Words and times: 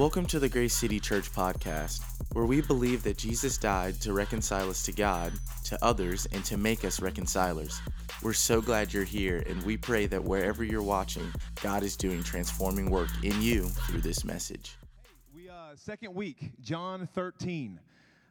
Welcome 0.00 0.24
to 0.28 0.38
the 0.38 0.48
Grace 0.48 0.74
City 0.74 0.98
Church 0.98 1.30
podcast, 1.30 2.00
where 2.32 2.46
we 2.46 2.62
believe 2.62 3.02
that 3.02 3.18
Jesus 3.18 3.58
died 3.58 4.00
to 4.00 4.14
reconcile 4.14 4.70
us 4.70 4.82
to 4.84 4.92
God, 4.92 5.30
to 5.64 5.78
others, 5.84 6.26
and 6.32 6.42
to 6.46 6.56
make 6.56 6.86
us 6.86 7.02
reconcilers. 7.02 7.78
We're 8.22 8.32
so 8.32 8.62
glad 8.62 8.94
you're 8.94 9.04
here, 9.04 9.44
and 9.46 9.62
we 9.62 9.76
pray 9.76 10.06
that 10.06 10.24
wherever 10.24 10.64
you're 10.64 10.82
watching, 10.82 11.30
God 11.62 11.82
is 11.82 11.98
doing 11.98 12.22
transforming 12.22 12.90
work 12.90 13.10
in 13.22 13.42
you 13.42 13.64
through 13.64 14.00
this 14.00 14.24
message. 14.24 14.78
We 15.34 15.50
uh, 15.50 15.76
second 15.76 16.14
week, 16.14 16.50
John 16.62 17.06
13. 17.06 17.78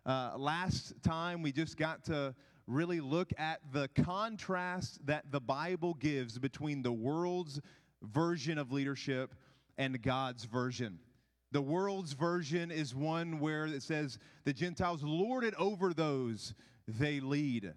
Uh, 0.07 0.31
last 0.37 0.95
time 1.03 1.43
we 1.43 1.51
just 1.51 1.77
got 1.77 2.03
to 2.05 2.33
really 2.65 2.99
look 2.99 3.31
at 3.37 3.59
the 3.71 3.89
contrast 3.89 5.05
that 5.05 5.31
the 5.31 5.39
Bible 5.39 5.93
gives 5.93 6.39
between 6.39 6.81
the 6.81 6.91
world's 6.91 7.61
version 8.01 8.57
of 8.57 8.71
leadership 8.71 9.35
and 9.77 10.01
God's 10.01 10.45
version. 10.45 10.97
The 11.51 11.61
world's 11.61 12.13
version 12.13 12.69
is 12.69 12.93
one 12.93 13.39
where 13.39 13.65
it 13.65 13.81
says 13.81 14.19
the 14.45 14.53
Gentiles 14.53 15.03
lord 15.03 15.43
it 15.43 15.55
over 15.55 15.93
those 15.93 16.53
they 16.87 17.19
lead. 17.19 17.73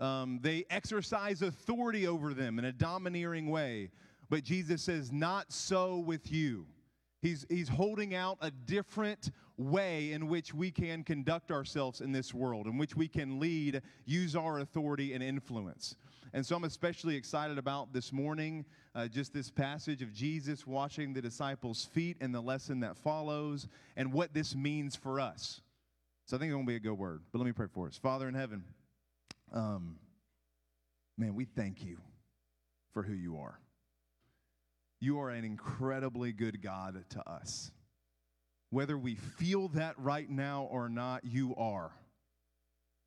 Um, 0.00 0.40
they 0.42 0.64
exercise 0.70 1.42
authority 1.42 2.06
over 2.06 2.34
them 2.34 2.58
in 2.58 2.64
a 2.64 2.72
domineering 2.72 3.50
way. 3.50 3.90
But 4.28 4.42
Jesus 4.42 4.82
says, 4.82 5.12
Not 5.12 5.52
so 5.52 5.98
with 5.98 6.32
you. 6.32 6.66
He's, 7.20 7.46
he's 7.48 7.68
holding 7.68 8.16
out 8.16 8.38
a 8.40 8.50
different 8.50 9.30
way 9.56 10.10
in 10.10 10.26
which 10.26 10.52
we 10.52 10.72
can 10.72 11.04
conduct 11.04 11.52
ourselves 11.52 12.00
in 12.00 12.10
this 12.10 12.34
world, 12.34 12.66
in 12.66 12.78
which 12.78 12.96
we 12.96 13.06
can 13.06 13.38
lead, 13.38 13.80
use 14.04 14.34
our 14.34 14.58
authority, 14.58 15.12
and 15.12 15.22
influence. 15.22 15.94
And 16.34 16.44
so 16.44 16.56
I'm 16.56 16.64
especially 16.64 17.14
excited 17.14 17.58
about 17.58 17.92
this 17.92 18.10
morning, 18.10 18.64
uh, 18.94 19.06
just 19.06 19.34
this 19.34 19.50
passage 19.50 20.00
of 20.00 20.12
Jesus 20.14 20.66
washing 20.66 21.12
the 21.12 21.20
disciples' 21.20 21.84
feet 21.84 22.16
and 22.20 22.34
the 22.34 22.40
lesson 22.40 22.80
that 22.80 22.96
follows 22.96 23.68
and 23.96 24.12
what 24.12 24.32
this 24.32 24.54
means 24.54 24.96
for 24.96 25.20
us. 25.20 25.60
So 26.24 26.36
I 26.36 26.40
think 26.40 26.48
it's 26.48 26.54
going 26.54 26.64
to 26.64 26.70
be 26.70 26.76
a 26.76 26.80
good 26.80 26.96
word. 26.96 27.22
But 27.32 27.38
let 27.40 27.44
me 27.44 27.52
pray 27.52 27.66
for 27.70 27.86
us. 27.86 27.98
Father 27.98 28.28
in 28.28 28.34
heaven, 28.34 28.64
um, 29.52 29.96
man, 31.18 31.34
we 31.34 31.44
thank 31.44 31.84
you 31.84 31.98
for 32.94 33.02
who 33.02 33.12
you 33.12 33.36
are. 33.36 33.58
You 35.00 35.20
are 35.20 35.30
an 35.30 35.44
incredibly 35.44 36.32
good 36.32 36.62
God 36.62 37.04
to 37.10 37.28
us. 37.28 37.72
Whether 38.70 38.96
we 38.96 39.16
feel 39.16 39.68
that 39.68 39.98
right 39.98 40.30
now 40.30 40.66
or 40.70 40.88
not, 40.88 41.26
you 41.26 41.54
are 41.56 41.90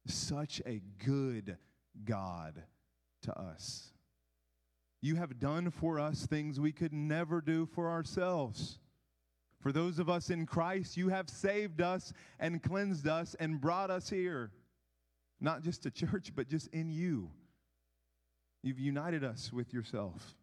such 0.05 0.61
a 0.67 0.81
good 1.03 1.57
God 2.03 2.61
to 3.25 3.39
us. 3.39 3.91
You 5.01 5.17
have 5.17 5.39
done 5.39 5.69
for 5.69 5.99
us 5.99 6.25
things 6.25 6.59
we 6.59 6.71
could 6.71 6.93
never 6.93 7.41
do 7.41 7.67
for 7.67 7.89
ourselves. 7.89 8.79
For 9.61 9.71
those 9.71 9.99
of 9.99 10.09
us 10.09 10.29
in 10.29 10.45
Christ, 10.45 10.97
you 10.97 11.09
have 11.09 11.29
saved 11.29 11.81
us 11.81 12.13
and 12.39 12.61
cleansed 12.61 13.07
us 13.07 13.35
and 13.39 13.61
brought 13.61 13.91
us 13.91 14.09
here. 14.09 14.51
Not 15.39 15.61
just 15.61 15.83
to 15.83 15.91
church, 15.91 16.31
but 16.35 16.47
just 16.47 16.67
in 16.67 16.89
you. 16.89 17.29
You've 18.63 18.79
united 18.79 19.23
us 19.23 19.53
with 19.53 19.73
yourself. 19.73 20.35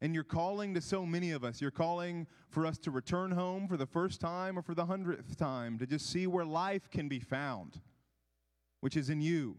And 0.00 0.14
you're 0.14 0.24
calling 0.24 0.74
to 0.74 0.80
so 0.80 1.04
many 1.04 1.32
of 1.32 1.44
us. 1.44 1.60
You're 1.60 1.70
calling 1.70 2.26
for 2.50 2.66
us 2.66 2.78
to 2.78 2.90
return 2.90 3.32
home 3.32 3.68
for 3.68 3.76
the 3.76 3.86
first 3.86 4.20
time 4.20 4.58
or 4.58 4.62
for 4.62 4.74
the 4.74 4.86
hundredth 4.86 5.36
time, 5.36 5.78
to 5.78 5.86
just 5.86 6.10
see 6.10 6.26
where 6.26 6.44
life 6.44 6.90
can 6.90 7.08
be 7.08 7.20
found, 7.20 7.80
which 8.80 8.96
is 8.96 9.10
in 9.10 9.20
you. 9.20 9.56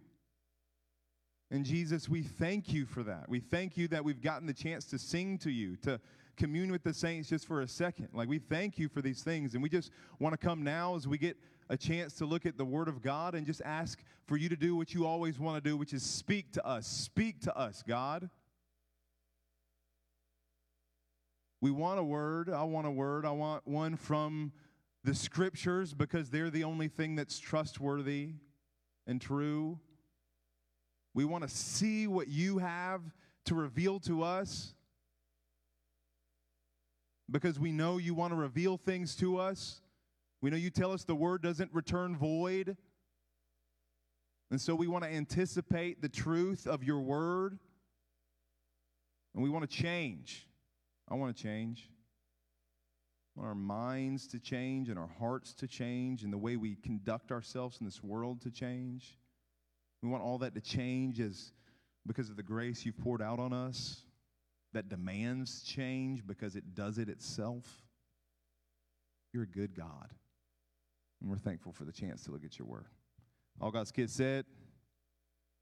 And 1.51 1.65
Jesus, 1.65 2.07
we 2.07 2.21
thank 2.21 2.71
you 2.71 2.85
for 2.85 3.01
that. 3.03 3.27
We 3.27 3.39
thank 3.39 3.75
you 3.75 3.87
that 3.87 4.03
we've 4.03 4.21
gotten 4.21 4.45
the 4.45 4.53
chance 4.53 4.85
to 4.85 4.99
sing 4.99 5.39
to 5.39 5.49
you, 5.49 5.75
to 5.77 5.99
commune 6.37 6.71
with 6.71 6.83
the 6.83 6.93
saints 6.93 7.29
just 7.29 7.47
for 7.47 7.61
a 7.61 7.67
second. 7.67 8.09
Like, 8.13 8.29
we 8.29 8.37
thank 8.37 8.77
you 8.77 8.87
for 8.87 9.01
these 9.01 9.23
things. 9.23 9.55
And 9.55 9.63
we 9.63 9.69
just 9.69 9.91
want 10.19 10.33
to 10.33 10.37
come 10.37 10.63
now 10.63 10.95
as 10.95 11.07
we 11.07 11.17
get 11.17 11.37
a 11.69 11.77
chance 11.77 12.13
to 12.13 12.25
look 12.25 12.45
at 12.45 12.57
the 12.57 12.65
Word 12.65 12.87
of 12.87 13.01
God 13.01 13.33
and 13.33 13.47
just 13.47 13.61
ask 13.65 13.99
for 14.25 14.37
you 14.37 14.47
to 14.49 14.55
do 14.55 14.75
what 14.75 14.93
you 14.93 15.07
always 15.07 15.39
want 15.39 15.61
to 15.63 15.69
do, 15.69 15.75
which 15.75 15.93
is 15.93 16.03
speak 16.03 16.51
to 16.53 16.65
us. 16.65 16.85
Speak 16.85 17.41
to 17.41 17.57
us, 17.57 17.83
God. 17.87 18.29
We 21.61 21.71
want 21.71 21.99
a 21.99 22.03
word. 22.03 22.49
I 22.49 22.63
want 22.63 22.87
a 22.87 22.91
word. 22.91 23.25
I 23.25 23.31
want 23.31 23.67
one 23.67 23.97
from 23.97 24.53
the 25.03 25.13
scriptures 25.13 25.93
because 25.93 26.29
they're 26.29 26.49
the 26.49 26.63
only 26.63 26.87
thing 26.87 27.15
that's 27.15 27.37
trustworthy 27.37 28.33
and 29.05 29.19
true. 29.19 29.79
We 31.13 31.25
want 31.25 31.43
to 31.43 31.49
see 31.49 32.07
what 32.07 32.27
you 32.27 32.59
have 32.59 33.01
to 33.45 33.55
reveal 33.55 33.99
to 34.01 34.23
us 34.23 34.73
because 37.31 37.59
we 37.59 37.71
know 37.71 37.97
you 37.97 38.13
want 38.13 38.31
to 38.31 38.37
reveal 38.37 38.77
things 38.77 39.15
to 39.17 39.37
us. 39.37 39.81
We 40.41 40.49
know 40.49 40.57
you 40.57 40.69
tell 40.69 40.91
us 40.91 41.03
the 41.03 41.15
word 41.15 41.41
doesn't 41.41 41.73
return 41.73 42.15
void. 42.15 42.77
And 44.51 44.59
so 44.59 44.73
we 44.73 44.87
want 44.87 45.03
to 45.03 45.09
anticipate 45.09 46.01
the 46.01 46.09
truth 46.09 46.65
of 46.65 46.83
your 46.83 46.99
word. 46.99 47.59
And 49.33 49.43
we 49.43 49.49
want 49.49 49.69
to 49.69 49.75
change. 49.75 50.47
I 51.07 51.15
want 51.15 51.35
to 51.35 51.43
change. 51.43 51.89
I 53.35 53.41
want 53.41 53.49
our 53.49 53.55
minds 53.55 54.27
to 54.27 54.39
change 54.39 54.89
and 54.89 54.97
our 54.97 55.09
hearts 55.19 55.53
to 55.55 55.67
change 55.67 56.23
and 56.23 56.33
the 56.33 56.37
way 56.37 56.55
we 56.55 56.75
conduct 56.75 57.31
ourselves 57.31 57.77
in 57.79 57.85
this 57.85 58.03
world 58.03 58.41
to 58.41 58.51
change. 58.51 59.17
We 60.01 60.09
want 60.09 60.23
all 60.23 60.37
that 60.39 60.55
to 60.55 60.61
change 60.61 61.19
as 61.19 61.51
because 62.07 62.29
of 62.29 62.37
the 62.37 62.43
grace 62.43 62.85
you've 62.85 62.97
poured 62.97 63.21
out 63.21 63.39
on 63.39 63.53
us 63.53 64.03
that 64.73 64.89
demands 64.89 65.63
change 65.63 66.25
because 66.25 66.55
it 66.55 66.73
does 66.73 66.97
it 66.97 67.09
itself. 67.09 67.65
You're 69.33 69.43
a 69.43 69.47
good 69.47 69.75
God. 69.75 70.09
And 71.21 71.29
we're 71.29 71.37
thankful 71.37 71.71
for 71.71 71.85
the 71.85 71.91
chance 71.91 72.23
to 72.23 72.31
look 72.31 72.45
at 72.45 72.57
your 72.57 72.67
word. 72.67 72.87
All 73.59 73.71
God's 73.71 73.91
kids 73.91 74.13
said, 74.13 74.45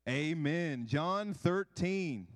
Amen. 0.07 0.85
John 0.87 1.33
13. 1.33 2.27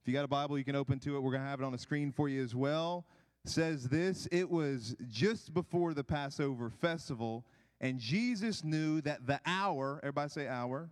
If 0.00 0.08
you 0.08 0.14
got 0.14 0.24
a 0.24 0.28
Bible, 0.28 0.56
you 0.56 0.64
can 0.64 0.76
open 0.76 0.98
to 1.00 1.16
it. 1.16 1.20
We're 1.20 1.32
going 1.32 1.42
to 1.42 1.48
have 1.48 1.60
it 1.60 1.64
on 1.64 1.72
the 1.72 1.78
screen 1.78 2.12
for 2.12 2.28
you 2.28 2.42
as 2.42 2.54
well. 2.54 3.04
Says 3.44 3.88
this 3.88 4.28
It 4.30 4.48
was 4.48 4.96
just 5.08 5.52
before 5.52 5.92
the 5.92 6.04
Passover 6.04 6.70
festival, 6.70 7.44
and 7.80 7.98
Jesus 7.98 8.64
knew 8.64 9.00
that 9.02 9.26
the 9.26 9.40
hour, 9.44 10.00
everybody 10.02 10.30
say 10.30 10.48
hour, 10.48 10.88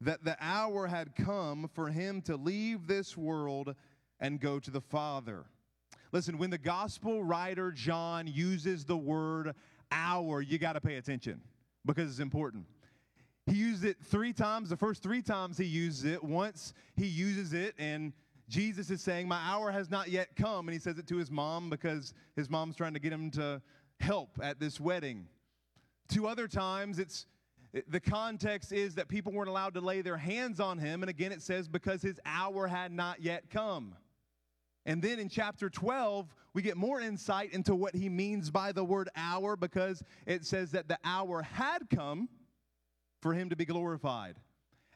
that 0.00 0.24
the 0.24 0.36
hour 0.40 0.86
had 0.86 1.14
come 1.16 1.68
for 1.74 1.88
him 1.88 2.22
to 2.22 2.36
leave 2.36 2.86
this 2.86 3.16
world 3.16 3.74
and 4.20 4.40
go 4.40 4.58
to 4.58 4.70
the 4.70 4.80
Father. 4.80 5.44
Listen, 6.12 6.38
when 6.38 6.50
the 6.50 6.58
gospel 6.58 7.22
writer 7.22 7.70
John 7.70 8.26
uses 8.26 8.84
the 8.84 8.96
word 8.96 9.54
hour, 9.90 10.40
you 10.40 10.58
got 10.58 10.74
to 10.74 10.80
pay 10.80 10.96
attention 10.96 11.40
because 11.84 12.10
it's 12.10 12.20
important. 12.20 12.64
He 13.46 13.56
used 13.56 13.84
it 13.84 13.96
three 14.02 14.32
times. 14.32 14.68
The 14.68 14.76
first 14.76 15.02
three 15.02 15.22
times 15.22 15.58
he 15.58 15.64
uses 15.64 16.04
it, 16.04 16.22
once 16.22 16.74
he 16.96 17.06
uses 17.06 17.52
it, 17.52 17.74
and 17.78 18.12
Jesus 18.48 18.90
is 18.90 19.02
saying, 19.02 19.28
My 19.28 19.40
hour 19.42 19.70
has 19.70 19.90
not 19.90 20.08
yet 20.08 20.36
come. 20.36 20.68
And 20.68 20.72
he 20.72 20.78
says 20.78 20.98
it 20.98 21.06
to 21.08 21.16
his 21.16 21.30
mom 21.30 21.70
because 21.70 22.14
his 22.36 22.48
mom's 22.48 22.76
trying 22.76 22.94
to 22.94 23.00
get 23.00 23.12
him 23.12 23.30
to 23.32 23.60
help 24.00 24.38
at 24.42 24.58
this 24.60 24.80
wedding. 24.80 25.26
Two 26.08 26.26
other 26.26 26.48
times, 26.48 26.98
it's 26.98 27.26
the 27.88 28.00
context 28.00 28.72
is 28.72 28.94
that 28.94 29.08
people 29.08 29.32
weren't 29.32 29.48
allowed 29.48 29.74
to 29.74 29.80
lay 29.80 30.00
their 30.00 30.16
hands 30.16 30.60
on 30.60 30.78
him. 30.78 31.02
And 31.02 31.10
again, 31.10 31.32
it 31.32 31.42
says, 31.42 31.68
because 31.68 32.02
his 32.02 32.18
hour 32.24 32.66
had 32.66 32.92
not 32.92 33.20
yet 33.20 33.50
come. 33.50 33.94
And 34.86 35.02
then 35.02 35.18
in 35.18 35.28
chapter 35.28 35.68
12, 35.68 36.34
we 36.54 36.62
get 36.62 36.76
more 36.76 37.00
insight 37.00 37.52
into 37.52 37.74
what 37.74 37.94
he 37.94 38.08
means 38.08 38.50
by 38.50 38.72
the 38.72 38.82
word 38.82 39.10
hour 39.14 39.54
because 39.54 40.02
it 40.26 40.46
says 40.46 40.70
that 40.70 40.88
the 40.88 40.98
hour 41.04 41.42
had 41.42 41.90
come 41.94 42.28
for 43.20 43.34
him 43.34 43.50
to 43.50 43.56
be 43.56 43.66
glorified. 43.66 44.36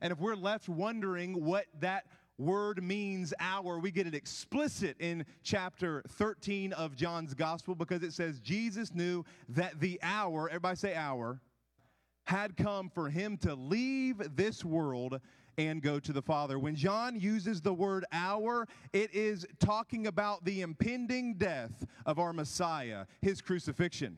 And 0.01 0.13
if 0.13 0.19
we're 0.19 0.35
left 0.35 0.69
wondering 0.69 1.45
what 1.45 1.67
that 1.81 2.07
word 2.39 2.83
means 2.83 3.35
hour, 3.39 3.79
we 3.79 3.91
get 3.91 4.07
it 4.07 4.15
explicit 4.15 4.97
in 4.99 5.27
chapter 5.43 6.03
13 6.09 6.73
of 6.73 6.97
John's 6.97 7.35
gospel 7.35 7.75
because 7.75 8.03
it 8.03 8.15
says 8.15 8.41
Jesus 8.41 8.95
knew 8.95 9.25
that 9.51 9.79
the 9.79 10.01
hour, 10.03 10.49
everybody 10.49 10.77
say 10.77 10.95
hour, 10.95 11.39
had 12.25 12.57
come 12.57 12.89
for 12.89 13.09
him 13.09 13.37
to 13.39 13.55
leave 13.55 14.37
this 14.37 14.65
world 14.65 15.21
and 15.59 15.83
go 15.83 15.99
to 16.01 16.13
the 16.13 16.23
Father. 16.23 16.59
When 16.59 16.75
John 16.75 17.19
uses 17.19 17.61
the 17.61 17.75
word 17.75 18.05
hour, 18.13 18.67
it 18.93 19.15
is 19.15 19.47
talking 19.59 20.07
about 20.07 20.45
the 20.45 20.63
impending 20.63 21.35
death 21.35 21.85
of 22.07 22.19
our 22.19 22.33
Messiah, 22.33 23.07
his 23.21 23.41
crucifixion. 23.41 24.17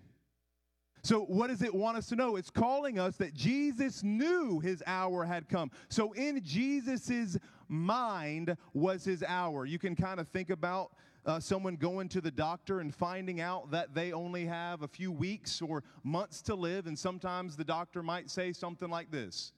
So, 1.02 1.20
what 1.20 1.48
does 1.48 1.60
it 1.60 1.74
want 1.74 1.98
us 1.98 2.06
to 2.08 2.16
know? 2.16 2.36
It's 2.36 2.48
calling 2.48 2.98
us 2.98 3.16
that 3.16 3.34
Jesus 3.34 4.02
knew 4.02 4.58
his 4.60 4.82
hour 4.86 5.24
had 5.24 5.50
come. 5.50 5.70
So, 5.90 6.12
in 6.12 6.42
Jesus's 6.42 7.38
mind 7.68 8.56
was 8.72 9.04
his 9.04 9.22
hour. 9.22 9.66
You 9.66 9.78
can 9.78 9.96
kind 9.96 10.18
of 10.18 10.28
think 10.28 10.48
about 10.48 10.92
uh, 11.26 11.40
someone 11.40 11.76
going 11.76 12.08
to 12.10 12.20
the 12.20 12.30
doctor 12.30 12.80
and 12.80 12.94
finding 12.94 13.40
out 13.40 13.70
that 13.70 13.94
they 13.94 14.12
only 14.12 14.44
have 14.44 14.82
a 14.82 14.88
few 14.88 15.10
weeks 15.10 15.62
or 15.62 15.82
months 16.02 16.42
to 16.42 16.54
live, 16.54 16.86
and 16.86 16.98
sometimes 16.98 17.56
the 17.56 17.64
doctor 17.64 18.02
might 18.02 18.30
say 18.30 18.52
something 18.52 18.90
like 18.90 19.10
this 19.10 19.52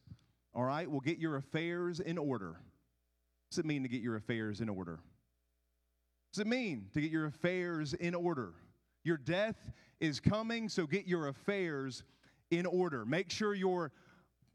All 0.54 0.64
right, 0.64 0.88
well, 0.90 1.00
get 1.00 1.18
your 1.18 1.36
affairs 1.36 2.00
in 2.00 2.18
order. 2.18 2.50
What 2.50 3.50
does 3.50 3.58
it 3.58 3.66
mean 3.66 3.82
to 3.82 3.88
get 3.88 4.00
your 4.00 4.16
affairs 4.16 4.60
in 4.60 4.68
order? 4.68 4.92
What 4.92 6.32
does 6.34 6.40
it 6.42 6.46
mean 6.46 6.86
to 6.94 7.00
get 7.00 7.10
your 7.10 7.26
affairs 7.26 7.94
in 7.94 8.14
order? 8.14 8.52
Your 9.04 9.16
death 9.16 9.70
is 10.00 10.20
coming, 10.20 10.68
so 10.68 10.86
get 10.86 11.06
your 11.06 11.28
affairs 11.28 12.04
in 12.50 12.66
order. 12.66 13.04
Make 13.04 13.30
sure 13.30 13.54
your 13.54 13.92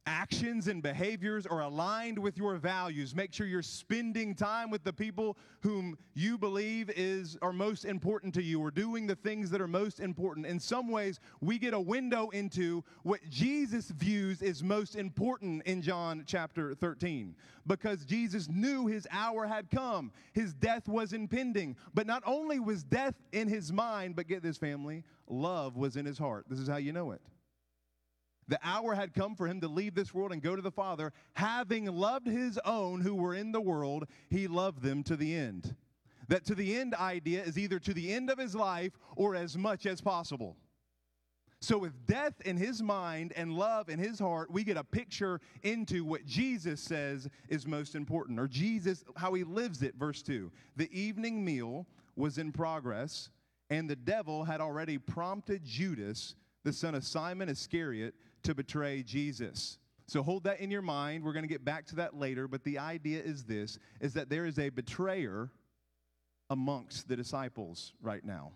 actions 0.05 0.67
and 0.67 0.81
behaviors 0.81 1.45
are 1.45 1.61
aligned 1.61 2.17
with 2.17 2.37
your 2.37 2.55
values. 2.55 3.15
Make 3.15 3.33
sure 3.33 3.45
you're 3.45 3.61
spending 3.61 4.33
time 4.33 4.69
with 4.69 4.83
the 4.83 4.93
people 4.93 5.37
whom 5.61 5.97
you 6.13 6.37
believe 6.37 6.89
is 6.89 7.37
are 7.41 7.53
most 7.53 7.85
important 7.85 8.33
to 8.35 8.43
you 8.43 8.59
or 8.59 8.71
doing 8.71 9.05
the 9.05 9.15
things 9.15 9.49
that 9.51 9.61
are 9.61 9.67
most 9.67 9.99
important. 9.99 10.45
In 10.45 10.59
some 10.59 10.89
ways, 10.89 11.19
we 11.39 11.59
get 11.59 11.73
a 11.73 11.79
window 11.79 12.29
into 12.29 12.83
what 13.03 13.19
Jesus 13.29 13.89
views 13.91 14.41
is 14.41 14.63
most 14.63 14.95
important 14.95 15.63
in 15.63 15.81
John 15.81 16.23
chapter 16.25 16.73
13 16.73 17.35
because 17.67 18.05
Jesus 18.05 18.49
knew 18.49 18.87
his 18.87 19.07
hour 19.11 19.45
had 19.45 19.69
come. 19.69 20.11
His 20.33 20.53
death 20.53 20.87
was 20.87 21.13
impending. 21.13 21.75
But 21.93 22.07
not 22.07 22.23
only 22.25 22.59
was 22.59 22.83
death 22.83 23.15
in 23.31 23.47
his 23.47 23.71
mind, 23.71 24.15
but 24.15 24.27
get 24.27 24.41
this 24.41 24.57
family, 24.57 25.03
love 25.27 25.77
was 25.77 25.95
in 25.95 26.05
his 26.05 26.17
heart. 26.17 26.45
This 26.49 26.59
is 26.59 26.67
how 26.67 26.77
you 26.77 26.91
know 26.91 27.11
it. 27.11 27.21
The 28.51 28.59
hour 28.63 28.93
had 28.93 29.13
come 29.13 29.33
for 29.33 29.47
him 29.47 29.61
to 29.61 29.69
leave 29.69 29.95
this 29.95 30.13
world 30.13 30.33
and 30.33 30.41
go 30.41 30.57
to 30.57 30.61
the 30.61 30.69
Father. 30.69 31.13
Having 31.35 31.85
loved 31.85 32.27
his 32.27 32.59
own 32.65 32.99
who 32.99 33.15
were 33.15 33.33
in 33.33 33.53
the 33.53 33.61
world, 33.61 34.07
he 34.29 34.45
loved 34.47 34.83
them 34.83 35.03
to 35.03 35.15
the 35.15 35.33
end. 35.33 35.73
That 36.27 36.43
to 36.47 36.55
the 36.55 36.75
end 36.75 36.93
idea 36.93 37.41
is 37.43 37.57
either 37.57 37.79
to 37.79 37.93
the 37.93 38.11
end 38.11 38.29
of 38.29 38.37
his 38.37 38.53
life 38.53 38.91
or 39.15 39.35
as 39.37 39.57
much 39.57 39.85
as 39.85 40.01
possible. 40.01 40.57
So, 41.61 41.77
with 41.77 42.05
death 42.05 42.41
in 42.41 42.57
his 42.57 42.83
mind 42.83 43.31
and 43.37 43.53
love 43.53 43.87
in 43.87 43.99
his 43.99 44.19
heart, 44.19 44.51
we 44.51 44.65
get 44.65 44.75
a 44.75 44.83
picture 44.83 45.39
into 45.63 46.03
what 46.03 46.25
Jesus 46.25 46.81
says 46.81 47.29
is 47.47 47.65
most 47.65 47.95
important, 47.95 48.37
or 48.37 48.49
Jesus, 48.49 49.05
how 49.15 49.33
he 49.33 49.45
lives 49.45 49.81
it. 49.81 49.95
Verse 49.95 50.21
2 50.23 50.51
The 50.75 50.91
evening 50.91 51.45
meal 51.45 51.87
was 52.17 52.37
in 52.37 52.51
progress, 52.51 53.29
and 53.69 53.89
the 53.89 53.95
devil 53.95 54.43
had 54.43 54.59
already 54.59 54.97
prompted 54.97 55.63
Judas, 55.63 56.35
the 56.65 56.73
son 56.73 56.95
of 56.95 57.05
Simon 57.05 57.47
Iscariot, 57.47 58.13
to 58.43 58.55
betray 58.55 59.03
Jesus. 59.03 59.77
So 60.07 60.23
hold 60.23 60.43
that 60.43 60.59
in 60.59 60.69
your 60.69 60.81
mind. 60.81 61.23
We're 61.23 61.33
going 61.33 61.43
to 61.43 61.49
get 61.49 61.63
back 61.63 61.85
to 61.87 61.95
that 61.95 62.17
later, 62.17 62.47
but 62.47 62.63
the 62.63 62.79
idea 62.79 63.21
is 63.21 63.45
this 63.45 63.79
is 63.99 64.13
that 64.13 64.29
there 64.29 64.45
is 64.45 64.59
a 64.59 64.69
betrayer 64.69 65.49
amongst 66.49 67.07
the 67.07 67.15
disciples 67.15 67.93
right 68.01 68.25
now. 68.25 68.51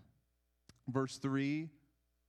Verse 0.87 1.17
3 1.17 1.69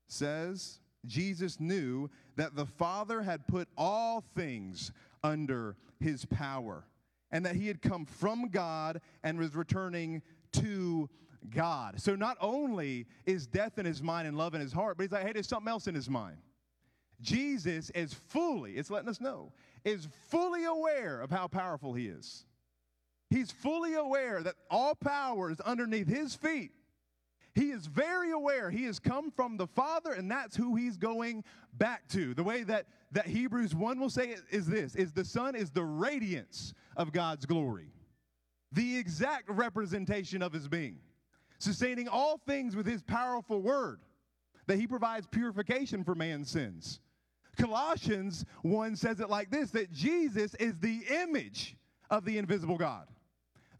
says, 0.08 0.79
Jesus 1.05 1.58
knew 1.58 2.08
that 2.37 2.55
the 2.55 2.67
Father 2.67 3.23
had 3.23 3.47
put 3.47 3.69
all 3.76 4.23
things 4.35 4.93
under 5.23 5.76
his 5.99 6.25
power 6.25 6.85
and 7.31 7.44
that 7.44 7.56
he 7.56 7.67
had 7.67 7.82
come 7.82 8.06
from 8.06 8.49
God 8.49 9.00
and 9.25 9.38
was 9.38 9.55
returning 9.55 10.23
to 10.53 11.08
God. 11.50 12.00
So 12.00 12.14
not 12.14 12.37
only 12.41 13.06
is 13.25 13.47
death 13.47 13.79
in 13.79 13.87
his 13.87 14.03
mind 14.03 14.29
and 14.29 14.37
love 14.37 14.55
in 14.55 14.61
his 14.61 14.73
heart, 14.73 14.97
but 14.97 15.05
he's 15.05 15.12
like, 15.12 15.26
hey, 15.26 15.32
there's 15.32 15.49
something 15.49 15.69
else 15.69 15.87
in 15.87 15.94
his 15.94 16.08
mind. 16.08 16.37
Jesus 17.20 17.90
is 17.90 18.12
fully, 18.12 18.72
it's 18.72 18.90
letting 18.90 19.08
us 19.08 19.20
know, 19.20 19.52
is 19.84 20.08
fully 20.28 20.64
aware 20.64 21.20
of 21.20 21.30
how 21.30 21.46
powerful 21.46 21.94
he 21.94 22.06
is. 22.06 22.44
He's 23.30 23.50
fully 23.50 23.94
aware 23.94 24.42
that 24.42 24.54
all 24.70 24.94
power 24.94 25.50
is 25.50 25.60
underneath 25.60 26.08
his 26.08 26.34
feet. 26.34 26.72
He 27.54 27.70
is 27.70 27.86
very 27.86 28.32
aware 28.32 28.70
he 28.70 28.84
has 28.84 28.98
come 28.98 29.30
from 29.30 29.56
the 29.56 29.66
Father, 29.66 30.12
and 30.12 30.30
that's 30.30 30.54
who 30.54 30.76
he's 30.76 30.98
going 30.98 31.42
back 31.72 32.06
to. 32.08 32.34
The 32.34 32.44
way 32.44 32.64
that, 32.64 32.86
that 33.12 33.26
Hebrews 33.26 33.74
1 33.74 33.98
will 33.98 34.10
say 34.10 34.28
it 34.28 34.42
is 34.50 34.66
this 34.66 34.94
is 34.94 35.12
the 35.12 35.24
Son 35.24 35.54
is 35.54 35.70
the 35.70 35.84
radiance 35.84 36.74
of 36.98 37.12
God's 37.12 37.46
glory, 37.46 37.92
the 38.72 38.98
exact 38.98 39.48
representation 39.48 40.42
of 40.42 40.52
his 40.52 40.69
being, 40.69 40.98
sustaining 41.58 42.08
all 42.08 42.38
things 42.46 42.76
with 42.76 42.86
his 42.86 43.02
powerful 43.02 43.62
word, 43.62 44.00
that 44.66 44.78
he 44.78 44.86
provides 44.86 45.26
purification 45.26 46.04
for 46.04 46.14
man's 46.14 46.50
sins 46.50 47.00
Colossians 47.56 48.44
1 48.62 48.97
says 48.97 49.20
it 49.20 49.31
like 49.31 49.50
this 49.50 49.70
that 49.70 49.93
Jesus 49.93 50.55
is 50.56 50.79
the 50.79 51.03
image 51.23 51.76
of 52.11 52.25
the 52.25 52.38
invisible 52.38 52.76
God, 52.76 53.08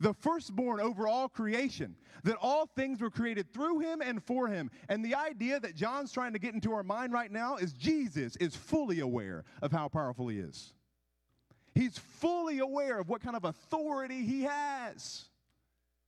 the 0.01 0.15
firstborn 0.15 0.81
over 0.81 1.07
all 1.07 1.29
creation, 1.29 1.97
that 2.25 2.37
all 2.41 2.67
things 2.67 3.01
were 3.01 3.11
created 3.11 3.53
through 3.53 3.81
him 3.81 4.01
and 4.01 4.23
for 4.23 4.49
him. 4.49 4.71
And 4.89 5.05
the 5.05 5.15
idea 5.15 5.61
that 5.61 5.75
John's 5.75 6.13
trying 6.13 6.33
to 6.33 6.39
get 6.39 6.55
into 6.55 6.73
our 6.73 6.83
mind 6.83 7.13
right 7.13 7.31
now 7.31 7.57
is 7.57 7.73
Jesus 7.73 8.37
is 8.37 8.57
fully 8.57 9.01
aware 9.01 9.45
of 9.63 9.73
how 9.73 9.89
powerful 9.89 10.29
he 10.29 10.39
is. 10.39 10.73
He's 11.75 11.99
fully 11.99 12.59
aware 12.59 12.99
of 12.99 13.09
what 13.09 13.21
kind 13.21 13.37
of 13.37 13.45
authority 13.45 14.23
he 14.23 14.43
has. 14.43 15.27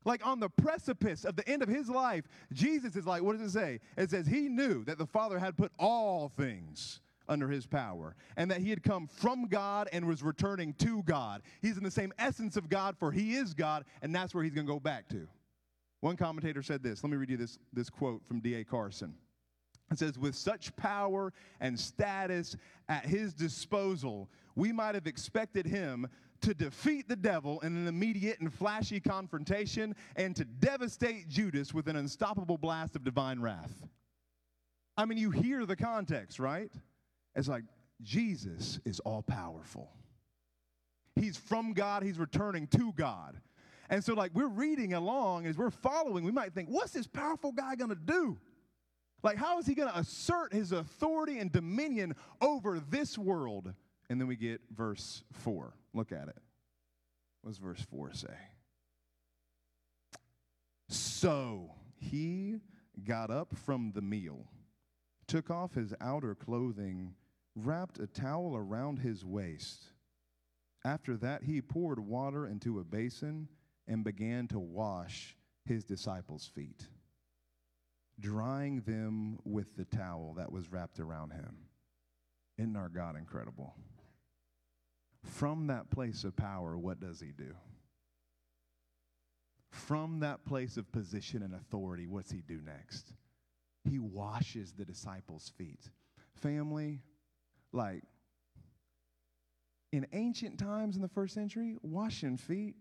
Like 0.05 0.26
on 0.26 0.41
the 0.41 0.49
precipice 0.49 1.25
of 1.25 1.37
the 1.37 1.47
end 1.47 1.62
of 1.62 1.69
his 1.69 1.91
life, 1.91 2.25
Jesus 2.53 2.97
is 2.97 3.06
like, 3.06 3.23
what 3.23 3.37
does 3.37 3.55
it 3.55 3.59
say? 3.59 3.81
It 3.97 4.11
says 4.11 4.26
he 4.26 4.49
knew 4.49 4.85
that 4.85 4.97
the 4.97 5.06
Father 5.06 5.38
had 5.38 5.56
put 5.56 5.70
all 5.79 6.31
things 6.31 7.00
under 7.28 7.48
his 7.48 7.66
power, 7.66 8.16
and 8.36 8.50
that 8.50 8.60
he 8.60 8.70
had 8.70 8.82
come 8.82 9.06
from 9.06 9.46
God 9.46 9.88
and 9.92 10.06
was 10.06 10.22
returning 10.22 10.72
to 10.75 11.02
God. 11.02 11.42
He's 11.60 11.76
in 11.76 11.84
the 11.84 11.90
same 11.90 12.12
essence 12.19 12.56
of 12.56 12.69
God, 12.69 12.96
for 12.98 13.12
he 13.12 13.34
is 13.34 13.54
God, 13.54 13.84
and 14.02 14.14
that's 14.14 14.34
where 14.34 14.44
he's 14.44 14.54
going 14.54 14.66
to 14.66 14.72
go 14.72 14.80
back 14.80 15.08
to. 15.08 15.28
One 16.00 16.16
commentator 16.16 16.62
said 16.62 16.82
this. 16.82 17.02
Let 17.02 17.10
me 17.10 17.16
read 17.16 17.30
you 17.30 17.36
this, 17.36 17.58
this 17.72 17.90
quote 17.90 18.25
from 18.26 18.40
D.A. 18.40 18.64
Carson. 18.64 19.14
It 19.90 19.98
says, 19.98 20.19
With 20.19 20.34
such 20.34 20.75
power 20.76 21.32
and 21.60 21.78
status 21.78 22.56
at 22.88 23.04
his 23.04 23.34
disposal, 23.34 24.28
we 24.54 24.72
might 24.72 24.94
have 24.94 25.06
expected 25.06 25.66
him 25.66 26.06
to 26.40 26.54
defeat 26.54 27.08
the 27.08 27.16
devil 27.16 27.58
in 27.60 27.76
an 27.76 27.88
immediate 27.88 28.38
and 28.40 28.52
flashy 28.52 29.00
confrontation 29.00 29.94
and 30.14 30.36
to 30.36 30.44
devastate 30.44 31.28
Judas 31.28 31.74
with 31.74 31.88
an 31.88 31.96
unstoppable 31.96 32.58
blast 32.58 32.94
of 32.94 33.02
divine 33.02 33.40
wrath. 33.40 33.86
I 34.96 35.04
mean, 35.04 35.19
you 35.19 35.31
hear 35.31 35.66
the 35.66 35.76
context, 35.76 36.38
right? 36.38 36.70
It's 37.38 37.46
like 37.49 37.62
Jesus 38.02 38.81
is 38.85 38.99
all 39.00 39.23
powerful. 39.23 39.93
He's 41.14 41.37
from 41.37 41.73
God, 41.73 42.02
he's 42.02 42.19
returning 42.19 42.67
to 42.69 42.93
God. 42.93 43.40
And 43.88 44.02
so, 44.02 44.14
like, 44.14 44.32
we're 44.35 44.49
reading 44.49 44.93
along 44.93 45.46
as 45.46 45.56
we're 45.56 45.70
following, 45.70 46.25
we 46.25 46.32
might 46.32 46.52
think, 46.52 46.69
what's 46.69 46.93
this 46.93 47.06
powerful 47.06 47.52
guy 47.52 47.76
gonna 47.76 47.94
do? 47.94 48.38
Like, 49.23 49.37
how 49.37 49.58
is 49.61 49.67
he 49.67 49.76
gonna 49.76 49.93
assert 49.94 50.52
his 50.52 50.73
authority 50.73 51.38
and 51.38 51.50
dominion 51.50 52.17
over 52.40 52.81
this 52.81 53.17
world? 53.17 53.73
And 54.11 54.20
then 54.20 54.26
we 54.26 54.34
get 54.34 54.61
verse 54.75 55.23
4. 55.32 55.73
Look 55.94 56.11
at 56.11 56.26
it. 56.29 56.38
What 57.43 57.52
does 57.52 57.58
verse 57.58 57.87
4 57.88 58.14
say? 58.14 58.37
So 60.89 61.70
he 61.94 62.58
got 63.05 63.31
up 63.31 63.56
from 63.56 63.93
the 63.94 64.03
meal, 64.03 64.46
took 65.29 65.51
off 65.51 65.74
his 65.74 65.94
outer 66.01 66.34
clothing 66.34 67.15
wrapped 67.67 67.98
a 67.98 68.06
towel 68.06 68.56
around 68.56 68.98
his 68.98 69.24
waist. 69.24 69.84
After 70.84 71.17
that, 71.19 71.43
he 71.43 71.60
poured 71.60 71.98
water 71.98 72.46
into 72.46 72.79
a 72.79 72.84
basin 72.84 73.48
and 73.86 74.05
began 74.05 74.46
to 74.48 74.58
wash 74.58 75.36
his 75.65 75.84
disciples' 75.84 76.46
feet, 76.46 76.86
drying 78.20 78.81
them 78.82 79.38
with 79.44 79.77
the 79.77 79.84
towel 79.84 80.34
that 80.36 80.53
was 80.53 80.70
wrapped 80.70 81.00
around 81.00 81.32
him. 81.32 81.56
Isn't 82.58 82.77
our 82.77 82.88
God 82.88 83.17
incredible? 83.17 83.74
From 85.24 85.67
that 85.67 85.91
place 85.91 86.24
of 86.24 86.36
power, 86.36 86.79
what 86.79 87.00
does 87.00 87.20
he 87.20 87.32
do? 87.32 87.55
From 89.70 90.20
that 90.20 90.44
place 90.44 90.77
of 90.77 90.91
position 90.91 91.43
and 91.43 91.55
authority, 91.55 92.06
what's 92.06 92.31
he 92.31 92.41
do 92.41 92.60
next? 92.65 93.12
He 93.84 93.98
washes 93.98 94.72
the 94.72 94.84
disciples' 94.84 95.53
feet. 95.56 95.91
Family, 96.34 97.03
like, 97.72 98.03
in 99.93 100.06
ancient 100.13 100.58
times 100.58 100.96
in 100.96 101.03
the 101.03 101.08
first 101.08 101.34
century, 101.34 101.77
washing 101.82 102.37
feet, 102.37 102.77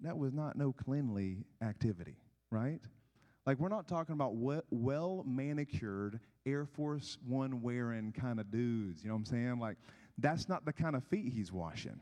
that 0.00 0.16
was 0.16 0.32
not 0.34 0.56
no 0.56 0.72
cleanly 0.72 1.44
activity, 1.62 2.16
right? 2.50 2.80
Like, 3.46 3.58
we're 3.58 3.68
not 3.68 3.88
talking 3.88 4.12
about 4.12 4.34
well 4.34 5.24
manicured 5.26 6.20
Air 6.44 6.66
Force 6.66 7.18
One 7.26 7.62
wearing 7.62 8.12
kind 8.12 8.40
of 8.40 8.50
dudes, 8.50 9.02
you 9.02 9.08
know 9.08 9.14
what 9.14 9.20
I'm 9.20 9.26
saying? 9.26 9.58
Like, 9.58 9.76
that's 10.18 10.48
not 10.48 10.64
the 10.64 10.72
kind 10.72 10.96
of 10.96 11.04
feet 11.04 11.32
he's 11.32 11.52
washing 11.52 12.00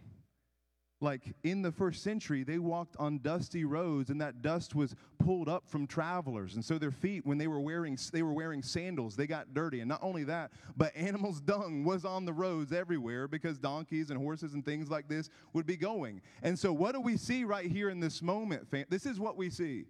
like 1.00 1.34
in 1.42 1.60
the 1.60 1.70
first 1.70 2.02
century 2.02 2.42
they 2.42 2.58
walked 2.58 2.96
on 2.98 3.18
dusty 3.18 3.64
roads 3.64 4.08
and 4.08 4.20
that 4.20 4.40
dust 4.40 4.74
was 4.74 4.94
pulled 5.18 5.48
up 5.48 5.68
from 5.68 5.86
travelers. 5.86 6.54
And 6.54 6.64
so 6.64 6.78
their 6.78 6.90
feet 6.90 7.26
when 7.26 7.38
they 7.38 7.48
were 7.48 7.60
wearing 7.60 7.98
they 8.12 8.22
were 8.22 8.32
wearing 8.32 8.62
sandals 8.62 9.14
they 9.14 9.26
got 9.26 9.52
dirty. 9.52 9.80
And 9.80 9.88
not 9.88 10.02
only 10.02 10.24
that 10.24 10.50
but 10.76 10.96
animals 10.96 11.40
dung 11.40 11.84
was 11.84 12.04
on 12.04 12.24
the 12.24 12.32
roads 12.32 12.72
everywhere 12.72 13.28
because 13.28 13.58
donkeys 13.58 14.10
and 14.10 14.18
horses 14.18 14.54
and 14.54 14.64
things 14.64 14.90
like 14.90 15.08
this 15.08 15.28
would 15.52 15.66
be 15.66 15.76
going. 15.76 16.22
And 16.42 16.58
so 16.58 16.72
what 16.72 16.94
do 16.94 17.00
we 17.00 17.16
see 17.16 17.44
right 17.44 17.70
here 17.70 17.90
in 17.90 18.00
this 18.00 18.22
moment 18.22 18.66
this 18.88 19.06
is 19.06 19.20
what 19.20 19.36
we 19.36 19.50
see. 19.50 19.84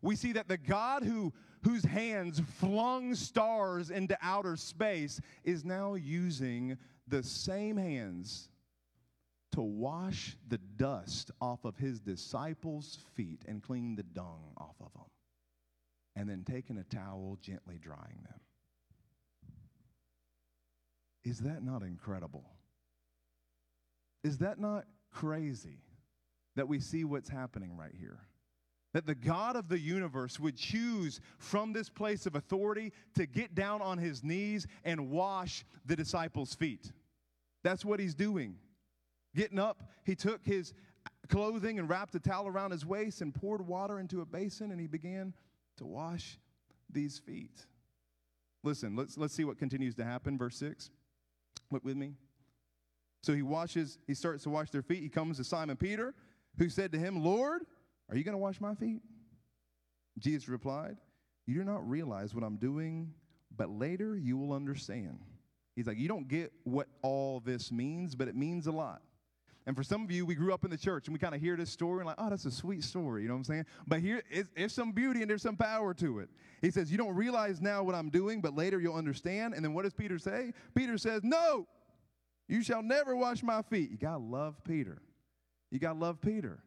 We 0.00 0.16
see 0.16 0.32
that 0.32 0.48
the 0.48 0.58
god 0.58 1.02
who 1.02 1.32
whose 1.64 1.84
hands 1.84 2.40
flung 2.58 3.14
stars 3.14 3.90
into 3.90 4.16
outer 4.20 4.56
space 4.56 5.20
is 5.44 5.64
now 5.64 5.94
using 5.94 6.76
the 7.08 7.22
same 7.22 7.76
hands 7.76 8.48
to 9.52 9.62
wash 9.62 10.36
the 10.48 10.58
dust 10.76 11.30
off 11.40 11.64
of 11.64 11.76
his 11.76 12.00
disciples' 12.00 12.98
feet 13.14 13.42
and 13.46 13.62
clean 13.62 13.94
the 13.94 14.02
dung 14.02 14.52
off 14.56 14.76
of 14.80 14.92
them. 14.94 15.04
and 16.14 16.28
then 16.28 16.44
taking 16.44 16.76
a 16.76 16.84
towel, 16.84 17.38
gently 17.40 17.78
drying 17.78 18.22
them. 18.24 18.40
Is 21.24 21.38
that 21.38 21.62
not 21.62 21.82
incredible? 21.82 22.44
Is 24.22 24.38
that 24.38 24.58
not 24.58 24.84
crazy 25.10 25.78
that 26.54 26.68
we 26.68 26.80
see 26.80 27.04
what's 27.04 27.30
happening 27.30 27.76
right 27.78 27.94
here? 27.98 28.20
That 28.92 29.06
the 29.06 29.14
God 29.14 29.56
of 29.56 29.68
the 29.68 29.78
universe 29.78 30.38
would 30.38 30.56
choose 30.56 31.20
from 31.38 31.72
this 31.72 31.88
place 31.88 32.26
of 32.26 32.34
authority 32.34 32.92
to 33.14 33.24
get 33.24 33.54
down 33.54 33.80
on 33.80 33.96
his 33.96 34.22
knees 34.22 34.66
and 34.84 35.10
wash 35.10 35.64
the 35.86 35.96
disciples' 35.96 36.54
feet. 36.54 36.92
That's 37.64 37.86
what 37.86 38.00
he's 38.00 38.14
doing. 38.14 38.56
Getting 39.34 39.58
up, 39.58 39.82
he 40.04 40.14
took 40.14 40.44
his 40.44 40.74
clothing 41.28 41.78
and 41.78 41.88
wrapped 41.88 42.14
a 42.14 42.20
towel 42.20 42.46
around 42.46 42.72
his 42.72 42.84
waist 42.84 43.22
and 43.22 43.34
poured 43.34 43.66
water 43.66 43.98
into 43.98 44.20
a 44.20 44.26
basin 44.26 44.70
and 44.70 44.80
he 44.80 44.86
began 44.86 45.32
to 45.78 45.86
wash 45.86 46.38
these 46.90 47.18
feet. 47.18 47.66
Listen, 48.62 48.94
let's, 48.94 49.16
let's 49.16 49.34
see 49.34 49.44
what 49.44 49.58
continues 49.58 49.94
to 49.96 50.04
happen. 50.04 50.38
Verse 50.38 50.56
6. 50.56 50.90
Look 51.70 51.84
with 51.84 51.96
me. 51.96 52.12
So 53.22 53.32
he 53.32 53.42
washes, 53.42 53.98
he 54.06 54.14
starts 54.14 54.42
to 54.44 54.50
wash 54.50 54.70
their 54.70 54.82
feet. 54.82 55.02
He 55.02 55.08
comes 55.08 55.38
to 55.38 55.44
Simon 55.44 55.76
Peter, 55.76 56.14
who 56.58 56.68
said 56.68 56.92
to 56.92 56.98
him, 56.98 57.22
Lord, 57.22 57.62
are 58.10 58.16
you 58.16 58.24
going 58.24 58.34
to 58.34 58.38
wash 58.38 58.60
my 58.60 58.74
feet? 58.74 59.00
Jesus 60.18 60.48
replied, 60.48 60.96
You 61.46 61.54
do 61.54 61.64
not 61.64 61.88
realize 61.88 62.34
what 62.34 62.44
I'm 62.44 62.56
doing, 62.56 63.14
but 63.56 63.70
later 63.70 64.16
you 64.16 64.36
will 64.36 64.52
understand. 64.52 65.20
He's 65.76 65.86
like, 65.86 65.98
You 65.98 66.08
don't 66.08 66.28
get 66.28 66.52
what 66.64 66.88
all 67.00 67.40
this 67.40 67.72
means, 67.72 68.14
but 68.14 68.28
it 68.28 68.36
means 68.36 68.66
a 68.66 68.72
lot. 68.72 69.02
And 69.66 69.76
for 69.76 69.82
some 69.84 70.02
of 70.02 70.10
you, 70.10 70.26
we 70.26 70.34
grew 70.34 70.52
up 70.52 70.64
in 70.64 70.70
the 70.70 70.76
church 70.76 71.06
and 71.06 71.14
we 71.14 71.20
kind 71.20 71.34
of 71.34 71.40
hear 71.40 71.56
this 71.56 71.70
story 71.70 72.00
and 72.00 72.06
like, 72.06 72.16
oh, 72.18 72.28
that's 72.28 72.46
a 72.46 72.50
sweet 72.50 72.82
story. 72.82 73.22
You 73.22 73.28
know 73.28 73.34
what 73.34 73.38
I'm 73.38 73.44
saying? 73.44 73.66
But 73.86 74.00
here, 74.00 74.22
it's, 74.28 74.48
there's 74.56 74.72
some 74.72 74.90
beauty 74.90 75.20
and 75.20 75.30
there's 75.30 75.42
some 75.42 75.56
power 75.56 75.94
to 75.94 76.18
it. 76.18 76.28
He 76.60 76.70
says, 76.70 76.90
You 76.90 76.98
don't 76.98 77.14
realize 77.14 77.60
now 77.60 77.82
what 77.82 77.94
I'm 77.94 78.10
doing, 78.10 78.40
but 78.40 78.56
later 78.56 78.80
you'll 78.80 78.96
understand. 78.96 79.54
And 79.54 79.64
then 79.64 79.72
what 79.72 79.84
does 79.84 79.94
Peter 79.94 80.18
say? 80.18 80.52
Peter 80.74 80.98
says, 80.98 81.22
No, 81.22 81.66
you 82.48 82.62
shall 82.62 82.82
never 82.82 83.14
wash 83.14 83.42
my 83.42 83.62
feet. 83.62 83.90
You 83.90 83.98
got 83.98 84.18
to 84.18 84.22
love 84.22 84.62
Peter. 84.64 85.00
You 85.70 85.78
got 85.78 85.94
to 85.94 85.98
love 85.98 86.20
Peter. 86.20 86.62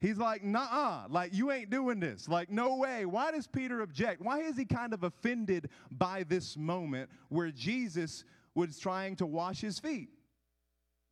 He's 0.00 0.16
like, 0.16 0.42
nah, 0.42 1.06
like 1.10 1.34
you 1.34 1.50
ain't 1.50 1.68
doing 1.68 2.00
this. 2.00 2.26
Like, 2.26 2.50
no 2.50 2.76
way. 2.76 3.04
Why 3.04 3.30
does 3.32 3.46
Peter 3.46 3.82
object? 3.82 4.22
Why 4.22 4.40
is 4.40 4.56
he 4.56 4.64
kind 4.64 4.94
of 4.94 5.04
offended 5.04 5.68
by 5.90 6.24
this 6.24 6.56
moment 6.56 7.10
where 7.28 7.50
Jesus 7.50 8.24
was 8.54 8.78
trying 8.78 9.16
to 9.16 9.26
wash 9.26 9.60
his 9.60 9.78
feet? 9.78 10.08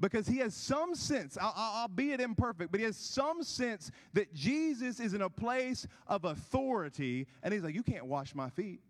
Because 0.00 0.28
he 0.28 0.38
has 0.38 0.54
some 0.54 0.94
sense, 0.94 1.36
albeit 1.36 2.20
imperfect, 2.20 2.70
but 2.70 2.78
he 2.78 2.86
has 2.86 2.96
some 2.96 3.42
sense 3.42 3.90
that 4.12 4.32
Jesus 4.32 5.00
is 5.00 5.12
in 5.12 5.22
a 5.22 5.30
place 5.30 5.88
of 6.06 6.24
authority, 6.24 7.26
and 7.42 7.52
he's 7.52 7.64
like, 7.64 7.74
You 7.74 7.82
can't 7.82 8.06
wash 8.06 8.34
my 8.34 8.48
feet. 8.50 8.80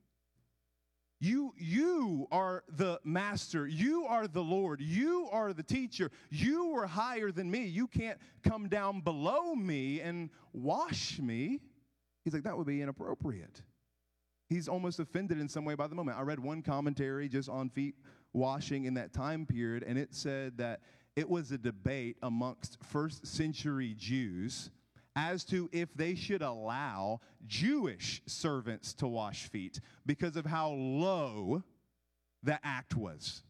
You, 1.20 1.52
you 1.56 2.28
are 2.30 2.62
the 2.68 3.00
master. 3.04 3.66
You 3.66 4.04
are 4.04 4.28
the 4.28 4.42
Lord. 4.42 4.80
You 4.80 5.28
are 5.32 5.52
the 5.52 5.64
teacher. 5.64 6.12
You 6.30 6.76
are 6.76 6.86
higher 6.86 7.32
than 7.32 7.50
me. 7.50 7.64
You 7.64 7.88
can't 7.88 8.18
come 8.44 8.68
down 8.68 9.00
below 9.00 9.54
me 9.56 10.00
and 10.00 10.30
wash 10.52 11.18
me. 11.18 11.60
He's 12.24 12.34
like, 12.34 12.44
that 12.44 12.56
would 12.56 12.68
be 12.68 12.82
inappropriate. 12.82 13.62
He's 14.48 14.68
almost 14.68 15.00
offended 15.00 15.40
in 15.40 15.48
some 15.48 15.64
way 15.64 15.74
by 15.74 15.88
the 15.88 15.94
moment. 15.96 16.18
I 16.18 16.22
read 16.22 16.38
one 16.38 16.62
commentary 16.62 17.28
just 17.28 17.48
on 17.48 17.68
feet 17.68 17.96
washing 18.32 18.84
in 18.84 18.94
that 18.94 19.12
time 19.12 19.44
period, 19.44 19.82
and 19.82 19.98
it 19.98 20.14
said 20.14 20.58
that 20.58 20.80
it 21.18 21.28
was 21.28 21.50
a 21.50 21.58
debate 21.58 22.16
amongst 22.22 22.78
first 22.80 23.26
century 23.26 23.92
Jews 23.98 24.70
as 25.16 25.44
to 25.46 25.68
if 25.72 25.92
they 25.92 26.14
should 26.14 26.42
allow 26.42 27.20
Jewish 27.44 28.22
servants 28.26 28.94
to 28.94 29.08
wash 29.08 29.48
feet 29.48 29.80
because 30.06 30.36
of 30.36 30.46
how 30.46 30.70
low 30.70 31.64
the 32.44 32.60
act 32.62 32.94
was. 32.94 33.42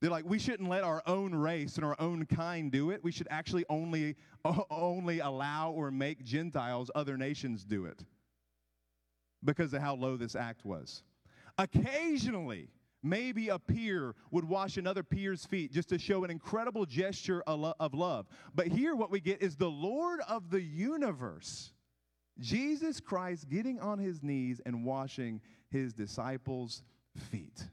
They're 0.00 0.10
like, 0.10 0.24
we 0.28 0.40
shouldn't 0.40 0.68
let 0.68 0.82
our 0.82 1.04
own 1.06 1.32
race 1.36 1.76
and 1.76 1.84
our 1.84 1.94
own 2.00 2.26
kind 2.26 2.72
do 2.72 2.90
it. 2.90 3.04
We 3.04 3.12
should 3.12 3.28
actually 3.30 3.64
only, 3.68 4.16
only 4.68 5.20
allow 5.20 5.70
or 5.70 5.92
make 5.92 6.24
Gentiles, 6.24 6.90
other 6.96 7.16
nations, 7.16 7.64
do 7.64 7.84
it 7.84 8.02
because 9.44 9.72
of 9.72 9.82
how 9.82 9.94
low 9.94 10.16
this 10.16 10.34
act 10.34 10.64
was. 10.64 11.04
Occasionally, 11.58 12.70
Maybe 13.04 13.50
a 13.50 13.58
peer 13.58 14.14
would 14.30 14.48
wash 14.48 14.78
another 14.78 15.02
peer's 15.02 15.44
feet 15.44 15.70
just 15.70 15.90
to 15.90 15.98
show 15.98 16.24
an 16.24 16.30
incredible 16.30 16.86
gesture 16.86 17.42
of 17.46 17.92
love. 17.92 18.26
But 18.54 18.68
here, 18.68 18.96
what 18.96 19.10
we 19.10 19.20
get 19.20 19.42
is 19.42 19.56
the 19.56 19.70
Lord 19.70 20.20
of 20.26 20.48
the 20.48 20.62
universe, 20.62 21.74
Jesus 22.40 23.00
Christ, 23.00 23.50
getting 23.50 23.78
on 23.78 23.98
his 23.98 24.22
knees 24.22 24.62
and 24.64 24.86
washing 24.86 25.42
his 25.70 25.92
disciples' 25.92 26.82
feet. 27.30 27.68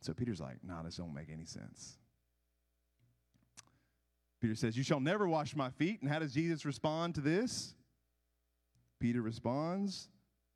So 0.00 0.14
Peter's 0.14 0.40
like, 0.40 0.58
nah, 0.62 0.84
this 0.84 0.96
don't 0.96 1.12
make 1.12 1.28
any 1.28 1.44
sense. 1.44 1.98
Peter 4.40 4.54
says, 4.54 4.76
You 4.76 4.84
shall 4.84 5.00
never 5.00 5.26
wash 5.26 5.56
my 5.56 5.70
feet. 5.70 6.00
And 6.00 6.10
how 6.10 6.20
does 6.20 6.32
Jesus 6.32 6.64
respond 6.64 7.16
to 7.16 7.20
this? 7.20 7.74
Peter 9.00 9.20
responds, 9.20 10.08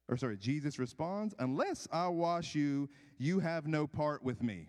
or 0.09 0.17
sorry, 0.17 0.37
Jesus 0.37 0.79
responds, 0.79 1.35
Unless 1.39 1.89
I 1.93 2.09
wash 2.09 2.55
you, 2.55 2.89
you 3.19 3.41
have 3.41 3.67
no 3.67 3.87
part 3.87 4.23
with 4.23 4.43
me. 4.43 4.69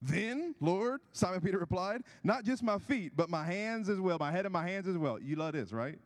Then, 0.00 0.54
Lord, 0.60 1.00
Simon 1.12 1.40
Peter 1.40 1.58
replied, 1.58 2.02
Not 2.22 2.44
just 2.44 2.62
my 2.62 2.78
feet, 2.78 3.12
but 3.16 3.30
my 3.30 3.44
hands 3.44 3.88
as 3.88 3.98
well, 3.98 4.18
my 4.18 4.30
head 4.30 4.44
and 4.44 4.52
my 4.52 4.66
hands 4.68 4.86
as 4.86 4.98
well. 4.98 5.18
You 5.18 5.36
love 5.36 5.54
this, 5.54 5.72
right? 5.72 5.98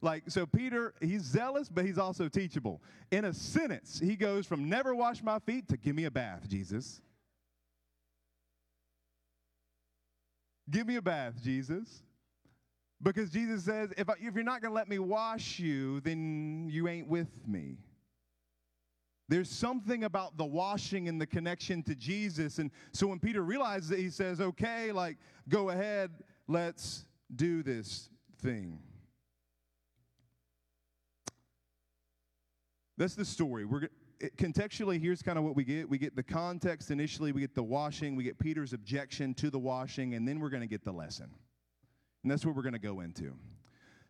Like, 0.00 0.24
so 0.28 0.46
Peter, 0.46 0.94
he's 1.00 1.22
zealous, 1.22 1.68
but 1.68 1.84
he's 1.84 1.98
also 1.98 2.28
teachable. 2.28 2.82
In 3.12 3.24
a 3.24 3.32
sentence, 3.32 4.00
he 4.02 4.16
goes 4.16 4.46
from 4.46 4.68
never 4.68 4.94
wash 4.94 5.22
my 5.22 5.38
feet 5.38 5.68
to 5.68 5.76
give 5.76 5.94
me 5.94 6.06
a 6.06 6.10
bath, 6.10 6.48
Jesus. 6.48 7.00
Give 10.68 10.86
me 10.86 10.96
a 10.96 11.02
bath, 11.02 11.34
Jesus. 11.42 12.02
Because 13.02 13.30
Jesus 13.30 13.64
says, 13.64 13.90
if, 13.96 14.08
I, 14.08 14.14
if 14.20 14.34
you're 14.34 14.44
not 14.44 14.62
going 14.62 14.70
to 14.70 14.76
let 14.76 14.88
me 14.88 14.98
wash 14.98 15.58
you, 15.58 16.00
then 16.00 16.68
you 16.70 16.86
ain't 16.86 17.08
with 17.08 17.46
me. 17.48 17.78
There's 19.28 19.50
something 19.50 20.04
about 20.04 20.36
the 20.36 20.44
washing 20.44 21.08
and 21.08 21.20
the 21.20 21.26
connection 21.26 21.82
to 21.84 21.94
Jesus. 21.94 22.58
And 22.58 22.70
so 22.92 23.06
when 23.06 23.18
Peter 23.18 23.42
realizes 23.42 23.90
it, 23.90 23.98
he 23.98 24.10
says, 24.10 24.40
okay, 24.40 24.92
like, 24.92 25.16
go 25.48 25.70
ahead, 25.70 26.10
let's 26.46 27.06
do 27.34 27.62
this 27.62 28.08
thing. 28.40 28.78
That's 32.98 33.14
the 33.14 33.24
story. 33.24 33.64
We're 33.64 33.88
contextually 34.36 35.00
here's 35.00 35.20
kind 35.20 35.36
of 35.36 35.42
what 35.42 35.56
we 35.56 35.64
get 35.64 35.88
we 35.88 35.98
get 35.98 36.14
the 36.14 36.22
context 36.22 36.92
initially 36.92 37.32
we 37.32 37.40
get 37.40 37.56
the 37.56 37.62
washing 37.62 38.14
we 38.14 38.22
get 38.22 38.38
peter's 38.38 38.72
objection 38.72 39.34
to 39.34 39.50
the 39.50 39.58
washing 39.58 40.14
and 40.14 40.28
then 40.28 40.38
we're 40.38 40.48
going 40.48 40.60
to 40.60 40.68
get 40.68 40.84
the 40.84 40.92
lesson 40.92 41.28
and 42.22 42.30
that's 42.30 42.44
what 42.46 42.54
we're 42.54 42.62
going 42.62 42.72
to 42.72 42.78
go 42.78 43.00
into. 43.00 43.32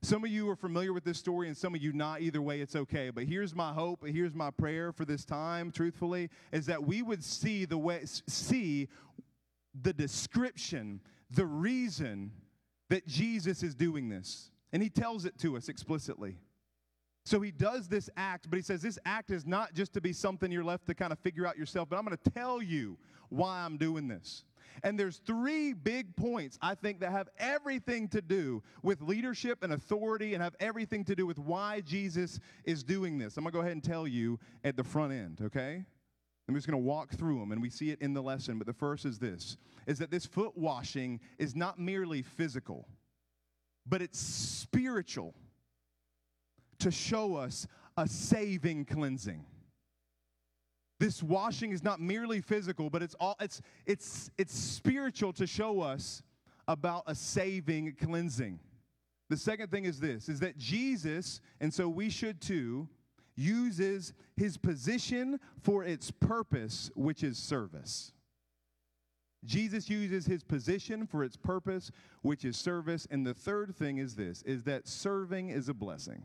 Some 0.05 0.25
of 0.25 0.31
you 0.31 0.51
are 0.51 0.57
familiar 0.57 0.93
with 0.93 1.05
this 1.05 1.19
story, 1.19 1.47
and 1.47 1.57
some 1.57 1.75
of 1.77 1.81
you 1.81 1.93
not. 1.93 2.23
Either 2.23 2.43
way, 2.43 2.61
it's 2.61 2.75
okay. 2.75 3.11
But 3.11 3.25
here's 3.25 3.55
my 3.55 3.73
hope, 3.73 4.05
here's 4.05 4.35
my 4.35 4.51
prayer 4.51 4.93
for 4.93 5.05
this 5.05 5.25
time, 5.25 5.71
truthfully, 5.71 6.29
is 6.51 6.67
that 6.67 6.83
we 6.85 7.03
would 7.03 7.23
see 7.23 7.65
the 7.65 7.79
way, 7.79 8.01
see 8.05 8.89
the 9.81 9.93
description, 9.93 11.01
the 11.31 11.47
reason 11.47 12.33
that 12.91 13.07
Jesus 13.07 13.63
is 13.63 13.77
doing 13.77 14.09
this. 14.09 14.51
And 14.73 14.83
he 14.83 14.91
tells 14.91 15.25
it 15.25 15.39
to 15.39 15.57
us 15.57 15.69
explicitly. 15.69 16.37
So 17.25 17.41
he 17.41 17.53
does 17.53 17.87
this 17.87 18.11
act, 18.17 18.51
but 18.51 18.57
he 18.57 18.63
says 18.63 18.83
this 18.83 18.99
act 19.05 19.31
is 19.31 19.47
not 19.47 19.75
just 19.75 19.93
to 19.93 20.01
be 20.01 20.13
something 20.13 20.51
you're 20.51 20.65
left 20.65 20.87
to 20.87 20.95
kind 20.95 21.13
of 21.13 21.21
figure 21.21 21.47
out 21.47 21.57
yourself, 21.57 21.89
but 21.89 21.97
I'm 21.97 22.05
going 22.05 22.17
to 22.17 22.31
tell 22.31 22.61
you 22.61 22.99
why 23.29 23.61
I'm 23.61 23.77
doing 23.77 24.09
this. 24.09 24.45
And 24.83 24.99
there's 24.99 25.19
three 25.19 25.73
big 25.73 26.15
points, 26.17 26.59
I 26.61 26.75
think, 26.75 27.01
that 27.01 27.13
have 27.13 27.29
everything 27.39 28.09
to 28.09 28.23
do 28.23 28.63
with 28.83 29.01
leadership 29.01 29.63
and 29.63 29.73
authority 29.73 30.35
and 30.35 30.43
have 30.43 30.57
everything 30.61 31.05
to 31.05 31.15
do 31.15 31.27
with 31.27 31.39
why 31.39 31.81
Jesus 31.81 32.41
is 32.65 32.83
doing 32.83 33.19
this. 33.19 33.37
I'm 33.37 33.45
going 33.45 33.53
to 33.53 33.57
go 33.57 33.61
ahead 33.61 33.73
and 33.73 33.85
tell 33.85 34.07
you 34.07 34.39
at 34.65 34.77
the 34.77 34.85
front 34.85 35.13
end, 35.13 35.41
okay? 35.43 35.85
I'm 36.49 36.55
just 36.55 36.67
going 36.67 36.81
to 36.81 36.87
walk 36.87 37.13
through 37.13 37.39
them 37.39 37.53
and 37.53 37.63
we 37.63 37.71
see 37.71 37.91
it 37.91 38.01
in 38.01 38.15
the 38.15 38.23
lesson. 38.23 38.59
But 38.59 38.67
the 38.67 38.73
first 38.73 39.05
is 39.05 39.19
this 39.19 39.57
is 39.87 39.99
that 39.99 40.11
this 40.11 40.27
foot 40.27 40.57
washing 40.57 41.21
is 41.39 41.57
not 41.57 41.79
merely 41.79 42.23
physical, 42.23 42.87
but 43.87 44.03
it's 44.03 44.19
spiritual 44.19 45.35
to 46.79 46.91
show 46.91 47.37
us 47.37 47.67
a 47.97 48.07
saving 48.07 48.85
cleansing. 48.85 49.45
This 51.03 51.21
washing 51.21 51.73
is 51.73 51.83
not 51.83 52.01
merely 52.01 52.41
physical, 52.41 52.89
but 52.89 53.03
it's 53.03 53.17
all 53.19 53.35
it's 53.41 53.61
it's 53.87 54.31
it's 54.39 54.55
spiritual 54.55 55.33
to 55.33 55.49
show 55.49 55.81
us 55.81 56.23
about 56.69 57.03
a 57.09 57.15
saving 57.17 57.97
cleansing. 58.01 58.61
The 59.29 59.37
second 59.37 59.73
thing 59.73 59.85
is 59.85 59.99
this 59.99 60.29
is 60.29 60.39
that 60.39 60.57
Jesus, 60.59 61.41
and 61.61 61.75
so 61.75 61.89
we 61.89 62.09
should 62.09 62.41
too, 62.41 62.89
uses 63.35 64.13
his 64.37 64.57
position 64.57 65.41
for 65.61 65.83
its 65.83 66.13
purpose, 66.13 66.89
which 66.95 67.25
is 67.25 67.37
service. 67.37 68.13
Jesus 69.45 69.91
uses 69.91 70.25
his 70.25 70.45
position 70.45 71.05
for 71.05 71.25
its 71.25 71.37
purpose, 71.37 71.91
which 72.21 72.45
is 72.45 72.57
service. 72.57 73.09
And 73.11 73.27
the 73.27 73.35
third 73.35 73.75
thing 73.75 73.99
is 73.99 74.15
this 74.15 74.43
is 74.43 74.63
that 74.65 74.87
serving 74.87 75.49
is 75.49 75.69
a 75.69 75.75
blessing. 75.75 76.23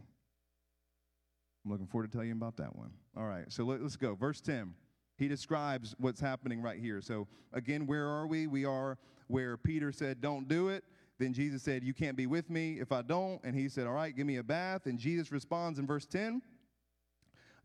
I'm 1.67 1.71
looking 1.73 1.87
forward 1.87 2.07
to 2.07 2.13
telling 2.13 2.29
you 2.29 2.33
about 2.33 2.55
that 2.57 2.73
one. 2.77 2.91
All 3.17 3.25
right, 3.25 3.43
so 3.49 3.65
let, 3.65 3.81
us 3.81 3.97
go. 3.97 4.15
Verse 4.15 4.39
10. 4.39 4.73
He 5.17 5.27
describes 5.27 5.95
what's 5.97 6.21
happening 6.21 6.61
right 6.61 6.79
here. 6.79 7.01
So, 7.01 7.27
again, 7.51 7.85
where 7.85 8.07
are 8.07 8.25
we? 8.25 8.47
We 8.47 8.63
are 8.63 8.97
where 9.27 9.57
Peter 9.57 9.91
said, 9.91 10.21
Don't 10.21 10.47
do 10.47 10.69
it. 10.69 10.85
Then 11.19 11.33
Jesus 11.33 11.63
said, 11.63 11.83
You 11.83 11.93
can't 11.93 12.15
be 12.15 12.25
with 12.25 12.49
me 12.49 12.79
if 12.79 12.93
I 12.93 13.01
don't. 13.01 13.41
And 13.43 13.53
he 13.53 13.67
said, 13.67 13.85
All 13.85 13.93
right, 13.93 14.15
give 14.15 14.25
me 14.25 14.37
a 14.37 14.43
bath. 14.43 14.85
And 14.85 14.97
Jesus 14.97 15.29
responds 15.29 15.77
in 15.77 15.85
verse 15.85 16.05
10 16.05 16.41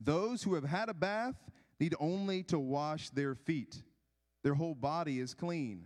Those 0.00 0.42
who 0.42 0.54
have 0.54 0.64
had 0.64 0.88
a 0.88 0.94
bath 0.94 1.36
need 1.78 1.94
only 2.00 2.42
to 2.44 2.58
wash 2.58 3.10
their 3.10 3.36
feet, 3.36 3.82
their 4.42 4.54
whole 4.54 4.74
body 4.74 5.20
is 5.20 5.32
clean. 5.32 5.84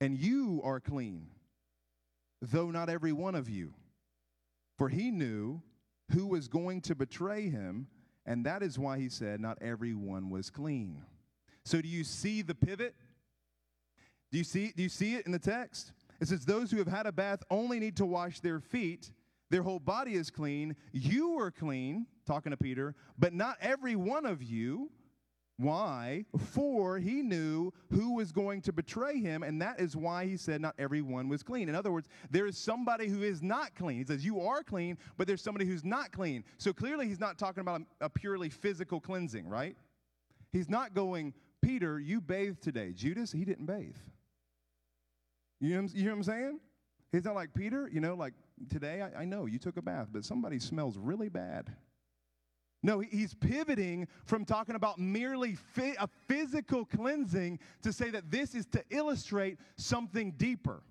And 0.00 0.18
you 0.18 0.60
are 0.64 0.80
clean, 0.80 1.28
though 2.40 2.72
not 2.72 2.88
every 2.88 3.12
one 3.12 3.36
of 3.36 3.48
you. 3.48 3.74
For 4.76 4.88
he 4.88 5.12
knew 5.12 5.62
who 6.12 6.26
was 6.26 6.48
going 6.48 6.80
to 6.82 6.94
betray 6.94 7.48
him, 7.48 7.86
and 8.26 8.46
that 8.46 8.62
is 8.62 8.78
why 8.78 8.98
he 8.98 9.08
said, 9.08 9.40
Not 9.40 9.58
everyone 9.60 10.30
was 10.30 10.50
clean. 10.50 11.02
So, 11.64 11.80
do 11.80 11.88
you 11.88 12.04
see 12.04 12.42
the 12.42 12.54
pivot? 12.54 12.94
Do 14.30 14.38
you 14.38 14.44
see, 14.44 14.72
do 14.76 14.82
you 14.82 14.88
see 14.88 15.14
it 15.14 15.26
in 15.26 15.32
the 15.32 15.38
text? 15.38 15.92
It 16.20 16.28
says, 16.28 16.44
Those 16.44 16.70
who 16.70 16.78
have 16.78 16.88
had 16.88 17.06
a 17.06 17.12
bath 17.12 17.42
only 17.50 17.80
need 17.80 17.96
to 17.96 18.06
wash 18.06 18.40
their 18.40 18.60
feet. 18.60 19.10
Their 19.50 19.62
whole 19.62 19.80
body 19.80 20.14
is 20.14 20.30
clean. 20.30 20.76
You 20.92 21.38
are 21.38 21.50
clean, 21.50 22.06
talking 22.26 22.50
to 22.50 22.56
Peter, 22.56 22.94
but 23.18 23.34
not 23.34 23.58
every 23.60 23.96
one 23.96 24.24
of 24.24 24.42
you. 24.42 24.90
Why? 25.58 26.24
For 26.38 26.98
he 26.98 27.22
knew 27.22 27.72
who 27.90 28.14
was 28.14 28.32
going 28.32 28.62
to 28.62 28.72
betray 28.72 29.20
him, 29.20 29.42
and 29.42 29.60
that 29.62 29.80
is 29.80 29.94
why 29.94 30.26
he 30.26 30.36
said 30.36 30.60
not 30.60 30.74
everyone 30.78 31.28
was 31.28 31.42
clean. 31.42 31.68
In 31.68 31.74
other 31.74 31.92
words, 31.92 32.08
there 32.30 32.46
is 32.46 32.56
somebody 32.56 33.08
who 33.08 33.22
is 33.22 33.42
not 33.42 33.74
clean. 33.74 33.98
He 33.98 34.04
says, 34.04 34.24
You 34.24 34.40
are 34.40 34.62
clean, 34.62 34.98
but 35.16 35.26
there's 35.26 35.42
somebody 35.42 35.66
who's 35.66 35.84
not 35.84 36.10
clean. 36.10 36.44
So 36.58 36.72
clearly, 36.72 37.06
he's 37.06 37.20
not 37.20 37.38
talking 37.38 37.60
about 37.60 37.82
a, 38.00 38.06
a 38.06 38.08
purely 38.08 38.48
physical 38.48 39.00
cleansing, 39.00 39.48
right? 39.48 39.76
He's 40.52 40.68
not 40.68 40.94
going, 40.94 41.34
Peter, 41.60 42.00
you 42.00 42.20
bathed 42.20 42.62
today. 42.62 42.92
Judas, 42.92 43.30
he 43.30 43.44
didn't 43.44 43.66
bathe. 43.66 43.96
You 45.60 45.80
know, 45.80 45.88
you 45.94 46.04
know 46.04 46.10
what 46.10 46.16
I'm 46.16 46.22
saying? 46.24 46.60
He's 47.12 47.24
not 47.24 47.34
like, 47.34 47.54
Peter, 47.54 47.88
you 47.92 48.00
know, 48.00 48.14
like 48.14 48.32
today, 48.68 49.02
I, 49.02 49.22
I 49.22 49.24
know 49.26 49.46
you 49.46 49.58
took 49.58 49.76
a 49.76 49.82
bath, 49.82 50.08
but 50.10 50.24
somebody 50.24 50.58
smells 50.58 50.98
really 50.98 51.28
bad. 51.28 51.70
No, 52.82 52.98
he's 52.98 53.34
pivoting 53.34 54.08
from 54.24 54.44
talking 54.44 54.74
about 54.74 54.98
merely 54.98 55.56
a 55.98 56.08
physical 56.26 56.84
cleansing 56.84 57.60
to 57.82 57.92
say 57.92 58.10
that 58.10 58.30
this 58.30 58.54
is 58.54 58.66
to 58.66 58.82
illustrate 58.90 59.58
something 59.76 60.32
deeper. 60.32 60.82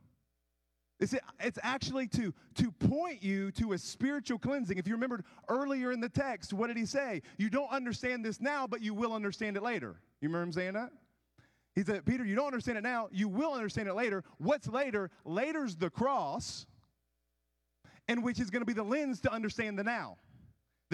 It's, 1.01 1.15
it's 1.39 1.59
actually 1.63 2.07
to, 2.09 2.33
to 2.55 2.71
point 2.71 3.23
you 3.23 3.51
to 3.53 3.73
a 3.73 3.77
spiritual 3.77 4.37
cleansing. 4.37 4.77
If 4.77 4.87
you 4.87 4.93
remembered 4.93 5.25
earlier 5.49 5.91
in 5.91 5.99
the 5.99 6.07
text, 6.07 6.53
what 6.53 6.67
did 6.67 6.77
he 6.77 6.85
say? 6.85 7.23
You 7.37 7.49
don't 7.49 7.71
understand 7.71 8.23
this 8.23 8.39
now, 8.39 8.67
but 8.67 8.81
you 8.81 8.93
will 8.93 9.11
understand 9.11 9.57
it 9.57 9.63
later. 9.63 9.99
You 10.21 10.29
remember 10.29 10.43
him 10.43 10.51
saying 10.53 10.73
that? 10.73 10.91
He 11.73 11.83
said, 11.83 12.05
Peter, 12.05 12.23
you 12.23 12.35
don't 12.35 12.47
understand 12.47 12.77
it 12.77 12.83
now, 12.83 13.09
you 13.11 13.27
will 13.27 13.53
understand 13.53 13.87
it 13.87 13.95
later. 13.95 14.23
What's 14.37 14.67
later? 14.67 15.09
Later's 15.25 15.75
the 15.75 15.89
cross, 15.89 16.67
and 18.07 18.23
which 18.23 18.39
is 18.39 18.49
going 18.49 18.61
to 18.61 18.65
be 18.65 18.73
the 18.73 18.83
lens 18.83 19.21
to 19.21 19.31
understand 19.31 19.79
the 19.79 19.83
now. 19.83 20.17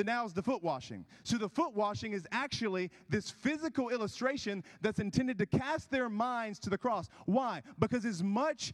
Now 0.04 0.26
is 0.26 0.34
the 0.34 0.44
foot 0.44 0.64
washing. 0.64 1.06
So 1.24 1.38
the 1.38 1.50
foot 1.50 1.74
washing 1.74 2.14
is 2.14 2.28
actually 2.32 2.92
this 3.10 3.30
physical 3.30 3.90
illustration 3.90 4.64
that's 4.82 5.00
intended 5.00 5.38
to 5.40 5.46
cast 5.46 5.90
their 5.90 6.10
minds 6.10 6.60
to 6.60 6.70
the 6.70 6.78
cross. 6.78 7.10
Why? 7.26 7.62
Because 7.80 8.06
as 8.06 8.24
much 8.24 8.74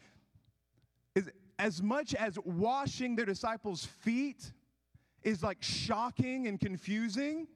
as, 1.15 1.29
as 1.59 1.81
much 1.81 2.13
as 2.15 2.37
washing 2.43 3.15
their 3.15 3.25
disciples' 3.25 3.85
feet 3.85 4.51
is 5.23 5.43
like 5.43 5.61
shocking 5.61 6.47
and 6.47 6.59
confusing, 6.59 7.47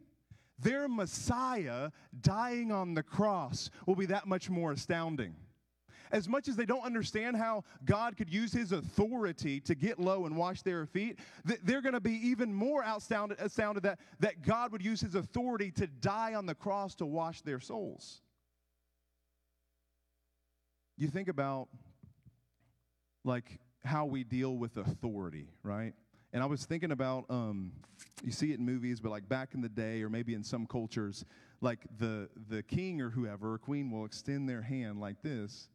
their 0.59 0.87
Messiah 0.87 1.91
dying 2.21 2.71
on 2.71 2.93
the 2.93 3.03
cross 3.03 3.69
will 3.85 3.95
be 3.95 4.07
that 4.07 4.27
much 4.27 4.49
more 4.49 4.71
astounding. 4.71 5.35
As 6.11 6.27
much 6.27 6.47
as 6.47 6.55
they 6.55 6.65
don't 6.65 6.83
understand 6.83 7.35
how 7.35 7.63
God 7.85 8.17
could 8.17 8.29
use 8.29 8.53
his 8.53 8.71
authority 8.71 9.59
to 9.61 9.75
get 9.75 9.99
low 9.99 10.25
and 10.25 10.37
wash 10.37 10.61
their 10.61 10.85
feet, 10.85 11.19
they're 11.63 11.81
going 11.81 11.93
to 11.93 11.99
be 11.99 12.15
even 12.27 12.53
more 12.53 12.83
astounded, 12.83 13.39
astounded 13.39 13.83
that, 13.83 13.99
that 14.19 14.41
God 14.41 14.71
would 14.71 14.83
use 14.83 15.01
his 15.01 15.15
authority 15.15 15.71
to 15.71 15.87
die 15.87 16.33
on 16.35 16.45
the 16.45 16.55
cross 16.55 16.95
to 16.95 17.05
wash 17.05 17.41
their 17.41 17.59
souls. 17.59 18.21
You 20.97 21.07
think 21.07 21.27
about 21.27 21.67
like 23.23 23.59
how 23.83 24.05
we 24.05 24.23
deal 24.23 24.57
with 24.57 24.77
authority, 24.77 25.49
right? 25.63 25.93
And 26.33 26.43
I 26.43 26.45
was 26.45 26.65
thinking 26.65 26.91
about, 26.91 27.25
um, 27.29 27.71
you 28.23 28.31
see 28.31 28.51
it 28.51 28.59
in 28.59 28.65
movies, 28.65 28.99
but 28.99 29.09
like 29.09 29.27
back 29.29 29.53
in 29.53 29.61
the 29.61 29.69
day, 29.69 30.01
or 30.01 30.09
maybe 30.09 30.33
in 30.33 30.43
some 30.43 30.65
cultures, 30.65 31.23
like 31.61 31.79
the, 31.99 32.29
the 32.49 32.63
king 32.63 33.01
or 33.01 33.09
whoever, 33.09 33.53
or 33.53 33.57
queen 33.57 33.89
will 33.91 34.05
extend 34.05 34.47
their 34.47 34.61
hand 34.61 34.99
like 34.99 35.21
this, 35.21 35.69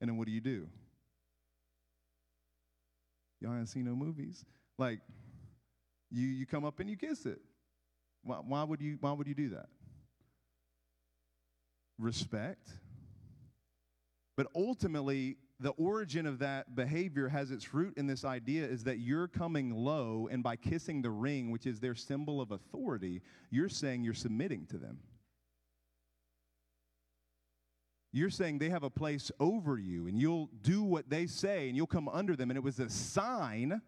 and 0.00 0.08
then 0.08 0.16
what 0.16 0.26
do 0.26 0.32
you 0.32 0.40
do? 0.40 0.66
Y'all 3.40 3.52
haven't 3.52 3.68
seen 3.68 3.84
no 3.84 3.94
movies. 3.94 4.44
Like, 4.78 5.00
you, 6.10 6.26
you 6.26 6.46
come 6.46 6.64
up 6.64 6.80
and 6.80 6.90
you 6.90 6.96
kiss 6.96 7.26
it. 7.26 7.40
Why, 8.22 8.36
why, 8.36 8.64
would 8.64 8.80
you, 8.80 8.98
why 9.00 9.12
would 9.12 9.26
you 9.26 9.34
do 9.34 9.50
that? 9.50 9.66
Respect. 11.98 12.68
But 14.36 14.48
ultimately, 14.54 15.36
the 15.58 15.70
origin 15.70 16.26
of 16.26 16.38
that 16.38 16.74
behavior 16.74 17.28
has 17.28 17.50
its 17.50 17.74
root 17.74 17.94
in 17.98 18.06
this 18.06 18.24
idea 18.24 18.64
is 18.64 18.84
that 18.84 18.98
you're 18.98 19.28
coming 19.28 19.74
low, 19.74 20.28
and 20.30 20.42
by 20.42 20.56
kissing 20.56 21.02
the 21.02 21.10
ring, 21.10 21.50
which 21.50 21.66
is 21.66 21.80
their 21.80 21.94
symbol 21.94 22.40
of 22.40 22.50
authority, 22.50 23.20
you're 23.50 23.68
saying 23.68 24.02
you're 24.02 24.14
submitting 24.14 24.66
to 24.66 24.78
them. 24.78 24.98
You're 28.12 28.30
saying 28.30 28.58
they 28.58 28.70
have 28.70 28.82
a 28.82 28.90
place 28.90 29.30
over 29.38 29.78
you, 29.78 30.08
and 30.08 30.18
you'll 30.18 30.50
do 30.62 30.82
what 30.82 31.08
they 31.08 31.26
say, 31.26 31.68
and 31.68 31.76
you'll 31.76 31.86
come 31.86 32.08
under 32.08 32.34
them. 32.34 32.50
And 32.50 32.56
it 32.56 32.62
was 32.62 32.80
a 32.80 32.90
sign 32.90 33.80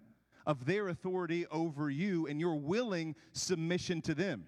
of 0.47 0.65
their 0.65 0.89
authority 0.89 1.47
over 1.49 1.91
you, 1.91 2.27
and 2.29 2.41
your 2.41 2.55
willing 2.55 3.17
submission 3.33 4.01
to 4.03 4.15
them. 4.15 4.45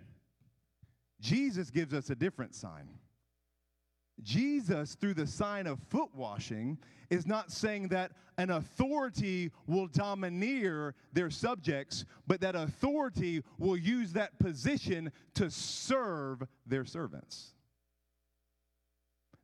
Jesus 1.20 1.70
gives 1.70 1.92
us 1.92 2.10
a 2.10 2.14
different 2.14 2.54
sign. 2.54 2.88
Jesus, 4.22 4.94
through 4.94 5.14
the 5.14 5.26
sign 5.26 5.66
of 5.66 5.80
foot 5.88 6.14
washing, 6.14 6.78
is 7.10 7.26
not 7.26 7.50
saying 7.50 7.88
that 7.88 8.12
an 8.38 8.50
authority 8.50 9.50
will 9.66 9.88
domineer 9.88 10.94
their 11.12 11.30
subjects, 11.30 12.04
but 12.28 12.40
that 12.40 12.54
authority 12.54 13.42
will 13.58 13.76
use 13.76 14.12
that 14.12 14.38
position 14.38 15.10
to 15.34 15.50
serve 15.50 16.42
their 16.64 16.84
servants 16.84 17.53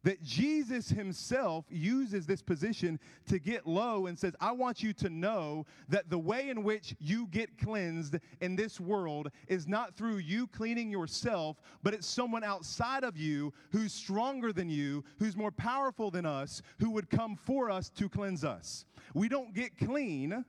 that 0.03 0.23
Jesus 0.23 0.89
himself 0.89 1.65
uses 1.69 2.27
this 2.27 2.43
position 2.43 2.99
to 3.27 3.39
get 3.39 3.67
low 3.67 4.07
and 4.07 4.19
says, 4.19 4.35
I 4.41 4.53
want 4.53 4.83
you 4.83 4.93
to 4.95 5.11
know 5.11 5.67
that 5.89 6.09
the 6.09 6.19
way 6.19 6.49
in 6.49 6.63
which 6.63 6.95
you 6.99 7.27
get 7.29 7.59
cleansed 7.59 8.17
in 8.41 8.57
this 8.57 8.81
world 8.81 9.31
is 9.49 9.69
not 9.69 9.97
through 9.97 10.19
you 10.19 10.47
cleaning 10.47 10.91
yourself, 10.91 11.61
but 11.83 11.93
it's 11.93 12.07
someone 12.07 12.45
outside 12.45 13.05
of 13.05 13.17
you 13.17 13.53
who's 13.73 13.93
stronger 13.93 14.53
than 14.53 14.71
you, 14.71 15.05
who's 15.19 15.37
more 15.37 15.51
powerful 15.51 16.11
than 16.11 16.25
us, 16.25 16.63
who 16.79 16.91
would 16.91 17.11
come 17.11 17.37
for 17.37 17.71
us 17.71 17.91
to 17.91 18.09
cleanse 18.09 18.45
us. 18.45 18.87
We 19.15 19.29
don't 19.29 19.55
get 19.55 19.77
clean 19.77 20.45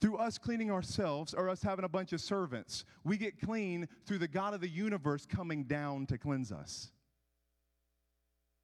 through 0.00 0.18
us 0.18 0.38
cleaning 0.38 0.70
ourselves 0.70 1.34
or 1.34 1.48
us 1.48 1.62
having 1.62 1.84
a 1.84 1.88
bunch 1.88 2.12
of 2.12 2.20
servants. 2.20 2.84
We 3.02 3.16
get 3.16 3.40
clean 3.40 3.88
through 4.04 4.18
the 4.18 4.28
God 4.28 4.54
of 4.54 4.60
the 4.60 4.68
universe 4.68 5.26
coming 5.26 5.64
down 5.64 6.06
to 6.06 6.18
cleanse 6.18 6.52
us. 6.52 6.92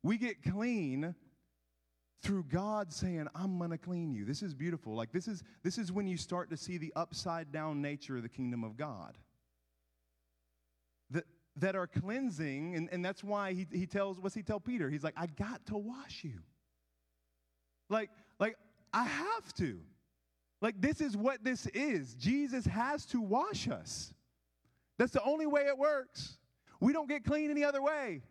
We 0.03 0.19
get 0.19 0.43
clean 0.43 1.15
through 2.23 2.45
God 2.45 2.93
saying, 2.93 3.29
I'm 3.35 3.59
going 3.59 3.71
to 3.71 3.79
clean 3.79 4.12
you. 4.12 4.25
This 4.25 4.43
is 4.43 4.55
beautiful. 4.55 4.95
Like 4.95 5.12
this 5.12 5.29
is 5.29 5.43
this 5.62 5.79
is 5.79 5.93
when 5.93 6.07
you 6.07 6.17
start 6.17 6.51
to 6.51 6.57
see 6.57 6.79
the 6.79 6.93
upside 6.97 7.53
down 7.53 7.83
nature 7.83 8.17
of 8.17 8.23
the 8.23 8.29
kingdom 8.29 8.65
of 8.65 8.77
God. 8.77 9.19
That 11.11 11.25
that 11.57 11.77
are 11.77 11.87
cleansing, 11.87 12.77
and, 12.77 12.88
and 12.91 13.05
that's 13.05 13.23
why 13.23 13.53
he, 13.53 13.67
he 13.71 13.87
tells, 13.87 14.21
what's 14.21 14.35
he 14.35 14.43
tell 14.43 14.61
Peter? 14.61 14.88
He's 14.88 15.05
like, 15.05 15.15
I 15.17 15.27
got 15.27 15.67
to 15.67 15.77
wash 15.77 16.25
you. 16.25 16.38
Like, 17.88 18.11
like, 18.38 18.57
I 18.93 19.05
have 19.05 19.53
to. 19.55 19.79
Like, 20.61 20.81
this 20.81 21.01
is 21.01 21.17
what 21.17 21.45
this 21.45 21.67
is. 21.75 22.15
Jesus 22.15 22.65
has 22.65 23.05
to 23.07 23.21
wash 23.21 23.69
us. 23.69 24.15
That's 24.99 25.12
the 25.12 25.23
only 25.25 25.47
way 25.47 25.62
it 25.62 25.77
works. 25.77 26.38
We 26.81 26.93
don't 26.93 27.09
get 27.09 27.25
clean 27.25 27.51
any 27.51 27.65
other 27.65 27.83
way. 27.83 28.23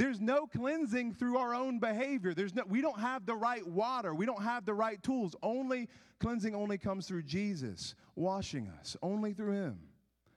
There's 0.00 0.18
no 0.18 0.46
cleansing 0.46 1.12
through 1.12 1.36
our 1.36 1.54
own 1.54 1.78
behavior. 1.78 2.32
There's 2.32 2.54
no, 2.54 2.62
we 2.66 2.80
don't 2.80 2.98
have 2.98 3.26
the 3.26 3.34
right 3.34 3.66
water. 3.66 4.14
We 4.14 4.24
don't 4.24 4.42
have 4.42 4.64
the 4.64 4.72
right 4.72 5.00
tools. 5.02 5.36
Only 5.42 5.90
cleansing 6.20 6.54
only 6.54 6.78
comes 6.78 7.06
through 7.06 7.24
Jesus 7.24 7.94
washing 8.16 8.72
us, 8.80 8.96
only 9.02 9.34
through 9.34 9.52
Him. 9.52 9.78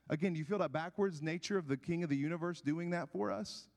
Again, 0.09 0.33
do 0.33 0.39
you 0.39 0.43
feel 0.43 0.57
that 0.57 0.73
backwards 0.73 1.21
nature 1.21 1.57
of 1.57 1.69
the 1.69 1.77
King 1.77 2.03
of 2.03 2.09
the 2.09 2.17
universe 2.17 2.59
doing 2.59 2.89
that 2.89 3.07
for 3.07 3.31
us? 3.31 3.69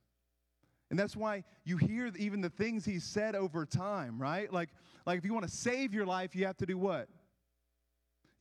And 0.90 0.99
that's 0.99 1.14
why 1.14 1.44
you 1.62 1.77
hear 1.77 2.11
even 2.18 2.40
the 2.40 2.51
things 2.51 2.85
He 2.85 2.99
said 2.99 3.37
over 3.37 3.64
time, 3.64 4.20
right? 4.20 4.53
Like, 4.53 4.70
like 5.07 5.18
if 5.18 5.25
you 5.25 5.33
want 5.33 5.46
to 5.46 5.55
save 5.55 5.94
your 5.94 6.05
life, 6.05 6.35
you 6.35 6.46
have 6.46 6.57
to 6.57 6.66
do 6.66 6.77
what? 6.77 7.09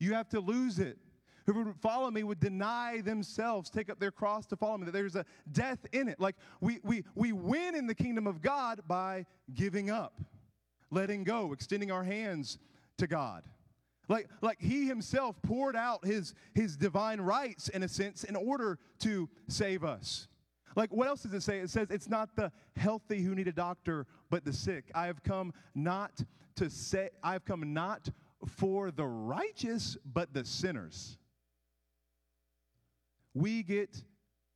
You 0.00 0.14
have 0.14 0.28
to 0.30 0.40
lose 0.40 0.80
it. 0.80 0.98
Whoever 1.46 1.62
would 1.64 1.80
follow 1.80 2.10
me 2.10 2.24
would 2.24 2.40
deny 2.40 3.00
themselves, 3.00 3.70
take 3.70 3.88
up 3.88 4.00
their 4.00 4.10
cross 4.10 4.46
to 4.46 4.56
follow 4.56 4.78
me. 4.78 4.86
That 4.86 4.92
there's 4.92 5.14
a 5.14 5.24
death 5.52 5.78
in 5.92 6.08
it. 6.08 6.18
Like 6.18 6.34
we, 6.60 6.80
we, 6.82 7.04
we 7.14 7.32
win 7.32 7.76
in 7.76 7.86
the 7.86 7.94
kingdom 7.94 8.26
of 8.26 8.42
God 8.42 8.80
by 8.88 9.26
giving 9.54 9.88
up, 9.88 10.20
letting 10.90 11.22
go, 11.22 11.52
extending 11.52 11.92
our 11.92 12.02
hands 12.02 12.58
to 12.98 13.06
God. 13.06 13.44
Like, 14.08 14.28
like 14.40 14.60
he 14.60 14.86
himself 14.86 15.40
poured 15.42 15.76
out 15.76 16.04
his, 16.04 16.34
his 16.54 16.76
divine 16.76 17.20
rights, 17.20 17.68
in 17.68 17.82
a 17.82 17.88
sense, 17.88 18.24
in 18.24 18.36
order 18.36 18.78
to 19.00 19.28
save 19.48 19.84
us. 19.84 20.28
Like, 20.74 20.92
what 20.92 21.08
else 21.08 21.22
does 21.22 21.32
it 21.32 21.42
say? 21.42 21.58
It 21.60 21.70
says, 21.70 21.88
It's 21.90 22.08
not 22.08 22.36
the 22.36 22.52
healthy 22.76 23.22
who 23.22 23.34
need 23.34 23.48
a 23.48 23.52
doctor, 23.52 24.06
but 24.30 24.44
the 24.44 24.52
sick. 24.52 24.90
I 24.94 25.06
have 25.06 25.22
come 25.22 25.52
not 25.74 26.22
to 26.56 26.70
say, 26.70 27.10
I 27.22 27.32
have 27.32 27.44
come 27.44 27.72
not 27.72 28.08
for 28.46 28.90
the 28.90 29.06
righteous, 29.06 29.96
but 30.04 30.32
the 30.34 30.44
sinners. 30.44 31.18
We 33.36 33.62
get 33.62 34.02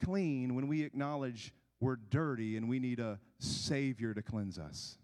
clean 0.02 0.54
when 0.54 0.66
we 0.66 0.84
acknowledge 0.84 1.52
we're 1.80 1.96
dirty 1.96 2.56
and 2.56 2.66
we 2.66 2.78
need 2.78 2.98
a 2.98 3.20
Savior 3.38 4.14
to 4.14 4.22
cleanse 4.22 4.58
us. 4.58 4.96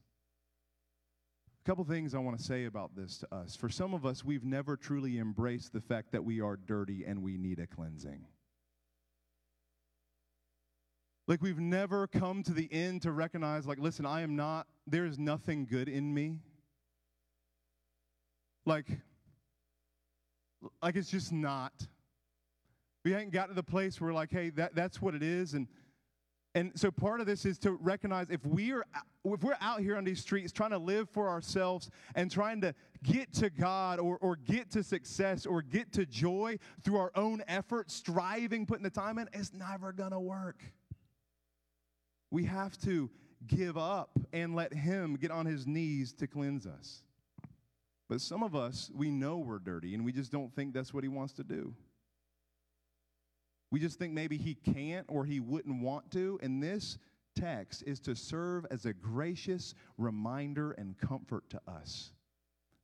A 1.63 1.69
couple 1.69 1.85
things 1.85 2.15
I 2.15 2.19
want 2.21 2.39
to 2.39 2.43
say 2.43 2.65
about 2.65 2.97
this 2.97 3.19
to 3.19 3.35
us. 3.35 3.55
For 3.55 3.69
some 3.69 3.93
of 3.93 4.07
us, 4.07 4.25
we've 4.25 4.45
never 4.45 4.79
truly 4.79 5.19
embraced 5.19 5.75
the 5.75 5.83
fact 5.83 6.13
that 6.13 6.25
we 6.25 6.41
are 6.41 6.57
dirty 6.57 7.05
and 7.05 7.23
we 7.23 7.37
need 7.37 7.59
a 7.59 7.67
cleansing. 7.67 8.25
Like 11.29 11.43
we've 11.43 11.59
never 11.59 12.07
come 12.07 12.43
to 12.45 12.55
the 12.55 12.73
end 12.73 13.03
to 13.03 13.13
recognize, 13.13 13.67
like, 13.67 13.79
listen, 13.79 14.07
I 14.07 14.23
am 14.23 14.37
not, 14.37 14.67
there 14.87 15.05
is 15.05 15.19
nothing 15.19 15.67
good 15.67 15.91
in 15.91 16.15
me. 16.15 16.39
Like, 18.65 18.87
like 20.81 20.97
it's 20.97 21.11
just 21.11 21.31
not. 21.31 21.75
We 23.07 23.15
ain't 23.15 23.31
got 23.31 23.47
to 23.51 23.55
the 23.55 23.63
place 23.63 24.01
where 24.01 24.13
like, 24.13 24.33
hey, 24.33 24.51
that, 24.51 24.75
that's 24.75 25.01
what 25.01 25.15
it 25.15 25.23
is. 25.23 25.55
And 25.55 25.69
and 26.57 26.73
so 26.75 26.91
part 26.91 27.21
of 27.21 27.27
this 27.27 27.45
is 27.45 27.57
to 27.59 27.75
recognize 27.75 28.31
if 28.31 28.45
we 28.45 28.73
are 28.73 28.85
if 29.25 29.45
we're 29.45 29.57
out 29.61 29.79
here 29.79 29.97
on 29.97 30.03
these 30.03 30.21
streets 30.21 30.51
trying 30.51 30.71
to 30.71 30.79
live 30.79 31.09
for 31.11 31.29
ourselves 31.29 31.89
and 32.17 32.33
trying 32.33 32.61
to 32.63 32.75
get 33.05 33.33
to 33.35 33.49
God 33.49 34.01
or, 34.01 34.19
or 34.21 34.35
get 34.35 34.73
to 34.73 34.83
success 34.83 35.47
or 35.47 35.63
get 35.63 35.93
to 35.93 36.05
joy 36.05 36.59
through 36.83 36.97
our 36.97 37.13
own 37.15 37.45
effort, 37.47 37.93
striving, 37.93 38.67
putting 38.67 38.83
the 38.83 38.91
time 38.91 39.19
in, 39.19 39.29
it's 39.33 39.53
never 39.53 39.93
gonna 39.93 40.21
work. 40.21 40.65
We 42.33 42.47
have 42.47 42.77
to 42.79 43.09
give 43.47 43.79
up 43.79 44.19
and 44.33 44.57
let 44.57 44.75
Him 44.75 45.15
get 45.15 45.31
on 45.31 45.47
His 45.47 45.65
knees 45.65 46.13
to 46.15 46.27
cleanse 46.27 46.67
us. 46.67 47.05
But 48.09 48.21
some 48.21 48.43
of 48.43 48.57
us, 48.57 48.91
we 48.93 49.13
know 49.13 49.39
we're 49.39 49.61
dirty 49.61 49.95
and 49.95 50.05
we 50.05 50.11
just 50.11 50.33
don't 50.33 50.53
think 50.57 50.75
that's 50.75 50.93
what 50.93 51.05
He 51.05 51.09
wants 51.09 51.35
to 51.35 51.45
do. 51.45 51.73
We 53.71 53.81
just 53.81 53.99
think 53.99 54.13
maybe 54.13 54.37
he 54.37 54.55
can't 54.55 55.07
or 55.09 55.25
he 55.25 55.41
wouldn't 55.41 55.83
want 55.83 56.11
to. 56.13 56.39
And 56.43 56.63
this 56.63 56.99
text 57.35 57.83
is 57.87 58.01
to 58.01 58.15
serve 58.15 58.65
as 58.71 58.87
a 58.87 58.93
gracious 58.93 59.75
reminder 59.99 60.73
and 60.73 60.97
comfort 60.99 61.49
to 61.51 61.61
us, 61.69 62.13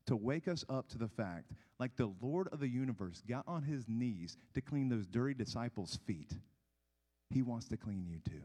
to 0.07 0.17
wake 0.17 0.49
us 0.49 0.65
up 0.69 0.89
to 0.91 0.99
the 0.99 1.09
fact 1.09 1.53
like 1.79 1.97
the 1.97 2.13
Lord 2.21 2.49
of 2.49 2.61
the 2.61 2.69
universe 2.69 3.23
got 3.29 3.45
on 3.47 3.63
his 3.63 3.89
knees 3.89 4.37
to 4.55 4.61
clean 4.61 4.89
those 4.89 5.07
dirty 5.07 5.35
disciples' 5.35 5.99
feet. 6.07 6.33
He 7.31 7.43
wants 7.43 7.69
to 7.69 7.77
clean 7.77 8.07
you 8.07 8.19
too. 8.19 8.45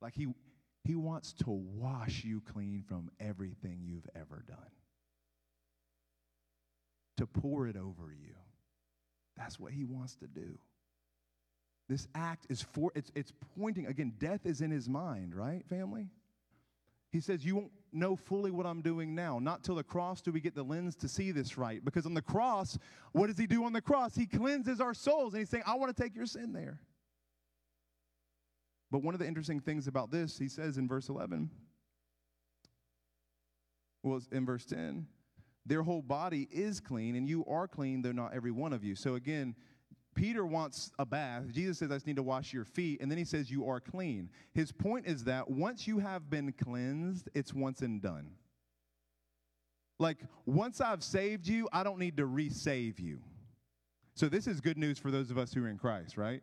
Like 0.00 0.14
he, 0.14 0.28
he 0.84 0.94
wants 0.94 1.32
to 1.44 1.50
wash 1.50 2.22
you 2.24 2.40
clean 2.40 2.84
from 2.86 3.10
everything 3.18 3.80
you've 3.82 4.08
ever 4.14 4.44
done, 4.46 4.58
to 7.16 7.26
pour 7.26 7.66
it 7.66 7.76
over 7.76 8.12
you 8.12 8.34
that's 9.38 9.58
what 9.58 9.72
he 9.72 9.84
wants 9.84 10.16
to 10.16 10.26
do. 10.26 10.58
This 11.88 12.06
act 12.14 12.46
is 12.50 12.60
for, 12.60 12.92
it's, 12.94 13.10
it's 13.14 13.32
pointing, 13.58 13.86
again, 13.86 14.12
death 14.18 14.44
is 14.44 14.60
in 14.60 14.70
his 14.70 14.88
mind, 14.88 15.34
right, 15.34 15.64
family? 15.66 16.08
He 17.10 17.20
says, 17.20 17.44
You 17.44 17.56
won't 17.56 17.72
know 17.92 18.16
fully 18.16 18.50
what 18.50 18.66
I'm 18.66 18.82
doing 18.82 19.14
now. 19.14 19.38
Not 19.38 19.64
till 19.64 19.76
the 19.76 19.82
cross 19.82 20.20
do 20.20 20.30
we 20.30 20.40
get 20.40 20.54
the 20.54 20.62
lens 20.62 20.94
to 20.96 21.08
see 21.08 21.32
this 21.32 21.56
right. 21.56 21.82
Because 21.82 22.04
on 22.04 22.12
the 22.12 22.22
cross, 22.22 22.78
what 23.12 23.28
does 23.28 23.38
he 23.38 23.46
do 23.46 23.64
on 23.64 23.72
the 23.72 23.80
cross? 23.80 24.14
He 24.14 24.26
cleanses 24.26 24.80
our 24.80 24.92
souls. 24.92 25.32
And 25.32 25.40
he's 25.40 25.48
saying, 25.48 25.64
I 25.66 25.76
want 25.76 25.96
to 25.96 26.02
take 26.02 26.14
your 26.14 26.26
sin 26.26 26.52
there. 26.52 26.80
But 28.90 29.02
one 29.02 29.14
of 29.14 29.20
the 29.20 29.26
interesting 29.26 29.60
things 29.60 29.86
about 29.86 30.10
this, 30.10 30.38
he 30.38 30.48
says 30.48 30.76
in 30.76 30.88
verse 30.88 31.08
11, 31.08 31.50
was 34.02 34.28
in 34.32 34.46
verse 34.46 34.64
10, 34.64 35.06
their 35.68 35.82
whole 35.82 36.02
body 36.02 36.48
is 36.50 36.80
clean, 36.80 37.14
and 37.14 37.28
you 37.28 37.44
are 37.46 37.68
clean, 37.68 38.02
though 38.02 38.12
not 38.12 38.34
every 38.34 38.50
one 38.50 38.72
of 38.72 38.82
you. 38.82 38.94
So 38.94 39.14
again, 39.14 39.54
Peter 40.14 40.44
wants 40.44 40.90
a 40.98 41.06
bath. 41.06 41.44
Jesus 41.52 41.78
says, 41.78 41.92
I 41.92 41.94
just 41.94 42.06
need 42.06 42.16
to 42.16 42.22
wash 42.22 42.52
your 42.52 42.64
feet. 42.64 43.00
And 43.00 43.10
then 43.10 43.18
he 43.18 43.24
says, 43.24 43.50
You 43.50 43.68
are 43.68 43.78
clean. 43.78 44.30
His 44.52 44.72
point 44.72 45.06
is 45.06 45.24
that 45.24 45.48
once 45.48 45.86
you 45.86 45.98
have 46.00 46.28
been 46.28 46.52
cleansed, 46.52 47.28
it's 47.34 47.54
once 47.54 47.82
and 47.82 48.02
done. 48.02 48.30
Like, 50.00 50.18
once 50.46 50.80
I've 50.80 51.04
saved 51.04 51.46
you, 51.46 51.68
I 51.72 51.84
don't 51.84 51.98
need 51.98 52.16
to 52.16 52.24
resave 52.26 52.98
you. 52.98 53.20
So, 54.14 54.28
this 54.28 54.46
is 54.46 54.60
good 54.60 54.78
news 54.78 54.98
for 54.98 55.10
those 55.10 55.30
of 55.30 55.38
us 55.38 55.52
who 55.52 55.64
are 55.64 55.68
in 55.68 55.78
Christ, 55.78 56.16
right? 56.16 56.42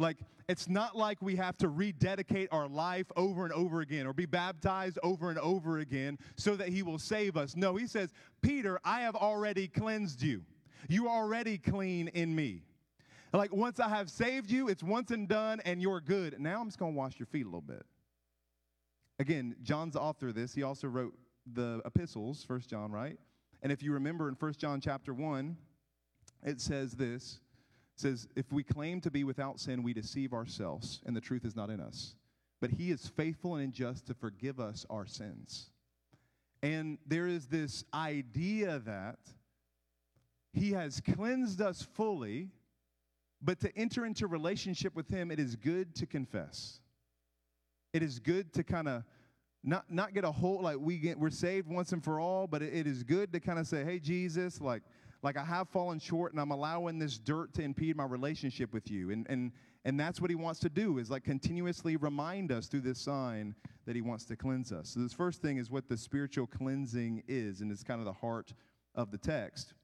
Like, 0.00 0.16
it's 0.48 0.68
not 0.68 0.96
like 0.96 1.20
we 1.20 1.36
have 1.36 1.58
to 1.58 1.68
rededicate 1.68 2.48
our 2.50 2.66
life 2.66 3.06
over 3.16 3.44
and 3.44 3.52
over 3.52 3.82
again 3.82 4.06
or 4.06 4.14
be 4.14 4.26
baptized 4.26 4.98
over 5.02 5.28
and 5.28 5.38
over 5.38 5.78
again 5.78 6.18
so 6.36 6.56
that 6.56 6.70
he 6.70 6.82
will 6.82 6.98
save 6.98 7.36
us. 7.36 7.54
No, 7.54 7.76
he 7.76 7.86
says, 7.86 8.12
Peter, 8.40 8.80
I 8.82 9.02
have 9.02 9.14
already 9.14 9.68
cleansed 9.68 10.22
you. 10.22 10.42
You 10.88 11.08
are 11.08 11.22
already 11.22 11.58
clean 11.58 12.08
in 12.08 12.34
me. 12.34 12.62
Like, 13.32 13.54
once 13.54 13.78
I 13.78 13.90
have 13.90 14.10
saved 14.10 14.50
you, 14.50 14.68
it's 14.68 14.82
once 14.82 15.10
and 15.10 15.28
done, 15.28 15.60
and 15.64 15.80
you're 15.80 16.00
good. 16.00 16.40
Now 16.40 16.60
I'm 16.60 16.68
just 16.68 16.78
going 16.78 16.94
to 16.94 16.98
wash 16.98 17.18
your 17.18 17.26
feet 17.26 17.42
a 17.42 17.48
little 17.48 17.60
bit. 17.60 17.84
Again, 19.20 19.54
John's 19.62 19.92
the 19.92 20.00
author 20.00 20.28
of 20.28 20.34
this. 20.34 20.54
He 20.54 20.62
also 20.62 20.88
wrote 20.88 21.14
the 21.52 21.82
epistles, 21.84 22.42
First 22.42 22.70
John, 22.70 22.90
right? 22.90 23.18
And 23.62 23.70
if 23.70 23.82
you 23.82 23.92
remember 23.92 24.28
in 24.28 24.34
First 24.34 24.58
John 24.58 24.80
chapter 24.80 25.12
1, 25.12 25.56
it 26.42 26.60
says 26.60 26.92
this 26.92 27.38
says, 28.00 28.26
If 28.34 28.52
we 28.52 28.62
claim 28.62 29.00
to 29.02 29.10
be 29.10 29.24
without 29.24 29.60
sin, 29.60 29.82
we 29.82 29.92
deceive 29.92 30.32
ourselves, 30.32 31.00
and 31.06 31.14
the 31.14 31.20
truth 31.20 31.44
is 31.44 31.56
not 31.56 31.70
in 31.70 31.80
us. 31.80 32.14
But 32.60 32.70
he 32.70 32.90
is 32.90 33.06
faithful 33.06 33.56
and 33.56 33.72
just 33.72 34.06
to 34.06 34.14
forgive 34.14 34.60
us 34.60 34.84
our 34.90 35.06
sins. 35.06 35.70
And 36.62 36.98
there 37.06 37.26
is 37.26 37.46
this 37.46 37.84
idea 37.94 38.80
that 38.80 39.18
he 40.52 40.72
has 40.72 41.00
cleansed 41.00 41.60
us 41.60 41.82
fully, 41.82 42.48
but 43.40 43.60
to 43.60 43.76
enter 43.78 44.04
into 44.04 44.26
relationship 44.26 44.94
with 44.94 45.08
him, 45.08 45.30
it 45.30 45.38
is 45.38 45.56
good 45.56 45.94
to 45.96 46.06
confess. 46.06 46.80
It 47.92 48.02
is 48.02 48.18
good 48.18 48.52
to 48.54 48.64
kind 48.64 48.88
of 48.88 49.04
not 49.62 49.90
not 49.90 50.14
get 50.14 50.24
a 50.24 50.30
whole 50.30 50.62
like 50.62 50.78
we 50.78 50.98
get 50.98 51.18
we're 51.18 51.30
saved 51.30 51.68
once 51.68 51.92
and 51.92 52.02
for 52.02 52.18
all, 52.18 52.46
but 52.46 52.62
it, 52.62 52.74
it 52.74 52.86
is 52.86 53.02
good 53.02 53.32
to 53.32 53.40
kind 53.40 53.58
of 53.58 53.66
say, 53.66 53.84
"Hey 53.84 53.98
Jesus, 53.98 54.60
like 54.60 54.82
like 55.22 55.36
I 55.36 55.44
have 55.44 55.68
fallen 55.68 55.98
short 55.98 56.32
and 56.32 56.40
I'm 56.40 56.50
allowing 56.50 56.98
this 56.98 57.18
dirt 57.18 57.52
to 57.54 57.62
impede 57.62 57.96
my 57.96 58.04
relationship 58.04 58.72
with 58.72 58.90
you. 58.90 59.10
And, 59.10 59.26
and, 59.28 59.52
and 59.84 60.00
that's 60.00 60.20
what 60.20 60.30
he 60.30 60.36
wants 60.36 60.60
to 60.60 60.68
do 60.70 60.98
is 60.98 61.10
like 61.10 61.24
continuously 61.24 61.96
remind 61.96 62.52
us 62.52 62.66
through 62.66 62.80
this 62.80 62.98
sign 62.98 63.54
that 63.86 63.94
he 63.94 64.02
wants 64.02 64.24
to 64.26 64.36
cleanse 64.36 64.72
us. 64.72 64.90
So 64.90 65.00
this 65.00 65.12
first 65.12 65.42
thing 65.42 65.58
is 65.58 65.70
what 65.70 65.88
the 65.88 65.96
spiritual 65.96 66.46
cleansing 66.46 67.22
is, 67.28 67.60
and 67.60 67.70
it's 67.70 67.82
kind 67.82 68.00
of 68.00 68.06
the 68.06 68.12
heart 68.12 68.54
of 68.94 69.10
the 69.10 69.18
text. 69.18 69.74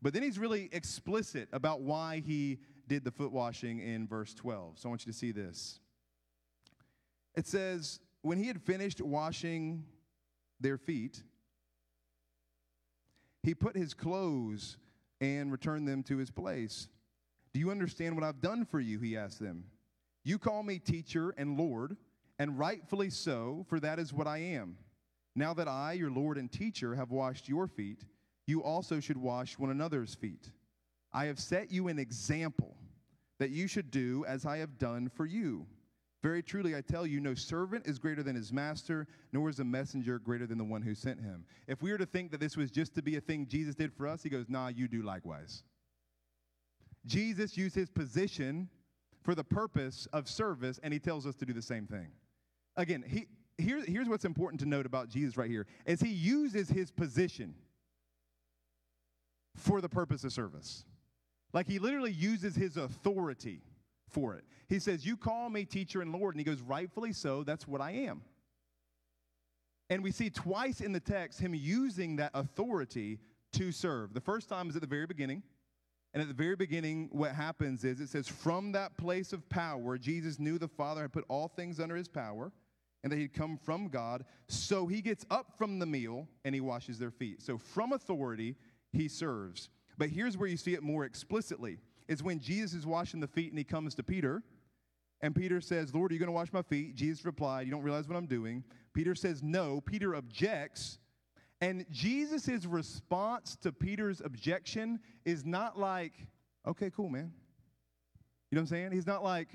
But 0.00 0.12
then 0.12 0.22
he's 0.22 0.38
really 0.38 0.68
explicit 0.72 1.48
about 1.52 1.80
why 1.80 2.22
he 2.24 2.58
did 2.88 3.04
the 3.04 3.10
foot 3.10 3.32
washing 3.32 3.80
in 3.80 4.06
verse 4.06 4.34
12. 4.34 4.78
So 4.78 4.88
I 4.88 4.90
want 4.90 5.04
you 5.04 5.12
to 5.12 5.18
see 5.18 5.32
this. 5.32 5.80
It 7.34 7.46
says, 7.46 8.00
When 8.22 8.38
he 8.38 8.46
had 8.46 8.62
finished 8.62 9.00
washing 9.00 9.84
their 10.60 10.78
feet, 10.78 11.22
he 13.42 13.54
put 13.54 13.76
his 13.76 13.94
clothes 13.94 14.76
and 15.20 15.50
return 15.50 15.84
them 15.84 16.02
to 16.04 16.16
his 16.16 16.30
place. 16.30 16.88
Do 17.52 17.60
you 17.60 17.70
understand 17.70 18.14
what 18.14 18.24
I've 18.24 18.40
done 18.40 18.64
for 18.64 18.80
you? 18.80 18.98
He 18.98 19.16
asked 19.16 19.40
them. 19.40 19.64
You 20.24 20.38
call 20.38 20.62
me 20.62 20.78
teacher 20.78 21.34
and 21.36 21.56
Lord, 21.56 21.96
and 22.38 22.58
rightfully 22.58 23.10
so, 23.10 23.64
for 23.68 23.80
that 23.80 23.98
is 23.98 24.12
what 24.12 24.26
I 24.26 24.38
am. 24.38 24.76
Now 25.34 25.54
that 25.54 25.68
I, 25.68 25.92
your 25.92 26.10
Lord 26.10 26.38
and 26.38 26.50
teacher, 26.50 26.94
have 26.94 27.10
washed 27.10 27.48
your 27.48 27.66
feet, 27.66 28.04
you 28.46 28.62
also 28.62 29.00
should 29.00 29.16
wash 29.16 29.58
one 29.58 29.70
another's 29.70 30.14
feet. 30.14 30.50
I 31.12 31.26
have 31.26 31.38
set 31.38 31.70
you 31.70 31.88
an 31.88 31.98
example 31.98 32.76
that 33.38 33.50
you 33.50 33.66
should 33.66 33.90
do 33.90 34.24
as 34.26 34.46
I 34.46 34.58
have 34.58 34.78
done 34.78 35.08
for 35.08 35.26
you. 35.26 35.66
Very 36.22 36.42
truly, 36.42 36.74
I 36.74 36.80
tell 36.80 37.06
you, 37.06 37.20
no 37.20 37.34
servant 37.34 37.86
is 37.86 37.98
greater 37.98 38.22
than 38.22 38.36
his 38.36 38.52
master, 38.52 39.06
nor 39.32 39.48
is 39.48 39.60
a 39.60 39.64
messenger 39.64 40.18
greater 40.18 40.46
than 40.46 40.58
the 40.58 40.64
one 40.64 40.82
who 40.82 40.94
sent 40.94 41.20
him. 41.20 41.44
If 41.68 41.82
we 41.82 41.92
were 41.92 41.98
to 41.98 42.06
think 42.06 42.30
that 42.30 42.40
this 42.40 42.56
was 42.56 42.70
just 42.70 42.94
to 42.94 43.02
be 43.02 43.16
a 43.16 43.20
thing 43.20 43.46
Jesus 43.46 43.74
did 43.74 43.92
for 43.92 44.08
us, 44.08 44.22
he 44.22 44.30
goes, 44.30 44.46
Nah, 44.48 44.68
you 44.68 44.88
do 44.88 45.02
likewise. 45.02 45.62
Jesus 47.04 47.56
used 47.56 47.74
his 47.74 47.90
position 47.90 48.68
for 49.22 49.34
the 49.34 49.44
purpose 49.44 50.08
of 50.12 50.28
service, 50.28 50.80
and 50.82 50.92
he 50.92 50.98
tells 50.98 51.26
us 51.26 51.34
to 51.36 51.46
do 51.46 51.52
the 51.52 51.62
same 51.62 51.86
thing. 51.86 52.08
Again, 52.76 53.04
he, 53.06 53.26
here, 53.58 53.82
here's 53.86 54.08
what's 54.08 54.24
important 54.24 54.60
to 54.60 54.66
note 54.66 54.86
about 54.86 55.08
Jesus 55.08 55.36
right 55.36 55.50
here 55.50 55.66
is 55.86 56.00
he 56.00 56.08
uses 56.08 56.68
his 56.68 56.90
position 56.90 57.54
for 59.54 59.80
the 59.80 59.88
purpose 59.88 60.24
of 60.24 60.32
service. 60.32 60.84
Like 61.52 61.66
he 61.66 61.78
literally 61.78 62.12
uses 62.12 62.54
his 62.54 62.76
authority 62.76 63.62
for 64.08 64.34
it. 64.34 64.44
He 64.68 64.78
says, 64.78 65.04
You 65.04 65.16
call 65.16 65.50
me 65.50 65.64
teacher 65.64 66.02
and 66.02 66.12
Lord. 66.12 66.34
And 66.34 66.40
he 66.40 66.44
goes, 66.44 66.60
Rightfully 66.60 67.12
so, 67.12 67.42
that's 67.42 67.66
what 67.66 67.80
I 67.80 67.92
am. 67.92 68.22
And 69.88 70.02
we 70.02 70.10
see 70.10 70.30
twice 70.30 70.80
in 70.80 70.92
the 70.92 71.00
text 71.00 71.40
him 71.40 71.54
using 71.54 72.16
that 72.16 72.32
authority 72.34 73.18
to 73.52 73.70
serve. 73.70 74.14
The 74.14 74.20
first 74.20 74.48
time 74.48 74.68
is 74.68 74.76
at 74.76 74.82
the 74.82 74.88
very 74.88 75.06
beginning. 75.06 75.42
And 76.12 76.22
at 76.22 76.28
the 76.28 76.34
very 76.34 76.56
beginning, 76.56 77.10
what 77.12 77.32
happens 77.32 77.84
is 77.84 78.00
it 78.00 78.08
says, 78.08 78.26
From 78.26 78.72
that 78.72 78.96
place 78.96 79.32
of 79.32 79.48
power, 79.48 79.98
Jesus 79.98 80.38
knew 80.38 80.58
the 80.58 80.68
Father 80.68 81.02
had 81.02 81.12
put 81.12 81.24
all 81.28 81.48
things 81.48 81.78
under 81.78 81.94
his 81.94 82.08
power 82.08 82.52
and 83.02 83.12
that 83.12 83.18
he'd 83.18 83.34
come 83.34 83.56
from 83.56 83.88
God. 83.88 84.24
So 84.48 84.86
he 84.86 85.00
gets 85.00 85.24
up 85.30 85.56
from 85.56 85.78
the 85.78 85.86
meal 85.86 86.26
and 86.44 86.54
he 86.54 86.60
washes 86.60 86.98
their 86.98 87.10
feet. 87.10 87.42
So 87.42 87.58
from 87.58 87.92
authority, 87.92 88.56
he 88.92 89.08
serves. 89.08 89.68
But 89.98 90.08
here's 90.08 90.36
where 90.36 90.48
you 90.48 90.56
see 90.56 90.74
it 90.74 90.82
more 90.82 91.04
explicitly 91.04 91.78
is 92.08 92.22
when 92.22 92.40
Jesus 92.40 92.74
is 92.74 92.86
washing 92.86 93.20
the 93.20 93.26
feet 93.26 93.50
and 93.50 93.58
he 93.58 93.64
comes 93.64 93.94
to 93.96 94.02
Peter. 94.02 94.42
And 95.20 95.34
Peter 95.34 95.60
says, 95.60 95.94
Lord, 95.94 96.10
are 96.10 96.14
you 96.14 96.20
going 96.20 96.28
to 96.28 96.32
wash 96.32 96.52
my 96.52 96.62
feet? 96.62 96.94
Jesus 96.94 97.24
replied, 97.24 97.66
You 97.66 97.72
don't 97.72 97.82
realize 97.82 98.06
what 98.06 98.16
I'm 98.16 98.26
doing. 98.26 98.64
Peter 98.92 99.14
says, 99.14 99.42
No. 99.42 99.80
Peter 99.80 100.14
objects. 100.14 100.98
And 101.60 101.86
Jesus' 101.90 102.66
response 102.66 103.56
to 103.62 103.72
Peter's 103.72 104.20
objection 104.20 105.00
is 105.24 105.44
not 105.44 105.78
like, 105.78 106.12
Okay, 106.66 106.90
cool, 106.94 107.08
man. 107.08 107.32
You 108.50 108.56
know 108.56 108.60
what 108.60 108.62
I'm 108.62 108.66
saying? 108.66 108.92
He's 108.92 109.06
not 109.06 109.24
like, 109.24 109.48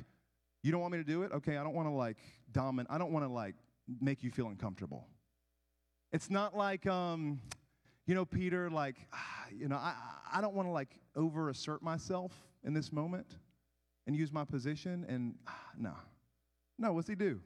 You 0.63 0.71
don't 0.71 0.81
want 0.81 0.93
me 0.93 0.97
to 0.97 1.03
do 1.03 1.23
it? 1.23 1.31
Okay, 1.31 1.57
I 1.57 1.63
don't 1.63 1.75
want 1.75 1.87
to 1.87 1.93
like 1.93 2.17
dominate. 2.51 2.91
I 2.91 2.97
don't 2.97 3.11
want 3.11 3.25
to 3.25 3.31
like 3.31 3.55
make 3.99 4.23
you 4.23 4.31
feel 4.31 4.47
uncomfortable. 4.47 5.07
It's 6.11 6.29
not 6.29 6.57
like, 6.57 6.87
um, 6.87 7.39
you 8.11 8.15
know, 8.15 8.25
Peter, 8.25 8.69
like, 8.69 8.97
you 9.57 9.69
know, 9.69 9.77
I, 9.77 9.93
I 10.33 10.41
don't 10.41 10.53
want 10.53 10.67
to 10.67 10.71
like 10.73 10.99
over 11.15 11.49
assert 11.49 11.81
myself 11.81 12.33
in 12.65 12.73
this 12.73 12.91
moment 12.91 13.37
and 14.05 14.13
use 14.13 14.33
my 14.33 14.43
position. 14.43 15.05
And 15.07 15.35
no, 15.77 15.93
no, 16.77 16.91
what's 16.91 17.07
he 17.07 17.15
do? 17.15 17.39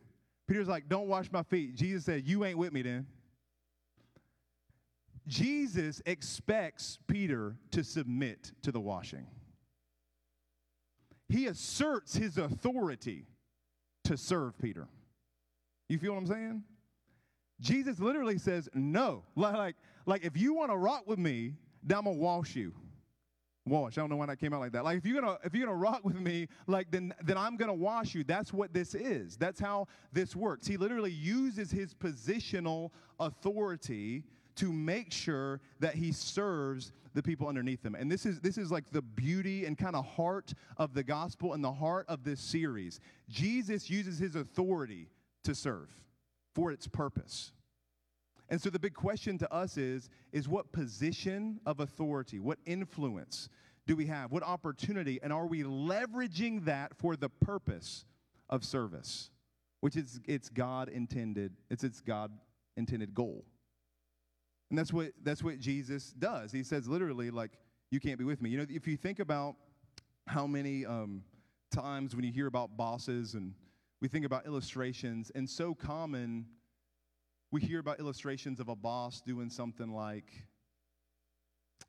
Peter's 0.47 0.67
like, 0.67 0.89
don't 0.89 1.08
wash 1.08 1.32
my 1.32 1.43
feet. 1.43 1.75
Jesus 1.75 2.04
said, 2.04 2.25
you 2.25 2.45
ain't 2.45 2.58
with 2.58 2.73
me 2.73 2.82
then. 2.82 3.06
Jesus 5.28 6.01
expects 6.08 6.97
Peter 7.06 7.58
to 7.69 7.84
submit 7.84 8.51
to 8.63 8.71
the 8.71 8.80
washing. 8.80 9.28
He 11.30 11.45
asserts 11.45 12.15
his 12.15 12.39
authority 12.39 13.28
to 14.06 14.17
serve 14.17 14.58
Peter. 14.60 14.88
You 15.89 15.99
feel 15.99 16.13
what 16.13 16.21
I'm 16.21 16.28
saying? 16.28 16.63
Jesus 17.62 17.99
literally 17.99 18.39
says, 18.39 18.67
no. 18.73 19.25
Like, 19.36 19.75
like 20.05 20.23
if 20.23 20.37
you 20.37 20.53
want 20.53 20.71
to 20.71 20.77
rock 20.77 21.03
with 21.07 21.19
me, 21.19 21.53
then 21.83 21.97
I'm 21.97 22.03
gonna 22.05 22.17
wash 22.17 22.55
you. 22.55 22.73
Wash. 23.67 23.97
I 23.97 24.01
don't 24.01 24.11
know 24.11 24.17
why 24.17 24.27
that 24.27 24.37
came 24.37 24.53
out 24.53 24.59
like 24.59 24.73
that. 24.73 24.83
Like 24.83 24.97
if 24.99 25.05
you're 25.05 25.19
gonna 25.19 25.37
if 25.43 25.55
you're 25.55 25.65
gonna 25.65 25.77
rock 25.77 26.05
with 26.05 26.19
me, 26.19 26.47
like 26.67 26.91
then 26.91 27.13
then 27.23 27.37
I'm 27.37 27.57
gonna 27.57 27.73
wash 27.73 28.13
you. 28.13 28.23
That's 28.23 28.53
what 28.53 28.73
this 28.73 28.93
is. 28.93 29.37
That's 29.37 29.59
how 29.59 29.87
this 30.13 30.35
works. 30.35 30.67
He 30.67 30.77
literally 30.77 31.11
uses 31.11 31.71
his 31.71 31.93
positional 31.93 32.91
authority 33.19 34.23
to 34.57 34.71
make 34.71 35.11
sure 35.11 35.61
that 35.79 35.95
he 35.95 36.11
serves 36.11 36.93
the 37.13 37.23
people 37.23 37.47
underneath 37.47 37.83
him. 37.83 37.95
And 37.95 38.11
this 38.11 38.25
is 38.25 38.39
this 38.39 38.57
is 38.57 38.71
like 38.71 38.91
the 38.91 39.01
beauty 39.01 39.65
and 39.65 39.77
kind 39.77 39.95
of 39.95 40.05
heart 40.05 40.53
of 40.77 40.93
the 40.93 41.03
gospel 41.03 41.53
and 41.53 41.63
the 41.63 41.73
heart 41.73 42.05
of 42.07 42.23
this 42.23 42.41
series. 42.41 42.99
Jesus 43.29 43.89
uses 43.89 44.19
his 44.19 44.35
authority 44.35 45.09
to 45.43 45.55
serve 45.55 45.89
for 46.53 46.71
its 46.71 46.87
purpose. 46.87 47.51
And 48.49 48.62
so 48.62 48.69
the 48.69 48.79
big 48.79 48.93
question 48.93 49.38
to 49.39 49.51
us 49.51 49.77
is 49.77 50.10
is 50.31 50.47
what 50.47 50.71
position 50.71 51.60
of 51.65 51.79
authority, 51.79 52.39
what 52.39 52.60
influence 52.65 53.49
do 53.88 53.95
we 53.95 54.05
have? 54.08 54.31
What 54.31 54.43
opportunity 54.43 55.19
and 55.21 55.31
are 55.34 55.47
we 55.47 55.63
leveraging 55.63 56.65
that 56.65 56.95
for 56.95 57.15
the 57.15 57.29
purpose 57.29 58.05
of 58.49 58.63
service? 58.63 59.29
Which 59.81 59.95
is 59.95 60.19
it's 60.25 60.49
God 60.49 60.89
intended, 60.89 61.53
it's 61.69 61.84
its 61.84 62.01
God 62.01 62.31
intended 62.77 63.13
goal. 63.13 63.45
And 64.69 64.77
that's 64.77 64.91
what 64.91 65.12
that's 65.23 65.43
what 65.43 65.60
Jesus 65.60 66.13
does. 66.17 66.51
He 66.51 66.63
says 66.63 66.88
literally 66.88 67.31
like 67.31 67.51
you 67.91 67.99
can't 67.99 68.17
be 68.17 68.25
with 68.25 68.41
me. 68.41 68.49
You 68.49 68.58
know 68.58 68.65
if 68.69 68.88
you 68.88 68.97
think 68.97 69.19
about 69.19 69.55
how 70.27 70.47
many 70.47 70.86
um, 70.86 71.23
times 71.71 72.15
when 72.15 72.25
you 72.25 72.31
hear 72.31 72.47
about 72.47 72.75
bosses 72.77 73.36
and 73.36 73.53
we 74.01 74.08
think 74.08 74.25
about 74.25 74.45
illustrations 74.45 75.31
and 75.36 75.49
so 75.49 75.73
common 75.73 76.45
we 77.55 77.61
hear 77.61 77.79
about 77.79 78.01
illustrations 78.01 78.59
of 78.59 78.67
a 78.67 78.75
boss 78.75 79.21
doing 79.21 79.49
something 79.49 79.93
like 79.93 80.29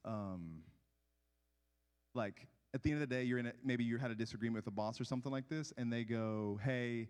um, 0.04 0.62
like 2.14 2.46
at 2.72 2.84
the 2.84 2.92
end 2.92 3.02
of 3.02 3.08
the 3.08 3.12
day 3.12 3.24
you're 3.24 3.40
in 3.40 3.46
a, 3.46 3.52
maybe 3.64 3.82
you 3.82 3.98
had 3.98 4.12
a 4.12 4.14
disagreement 4.14 4.64
with 4.64 4.72
a 4.72 4.76
boss 4.76 5.00
or 5.00 5.04
something 5.04 5.32
like 5.32 5.48
this 5.48 5.72
and 5.76 5.92
they 5.92 6.04
go 6.04 6.60
hey 6.62 7.08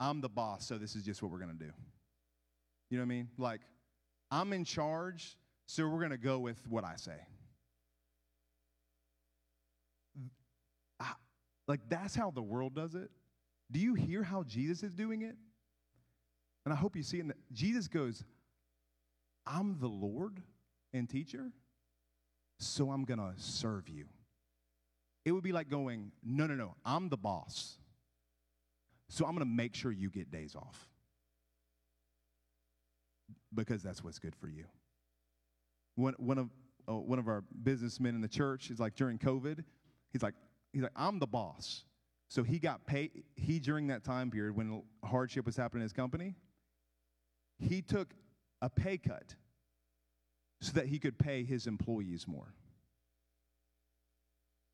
i'm 0.00 0.22
the 0.22 0.28
boss 0.28 0.66
so 0.66 0.78
this 0.78 0.96
is 0.96 1.02
just 1.02 1.22
what 1.22 1.30
we're 1.30 1.38
to 1.50 1.64
do. 1.66 1.70
You 2.88 2.96
know 2.96 3.02
what 3.02 3.12
i 3.12 3.14
mean? 3.14 3.28
Like 3.36 3.60
i'm 4.30 4.54
in 4.54 4.64
charge 4.64 5.36
so 5.66 5.86
we're 5.86 5.98
to 6.10 6.16
go 6.16 6.38
with 6.38 6.66
what 6.66 6.84
i 6.84 6.96
say. 6.96 7.18
Like 11.66 11.80
that's 11.90 12.14
how 12.14 12.30
the 12.30 12.40
world 12.40 12.74
does 12.74 12.94
it. 12.94 13.10
Do 13.70 13.78
you 13.78 13.92
hear 13.92 14.22
how 14.22 14.44
jesus 14.44 14.82
is 14.82 14.94
doing 14.94 15.20
it 15.20 15.36
and 16.68 16.74
I 16.74 16.76
hope 16.76 16.96
you 16.96 17.02
see 17.02 17.18
in 17.18 17.28
that 17.28 17.38
Jesus 17.50 17.88
goes, 17.88 18.22
I'm 19.46 19.78
the 19.80 19.88
Lord 19.88 20.42
and 20.92 21.08
teacher, 21.08 21.50
so 22.58 22.90
I'm 22.90 23.06
going 23.06 23.20
to 23.20 23.32
serve 23.38 23.88
you. 23.88 24.04
It 25.24 25.32
would 25.32 25.42
be 25.42 25.52
like 25.52 25.70
going, 25.70 26.12
no, 26.22 26.46
no, 26.46 26.54
no, 26.54 26.74
I'm 26.84 27.08
the 27.08 27.16
boss. 27.16 27.78
So 29.08 29.24
I'm 29.24 29.30
going 29.30 29.46
to 29.46 29.50
make 29.50 29.74
sure 29.74 29.90
you 29.90 30.10
get 30.10 30.30
days 30.30 30.54
off 30.54 30.90
because 33.54 33.82
that's 33.82 34.04
what's 34.04 34.18
good 34.18 34.36
for 34.36 34.48
you. 34.48 34.66
One, 35.94 36.16
one, 36.18 36.36
of, 36.36 36.50
uh, 36.86 36.96
one 36.96 37.18
of 37.18 37.28
our 37.28 37.44
businessmen 37.62 38.14
in 38.14 38.20
the 38.20 38.28
church 38.28 38.70
is 38.70 38.78
like 38.78 38.94
during 38.94 39.16
COVID, 39.16 39.64
he's 40.12 40.22
like, 40.22 40.34
he's 40.74 40.82
like, 40.82 40.92
I'm 40.94 41.18
the 41.18 41.26
boss. 41.26 41.84
So 42.28 42.42
he 42.42 42.58
got 42.58 42.86
paid, 42.86 43.24
he 43.36 43.58
during 43.58 43.86
that 43.86 44.04
time 44.04 44.30
period 44.30 44.54
when 44.54 44.82
hardship 45.02 45.46
was 45.46 45.56
happening 45.56 45.80
in 45.80 45.84
his 45.84 45.94
company, 45.94 46.34
he 47.58 47.82
took 47.82 48.08
a 48.62 48.68
pay 48.68 48.98
cut 48.98 49.34
so 50.60 50.72
that 50.72 50.86
he 50.86 50.98
could 50.98 51.18
pay 51.18 51.44
his 51.44 51.66
employees 51.66 52.26
more. 52.26 52.54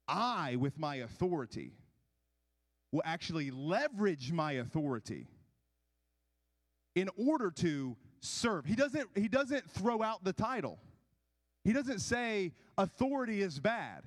I, 0.07 0.57
with 0.57 0.79
my 0.79 0.97
authority, 0.97 1.73
will 2.93 3.03
actually 3.05 3.51
leverage 3.51 4.33
my 4.33 4.53
authority 4.53 5.27
in 6.95 7.11
order 7.17 7.51
to 7.51 7.97
serve. 8.21 8.65
He 8.65 8.77
doesn't, 8.77 9.09
he 9.15 9.29
doesn't 9.29 9.71
throw 9.71 10.03
out 10.03 10.25
the 10.25 10.33
title. 10.33 10.79
He 11.65 11.73
doesn't 11.73 12.01
say 12.01 12.53
authority 12.79 13.41
is 13.41 13.59
bad. 13.59 14.05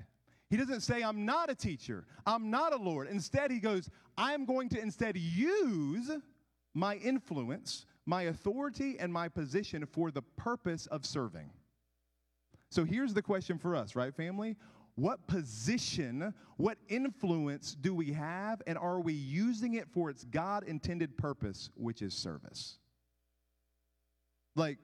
He 0.49 0.55
doesn't 0.55 0.81
say, 0.81 1.03
I'm 1.03 1.25
not 1.25 1.49
a 1.49 1.55
teacher, 1.55 2.05
I'm 2.25 2.49
not 2.49 2.73
a 2.73 2.77
Lord. 2.77 3.07
Instead, 3.09 3.51
he 3.51 3.59
goes, 3.59 3.89
I'm 4.17 4.45
going 4.45 4.69
to 4.69 4.79
instead 4.79 5.17
use 5.17 6.09
my 6.73 6.95
influence, 6.95 7.85
my 8.08 8.24
authority 8.24 8.98
and 9.00 9.13
my 9.13 9.28
position 9.28 9.86
for 9.86 10.10
the 10.10 10.22
purpose 10.38 10.88
of 10.88 11.06
serving. 11.06 11.52
So 12.72 12.86
here's 12.86 13.13
the 13.13 13.22
question 13.22 13.60
for 13.60 13.76
us, 13.76 13.96
right, 13.96 14.15
family? 14.15 14.56
What 14.96 15.28
position, 15.28 16.34
what 16.56 16.78
influence 16.88 17.76
do 17.76 17.93
we 17.93 18.13
have, 18.13 18.62
and 18.65 18.78
are 18.78 19.00
we 19.00 19.13
using 19.13 19.76
it 19.76 19.88
for 19.93 20.10
its 20.10 20.24
God 20.24 20.63
intended 20.63 21.17
purpose, 21.17 21.70
which 21.76 22.02
is 22.02 22.15
service? 22.15 22.80
Like, 24.56 24.80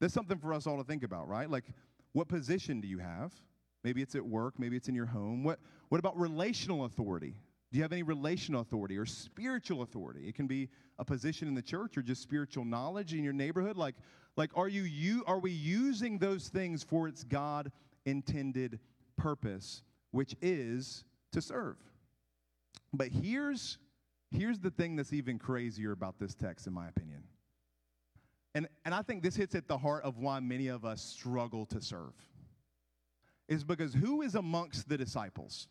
that's 0.00 0.14
something 0.14 0.38
for 0.38 0.54
us 0.54 0.66
all 0.66 0.78
to 0.78 0.84
think 0.84 1.02
about, 1.02 1.28
right? 1.28 1.50
Like, 1.50 1.64
what 2.12 2.28
position 2.28 2.80
do 2.80 2.88
you 2.88 2.98
have? 2.98 3.34
Maybe 3.84 4.00
it's 4.00 4.14
at 4.14 4.24
work, 4.24 4.58
maybe 4.58 4.76
it's 4.76 4.88
in 4.88 4.94
your 4.94 5.06
home. 5.06 5.44
What, 5.44 5.58
what 5.88 5.98
about 5.98 6.18
relational 6.18 6.84
authority? 6.84 7.34
Do 7.70 7.76
you 7.78 7.82
have 7.82 7.92
any 7.92 8.02
relational 8.02 8.62
authority 8.62 8.98
or 8.98 9.06
spiritual 9.06 9.82
authority? 9.82 10.28
It 10.28 10.34
can 10.34 10.46
be 10.46 10.68
a 10.98 11.04
position 11.04 11.46
in 11.46 11.54
the 11.54 11.62
church 11.62 11.96
or 11.96 12.02
just 12.02 12.22
spiritual 12.22 12.64
knowledge 12.64 13.14
in 13.14 13.22
your 13.22 13.32
neighborhood. 13.32 13.76
Like, 13.76 13.94
like 14.36 14.50
are 14.56 14.68
you, 14.68 14.82
you 14.82 15.22
are 15.26 15.38
we 15.38 15.52
using 15.52 16.18
those 16.18 16.48
things 16.48 16.82
for 16.82 17.06
its 17.06 17.22
God 17.22 17.70
intended 18.06 18.80
purpose, 19.16 19.82
which 20.10 20.34
is 20.42 21.04
to 21.32 21.40
serve? 21.40 21.76
But 22.92 23.08
here's 23.08 23.78
here's 24.32 24.58
the 24.58 24.70
thing 24.70 24.96
that's 24.96 25.12
even 25.12 25.38
crazier 25.38 25.92
about 25.92 26.18
this 26.18 26.34
text, 26.34 26.66
in 26.66 26.72
my 26.72 26.88
opinion. 26.88 27.22
And, 28.54 28.68
and 28.84 28.94
I 28.94 29.02
think 29.02 29.22
this 29.22 29.36
hits 29.36 29.54
at 29.54 29.68
the 29.68 29.78
heart 29.78 30.04
of 30.04 30.18
why 30.18 30.40
many 30.40 30.68
of 30.68 30.84
us 30.84 31.02
struggle 31.02 31.66
to 31.66 31.80
serve. 31.80 32.14
Is 33.48 33.64
because 33.64 33.94
who 33.94 34.22
is 34.22 34.34
amongst 34.34 34.88
the 34.88 34.96
disciples 34.96 35.68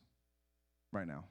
right 0.91 1.07
now? 1.07 1.25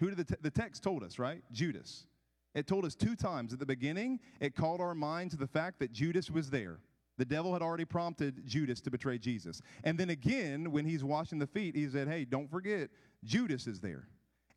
Who 0.00 0.08
did 0.10 0.18
the, 0.18 0.24
te- 0.24 0.42
the 0.42 0.50
text 0.50 0.82
told 0.82 1.02
us, 1.02 1.18
right? 1.18 1.42
Judas. 1.52 2.06
It 2.54 2.66
told 2.66 2.84
us 2.84 2.94
two 2.94 3.16
times 3.16 3.52
at 3.52 3.58
the 3.58 3.66
beginning, 3.66 4.18
it 4.40 4.54
called 4.54 4.80
our 4.80 4.94
mind 4.94 5.30
to 5.32 5.36
the 5.36 5.46
fact 5.46 5.78
that 5.80 5.92
Judas 5.92 6.30
was 6.30 6.50
there. 6.50 6.78
The 7.18 7.24
devil 7.24 7.52
had 7.52 7.62
already 7.62 7.84
prompted 7.84 8.46
Judas 8.46 8.80
to 8.82 8.90
betray 8.90 9.18
Jesus. 9.18 9.62
And 9.84 9.98
then 9.98 10.10
again, 10.10 10.70
when 10.70 10.84
he's 10.84 11.02
washing 11.02 11.38
the 11.38 11.46
feet, 11.46 11.74
he 11.74 11.88
said, 11.88 12.08
Hey, 12.08 12.24
don't 12.24 12.50
forget, 12.50 12.90
Judas 13.24 13.66
is 13.66 13.80
there. 13.80 14.08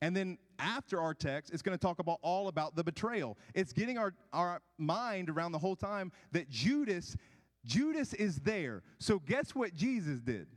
And 0.02 0.16
then 0.16 0.38
after 0.60 1.00
our 1.02 1.14
text, 1.14 1.54
it's 1.54 1.62
going 1.62 1.78
to 1.78 1.82
talk 1.82 2.00
about 2.00 2.20
all 2.22 2.48
about 2.48 2.76
the 2.76 2.84
betrayal. 2.84 3.38
It's 3.54 3.74
getting 3.74 3.98
our, 3.98 4.14
our 4.32 4.62
mind 4.78 5.30
around 5.30 5.52
the 5.52 5.60
whole 5.60 5.76
time 5.76 6.12
that 6.32 6.50
Judas, 6.50 7.18
Judas 7.66 8.14
is 8.14 8.38
there. 8.38 8.82
So 9.00 9.20
guess 9.20 9.54
what 9.54 9.76
Jesus 9.76 10.22
did? 10.22 10.48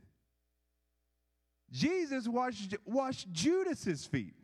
Jesus 1.71 2.27
washed, 2.27 2.75
washed 2.85 3.31
Judas's 3.33 4.05
feet. 4.05 4.35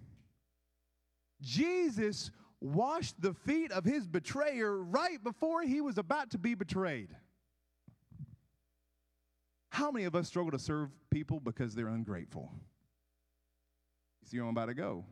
Jesus 1.42 2.32
washed 2.62 3.20
the 3.22 3.34
feet 3.34 3.72
of 3.72 3.86
his 3.86 4.08
betrayer 4.08 4.78
right 4.78 5.24
before 5.24 5.62
he 5.62 5.82
was 5.82 5.98
about 5.98 6.32
to 6.32 6.38
be 6.38 6.56
betrayed. 6.56 7.10
How 9.70 9.92
many 9.92 10.06
of 10.06 10.16
us 10.16 10.28
struggle 10.28 10.52
to 10.52 10.60
serve 10.60 10.90
people 11.10 11.40
because 11.40 11.74
they're 11.74 11.88
ungrateful? 11.88 12.52
You 14.22 14.28
see 14.28 14.38
where 14.38 14.46
I'm 14.46 14.58
about 14.58 14.66
to 14.66 14.74
go? 14.74 15.06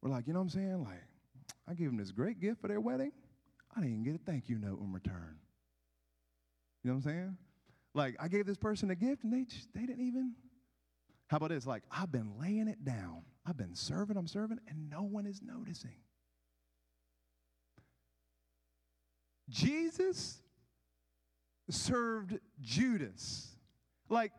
We're 0.00 0.10
like, 0.10 0.26
you 0.26 0.32
know 0.32 0.38
what 0.38 0.44
I'm 0.44 0.50
saying? 0.50 0.84
Like, 0.84 1.02
I 1.68 1.74
gave 1.74 1.88
them 1.88 1.96
this 1.96 2.12
great 2.12 2.40
gift 2.40 2.60
for 2.60 2.68
their 2.68 2.80
wedding. 2.80 3.12
I 3.76 3.80
didn't 3.80 3.92
even 3.92 4.04
get 4.04 4.14
a 4.14 4.24
thank 4.24 4.48
you 4.48 4.58
note 4.58 4.80
in 4.80 4.92
return. 4.92 5.36
You 6.82 6.90
know 6.90 6.96
what 6.96 7.04
I'm 7.06 7.12
saying? 7.12 7.36
Like, 7.92 8.16
I 8.20 8.28
gave 8.28 8.46
this 8.46 8.56
person 8.56 8.90
a 8.90 8.94
gift 8.94 9.24
and 9.24 9.32
they, 9.32 9.44
just, 9.44 9.68
they 9.74 9.84
didn't 9.84 10.06
even. 10.06 10.34
How 11.28 11.38
about 11.38 11.50
this? 11.50 11.66
Like, 11.66 11.82
I've 11.90 12.12
been 12.12 12.38
laying 12.40 12.68
it 12.68 12.84
down. 12.84 13.22
I've 13.46 13.56
been 13.56 13.74
serving, 13.74 14.16
I'm 14.16 14.26
serving, 14.26 14.58
and 14.68 14.90
no 14.90 15.02
one 15.02 15.26
is 15.26 15.40
noticing. 15.40 15.94
Jesus 19.48 20.42
served 21.70 22.38
Judas. 22.60 23.54
Like, 24.08 24.32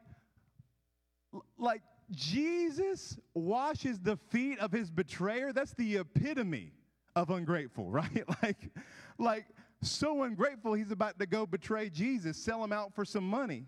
like 1.57 1.81
Jesus 2.11 3.17
washes 3.33 3.99
the 3.99 4.17
feet 4.29 4.59
of 4.59 4.71
his 4.71 4.91
betrayer. 4.91 5.53
That's 5.53 5.73
the 5.73 5.97
epitome 5.97 6.73
of 7.15 7.29
ungrateful, 7.29 7.85
right? 7.89 8.23
like, 8.43 8.69
like 9.17 9.45
so 9.81 10.23
ungrateful 10.23 10.73
he's 10.73 10.91
about 10.91 11.19
to 11.19 11.25
go 11.25 11.45
betray 11.45 11.89
Jesus, 11.89 12.37
sell 12.37 12.63
him 12.63 12.73
out 12.73 12.93
for 12.93 13.05
some 13.05 13.27
money. 13.27 13.65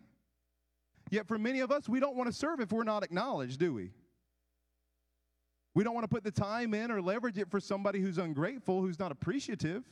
Yet 1.10 1.28
for 1.28 1.38
many 1.38 1.62
of 1.62 1.72
us, 1.72 1.90
we 1.90 2.00
don't 2.00 2.16
want 2.16 2.28
to 2.30 2.34
serve 2.34 2.60
if 2.60 2.72
we're 2.72 2.84
not 2.84 3.04
acknowledged, 3.04 3.60
do 3.60 3.74
we? 3.74 3.92
We 5.80 5.86
don't 5.86 5.94
want 5.94 6.04
to 6.04 6.14
put 6.14 6.26
the 6.26 6.32
time 6.32 6.74
in 6.74 6.92
or 6.92 7.02
leverage 7.02 7.38
it 7.38 7.50
for 7.50 7.62
somebody 7.62 8.02
who's 8.02 8.18
ungrateful, 8.18 8.82
who's 8.82 9.00
not 9.00 9.14
appreciative. 9.14 9.86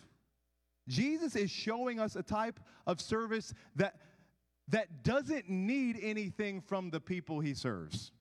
Jesus 0.90 1.34
is 1.38 1.50
showing 1.50 1.98
us 1.98 2.18
a 2.18 2.24
type 2.24 2.60
of 2.86 3.00
service 3.00 3.54
that, 3.78 3.96
that 4.68 5.02
doesn't 5.06 5.48
need 5.48 5.98
anything 6.02 6.60
from 6.60 6.90
the 6.90 7.00
people 7.00 7.40
he 7.40 7.54
serves. 7.54 8.12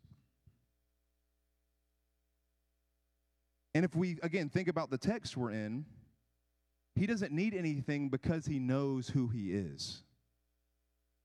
And 3.74 3.84
if 3.84 3.96
we, 3.96 4.16
again, 4.22 4.48
think 4.48 4.68
about 4.68 4.90
the 4.90 4.98
text 4.98 5.36
we're 5.36 5.50
in, 5.50 5.86
he 6.94 7.04
doesn't 7.04 7.32
need 7.32 7.52
anything 7.52 8.10
because 8.10 8.46
he 8.46 8.60
knows 8.60 9.08
who 9.08 9.26
he 9.26 9.52
is. 9.52 10.04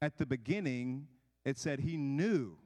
At 0.01 0.17
the 0.17 0.25
beginning, 0.25 1.05
it 1.45 1.59
said 1.59 1.81
he 1.81 1.97
knew 1.97 2.57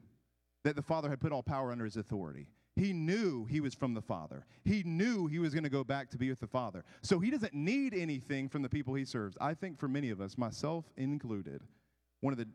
that 0.64 0.76
the 0.76 0.82
Father 0.82 1.10
had 1.10 1.20
put 1.20 1.30
all 1.30 1.42
power 1.42 1.70
under 1.72 1.84
his 1.84 1.98
authority. 1.98 2.46
He 2.76 2.92
knew 2.92 3.46
he 3.46 3.60
was 3.60 3.74
from 3.74 3.94
the 3.94 4.02
Father. 4.02 4.44
He 4.64 4.82
knew 4.82 5.26
he 5.26 5.38
was 5.38 5.54
going 5.54 5.64
to 5.64 5.70
go 5.70 5.82
back 5.82 6.10
to 6.10 6.18
be 6.18 6.28
with 6.28 6.40
the 6.40 6.46
Father. 6.46 6.84
So 7.00 7.18
he 7.18 7.30
doesn't 7.30 7.54
need 7.54 7.94
anything 7.94 8.50
from 8.50 8.60
the 8.60 8.68
people 8.68 8.94
he 8.94 9.06
serves. 9.06 9.36
I 9.40 9.54
think 9.54 9.78
for 9.78 9.88
many 9.88 10.10
of 10.10 10.20
us, 10.20 10.36
myself 10.36 10.84
included, 10.98 11.62
one 12.20 12.34
of 12.34 12.38
the 12.38 12.48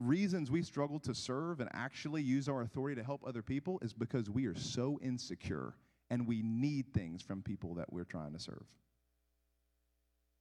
reasons 0.00 0.50
we 0.50 0.62
struggle 0.62 0.98
to 1.00 1.14
serve 1.14 1.60
and 1.60 1.70
actually 1.72 2.22
use 2.22 2.48
our 2.48 2.62
authority 2.62 3.00
to 3.00 3.04
help 3.04 3.22
other 3.24 3.42
people 3.42 3.78
is 3.80 3.92
because 3.92 4.28
we 4.28 4.46
are 4.46 4.54
so 4.54 4.98
insecure 5.00 5.74
and 6.10 6.26
we 6.26 6.42
need 6.42 6.92
things 6.92 7.22
from 7.22 7.42
people 7.42 7.74
that 7.74 7.92
we're 7.92 8.04
trying 8.04 8.32
to 8.32 8.40
serve. 8.40 8.64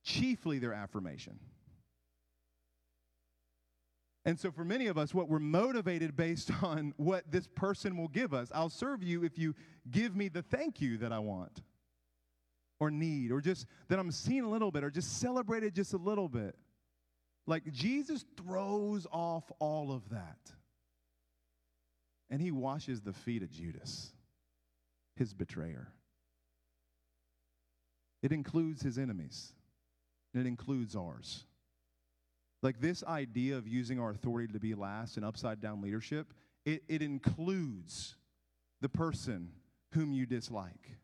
Chiefly 0.03 0.57
their 0.57 0.73
affirmation. 0.73 1.39
And 4.27 4.37
so, 4.37 4.51
for 4.51 4.65
many 4.65 4.87
of 4.87 4.97
us, 4.97 5.13
what 5.13 5.29
we're 5.29 5.39
motivated 5.39 6.17
based 6.17 6.51
on 6.61 6.93
what 6.97 7.23
this 7.31 7.47
person 7.47 7.97
will 7.97 8.09
give 8.09 8.33
us. 8.33 8.51
I'll 8.53 8.69
serve 8.69 9.01
you 9.01 9.23
if 9.23 9.39
you 9.39 9.55
give 9.89 10.17
me 10.17 10.27
the 10.27 10.41
thank 10.41 10.81
you 10.81 10.97
that 10.97 11.13
I 11.13 11.19
want 11.19 11.63
or 12.81 12.91
need, 12.91 13.31
or 13.31 13.39
just 13.39 13.65
that 13.87 13.97
I'm 13.97 14.11
seen 14.11 14.43
a 14.43 14.49
little 14.49 14.69
bit, 14.69 14.83
or 14.83 14.91
just 14.91 15.19
celebrated 15.21 15.73
just 15.73 15.93
a 15.93 15.97
little 15.97 16.27
bit. 16.27 16.55
Like 17.47 17.71
Jesus 17.71 18.25
throws 18.35 19.07
off 19.11 19.49
all 19.59 19.93
of 19.93 20.09
that. 20.09 20.51
And 22.29 22.41
he 22.41 22.51
washes 22.51 22.99
the 22.99 23.13
feet 23.13 23.41
of 23.41 23.49
Judas, 23.49 24.11
his 25.15 25.33
betrayer. 25.33 25.87
It 28.21 28.33
includes 28.33 28.81
his 28.81 28.97
enemies, 28.97 29.53
and 30.33 30.45
it 30.45 30.49
includes 30.49 30.97
ours. 30.97 31.45
Like 32.63 32.79
this 32.79 33.03
idea 33.03 33.57
of 33.57 33.67
using 33.67 33.99
our 33.99 34.11
authority 34.11 34.51
to 34.53 34.59
be 34.59 34.73
last 34.73 35.17
and 35.17 35.25
upside 35.25 35.61
down 35.61 35.81
leadership, 35.81 36.33
it, 36.65 36.83
it 36.87 37.01
includes 37.01 38.15
the 38.81 38.89
person 38.89 39.51
whom 39.93 40.11
you 40.11 40.25
dislike. 40.25 40.97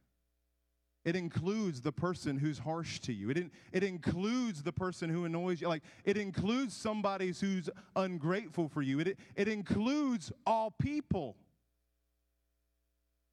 It 1.06 1.16
includes 1.16 1.82
the 1.82 1.92
person 1.92 2.38
who's 2.38 2.58
harsh 2.58 3.02
to 3.02 3.14
you. 3.14 3.30
It, 3.30 3.38
in, 3.38 3.52
it 3.74 3.84
includes 3.84 4.64
the 4.64 4.72
person 4.72 5.10
who 5.10 5.26
annoys 5.26 5.60
you. 5.60 5.68
Like, 5.68 5.84
it 6.06 6.16
includes 6.16 6.74
somebody 6.74 7.34
who's 7.40 7.70
ungrateful 7.96 8.70
for 8.70 8.82
you. 8.82 9.00
It, 9.02 9.20
it 9.36 9.48
includes 9.50 10.32
all 10.46 10.72
people. 10.72 11.36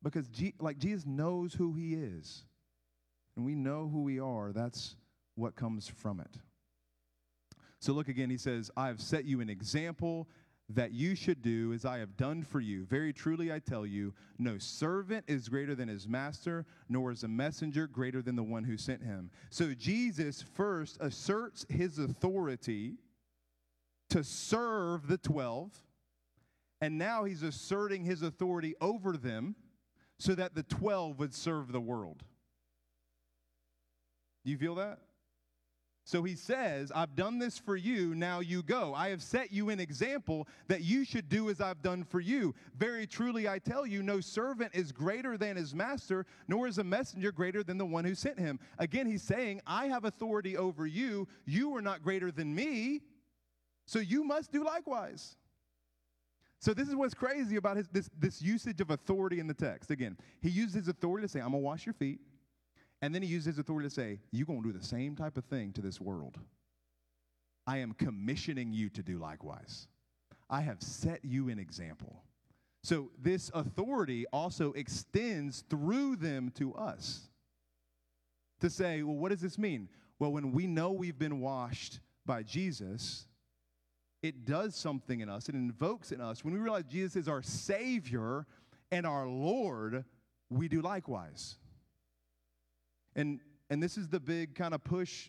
Because, 0.03 0.27
G, 0.29 0.55
like, 0.59 0.79
Jesus 0.79 1.07
knows 1.07 1.55
who 1.55 1.73
he 1.75 1.95
is. 1.95 2.45
And 3.37 3.47
we 3.47 3.55
know 3.55 3.89
who 3.93 4.03
we 4.03 4.19
are. 4.19 4.53
That's 4.53 4.97
what 5.37 5.55
comes 5.55 5.89
from 5.89 6.19
it. 6.19 6.41
So 7.81 7.93
look 7.93 8.09
again, 8.09 8.31
he 8.31 8.37
says, 8.37 8.71
I 8.77 8.89
have 8.89 9.01
set 9.01 9.25
you 9.25 9.41
an 9.41 9.49
example 9.49 10.29
that 10.69 10.93
you 10.93 11.17
should 11.17 11.43
do 11.43 11.73
as 11.73 11.85
I 11.85 11.99
have 11.99 12.17
done 12.17 12.45
for 12.45 12.61
you. 12.61 12.85
Very 12.85 13.13
truly 13.13 13.53
I 13.53 13.59
tell 13.59 13.85
you, 13.85 14.15
no 14.39 14.59
servant 14.59 15.25
is 15.27 15.49
greater 15.49 15.75
than 15.75 15.89
his 15.89 16.07
master, 16.07 16.65
nor 16.89 17.11
is 17.11 17.25
a 17.25 17.29
messenger 17.29 17.87
greater 17.87 18.23
than 18.23 18.37
the 18.37 18.43
one 18.43 18.63
who 18.63 18.77
sent 18.77 19.03
him. 19.03 19.31
So 19.51 19.75
Jesus 19.75 20.45
first 20.55 20.99
asserts 21.01 21.67
his 21.69 21.99
authority 21.99 22.95
to 24.11 24.23
serve 24.23 25.09
the 25.09 25.19
12, 25.19 25.73
and 26.81 26.99
now 26.99 27.25
he's 27.25 27.43
asserting 27.43 28.05
his 28.05 28.23
authority 28.23 28.75
over 28.81 29.17
them 29.17 29.57
so 30.19 30.35
that 30.35 30.55
the 30.55 30.63
12 30.65 31.19
would 31.19 31.35
serve 31.35 31.73
the 31.73 31.81
world. 31.81 32.23
Do 34.45 34.51
you 34.51 34.59
feel 34.59 34.77
that? 34.77 34.99
So 36.11 36.25
he 36.25 36.35
says, 36.35 36.91
I've 36.93 37.15
done 37.15 37.39
this 37.39 37.57
for 37.57 37.77
you, 37.77 38.17
now 38.17 38.41
you 38.41 38.65
go. 38.65 38.95
I 38.95 39.11
have 39.11 39.23
set 39.23 39.53
you 39.53 39.71
an 39.71 39.79
example 39.79 40.49
that 40.67 40.81
you 40.81 41.05
should 41.05 41.29
do 41.29 41.51
as 41.51 41.61
I've 41.61 41.83
done 41.83 42.03
for 42.03 42.19
you. 42.19 42.53
Very 42.77 43.07
truly, 43.07 43.49
I 43.49 43.61
tell 43.61 43.87
you, 43.87 44.03
no 44.03 44.19
servant 44.19 44.73
is 44.75 44.91
greater 44.91 45.39
than 45.39 45.57
his 45.57 45.73
master, 45.73 46.27
nor 46.49 46.67
is 46.67 46.79
a 46.79 46.83
messenger 46.83 47.31
greater 47.31 47.63
than 47.63 47.79
the 47.79 47.87
one 47.87 48.05
who 48.05 48.17
sent 48.17 48.41
him. 48.41 48.59
Again, 48.81 49.07
he's 49.07 49.23
saying, 49.23 49.61
I 49.69 49.87
have 49.87 50.05
authority 50.05 50.57
over 50.57 50.85
you. 50.85 51.29
You 51.47 51.77
are 51.77 51.83
not 51.83 52.03
greater 52.03 52.33
than 52.33 52.53
me, 52.53 53.03
so 53.87 54.01
you 54.01 54.25
must 54.25 54.51
do 54.51 54.65
likewise. 54.65 55.37
So 56.59 56.75
this 56.75 56.89
is 56.89 56.97
what's 56.97 57.15
crazy 57.15 57.55
about 57.55 57.77
his, 57.77 57.87
this, 57.87 58.11
this 58.19 58.43
usage 58.43 58.81
of 58.81 58.91
authority 58.91 59.39
in 59.39 59.47
the 59.47 59.55
text. 59.55 59.93
Again, 59.93 60.17
he 60.41 60.51
uses 60.51 60.75
his 60.75 60.89
authority 60.89 61.29
to 61.29 61.33
say, 61.33 61.39
I'm 61.39 61.53
going 61.53 61.63
to 61.63 61.67
wash 61.67 61.87
your 61.87 61.95
feet. 61.95 62.19
And 63.03 63.15
then 63.15 63.23
he 63.23 63.29
used 63.29 63.47
his 63.47 63.59
authority 63.59 63.89
to 63.89 63.95
say, 63.95 64.21
You're 64.31 64.47
going 64.47 64.63
to 64.63 64.73
do 64.73 64.79
the 64.79 64.85
same 64.85 65.17
type 65.17 65.37
of 65.37 65.45
thing 65.45 65.73
to 65.73 65.81
this 65.81 66.01
world. 66.01 66.39
I 67.67 67.79
am 67.79 67.93
commissioning 67.93 68.73
you 68.73 68.89
to 68.91 69.03
do 69.03 69.19
likewise. 69.19 69.87
I 70.49 70.63
have 70.63 70.83
set 70.83 71.25
you 71.25 71.49
an 71.49 71.59
example. 71.59 72.23
So 72.83 73.11
this 73.21 73.51
authority 73.55 74.27
also 74.33 74.73
extends 74.73 75.65
through 75.69 76.17
them 76.17 76.51
to 76.57 76.75
us. 76.75 77.29
To 78.61 78.69
say, 78.69 79.03
well, 79.03 79.17
what 79.17 79.31
does 79.31 79.41
this 79.41 79.59
mean? 79.59 79.89
Well, 80.19 80.33
when 80.33 80.53
we 80.53 80.67
know 80.67 80.91
we've 80.91 81.19
been 81.19 81.41
washed 81.41 82.01
by 82.27 82.43
Jesus, 82.43 83.27
it 84.23 84.45
does 84.45 84.75
something 84.75 85.21
in 85.21 85.29
us, 85.29 85.49
it 85.49 85.55
invokes 85.55 86.13
in 86.13 86.21
us. 86.21 86.45
When 86.45 86.53
we 86.53 86.61
realize 86.61 86.85
Jesus 86.85 87.17
is 87.17 87.29
our 87.29 87.43
Savior 87.43 88.47
and 88.91 89.07
our 89.07 89.27
Lord, 89.27 90.05
we 90.51 90.69
do 90.69 90.83
likewise. 90.83 91.57
And, 93.15 93.41
and 93.69 93.83
this 93.83 93.99
is 93.99 94.09
the 94.09 94.21
big 94.21 94.55
kind 94.55 94.75
of 94.75 94.83
push 94.85 95.29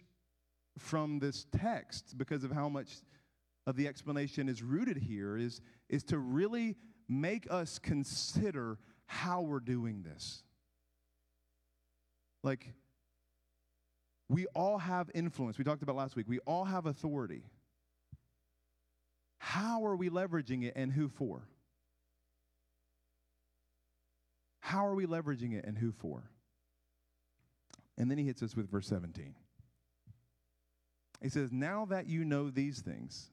from 0.78 1.20
this 1.20 1.46
text 1.58 2.18
because 2.18 2.44
of 2.44 2.52
how 2.52 2.70
much 2.70 2.98
of 3.68 3.76
the 3.76 3.88
explanation 3.88 4.50
is 4.50 4.64
rooted 4.64 4.98
here 4.98 5.38
is, 5.38 5.62
is 5.90 6.04
to 6.06 6.18
really 6.18 6.76
make 7.08 7.46
us 7.52 7.80
consider 7.80 8.78
how 9.06 9.42
we're 9.42 9.60
doing 9.60 10.04
this. 10.04 10.44
Like, 12.44 12.74
We 14.30 14.46
all 14.56 14.78
have 14.78 15.12
influence. 15.14 15.58
We 15.58 15.66
talked 15.66 15.84
about 15.84 15.98
last 15.98 16.16
week. 16.16 16.26
We 16.30 16.40
all 16.48 16.64
have 16.64 16.86
authority. 16.86 17.44
How 19.40 19.86
are 19.86 19.96
we 19.98 20.10
leveraging 20.10 20.64
it 20.64 20.74
and 20.78 20.90
who 20.94 21.10
for? 21.10 21.50
How 24.62 24.88
are 24.88 24.96
we 24.96 25.06
leveraging 25.06 25.54
it 25.54 25.66
and 25.66 25.78
who 25.78 25.92
for? 25.92 26.30
And 28.02 28.10
then 28.10 28.18
he 28.18 28.24
hits 28.26 28.42
us 28.42 28.56
with 28.56 28.68
verse 28.68 28.88
17. 28.88 29.36
He 31.22 31.30
says, 31.30 31.52
Now 31.52 31.86
that 31.86 32.08
you 32.08 32.26
know 32.26 32.50
these 32.50 32.80
things, 32.80 33.30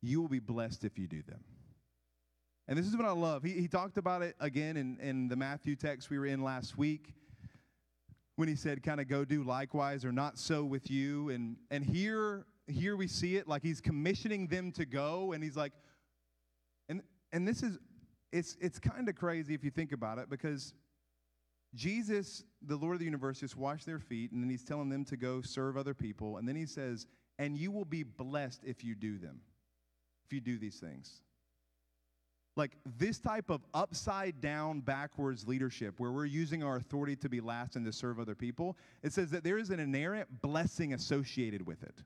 you 0.00 0.18
will 0.18 0.30
be 0.30 0.38
blessed 0.38 0.84
if 0.84 0.98
you 0.98 1.06
do 1.06 1.22
them. 1.22 1.44
And 2.66 2.78
this 2.78 2.86
is 2.86 2.96
what 2.96 3.04
I 3.04 3.10
love. 3.10 3.42
He, 3.42 3.50
he 3.50 3.68
talked 3.68 3.98
about 3.98 4.22
it 4.22 4.34
again 4.40 4.78
in, 4.78 4.98
in 4.98 5.28
the 5.28 5.36
Matthew 5.36 5.76
text 5.76 6.08
we 6.08 6.18
were 6.18 6.24
in 6.24 6.42
last 6.42 6.78
week 6.78 7.12
when 8.36 8.48
he 8.48 8.54
said, 8.54 8.82
kind 8.82 8.98
of 8.98 9.08
go 9.08 9.26
do 9.26 9.42
likewise 9.44 10.06
or 10.06 10.12
not 10.12 10.38
so 10.38 10.64
with 10.64 10.90
you. 10.90 11.28
And, 11.28 11.58
and 11.70 11.84
here, 11.84 12.46
here 12.66 12.96
we 12.96 13.06
see 13.06 13.36
it 13.36 13.46
like 13.46 13.62
he's 13.62 13.82
commissioning 13.82 14.46
them 14.46 14.72
to 14.72 14.86
go. 14.86 15.32
And 15.32 15.44
he's 15.44 15.56
like, 15.56 15.74
and, 16.88 17.02
and 17.30 17.46
this 17.46 17.62
is, 17.62 17.78
it's, 18.32 18.56
it's 18.58 18.78
kind 18.78 19.06
of 19.10 19.16
crazy 19.16 19.52
if 19.52 19.62
you 19.62 19.70
think 19.70 19.92
about 19.92 20.16
it 20.16 20.30
because 20.30 20.72
Jesus, 21.74 22.44
the 22.60 22.76
Lord 22.76 22.94
of 22.94 22.98
the 22.98 23.06
universe, 23.06 23.40
just 23.40 23.56
washed 23.56 23.86
their 23.86 23.98
feet 23.98 24.32
and 24.32 24.42
then 24.42 24.50
he's 24.50 24.64
telling 24.64 24.88
them 24.88 25.04
to 25.06 25.16
go 25.16 25.40
serve 25.40 25.76
other 25.76 25.94
people. 25.94 26.36
And 26.36 26.46
then 26.46 26.56
he 26.56 26.66
says, 26.66 27.06
and 27.38 27.56
you 27.56 27.70
will 27.70 27.84
be 27.84 28.02
blessed 28.02 28.62
if 28.64 28.84
you 28.84 28.94
do 28.94 29.18
them, 29.18 29.40
if 30.24 30.32
you 30.32 30.40
do 30.40 30.58
these 30.58 30.76
things. 30.76 31.22
Like 32.54 32.72
this 32.98 33.18
type 33.18 33.48
of 33.48 33.62
upside 33.72 34.42
down 34.42 34.80
backwards 34.80 35.48
leadership 35.48 35.98
where 35.98 36.12
we're 36.12 36.26
using 36.26 36.62
our 36.62 36.76
authority 36.76 37.16
to 37.16 37.28
be 37.30 37.40
last 37.40 37.76
and 37.76 37.86
to 37.86 37.92
serve 37.92 38.20
other 38.20 38.34
people 38.34 38.76
it 39.02 39.14
says 39.14 39.30
that 39.30 39.42
there 39.42 39.56
is 39.56 39.70
an 39.70 39.80
inherent 39.80 40.42
blessing 40.42 40.92
associated 40.92 41.66
with 41.66 41.82
it. 41.82 42.02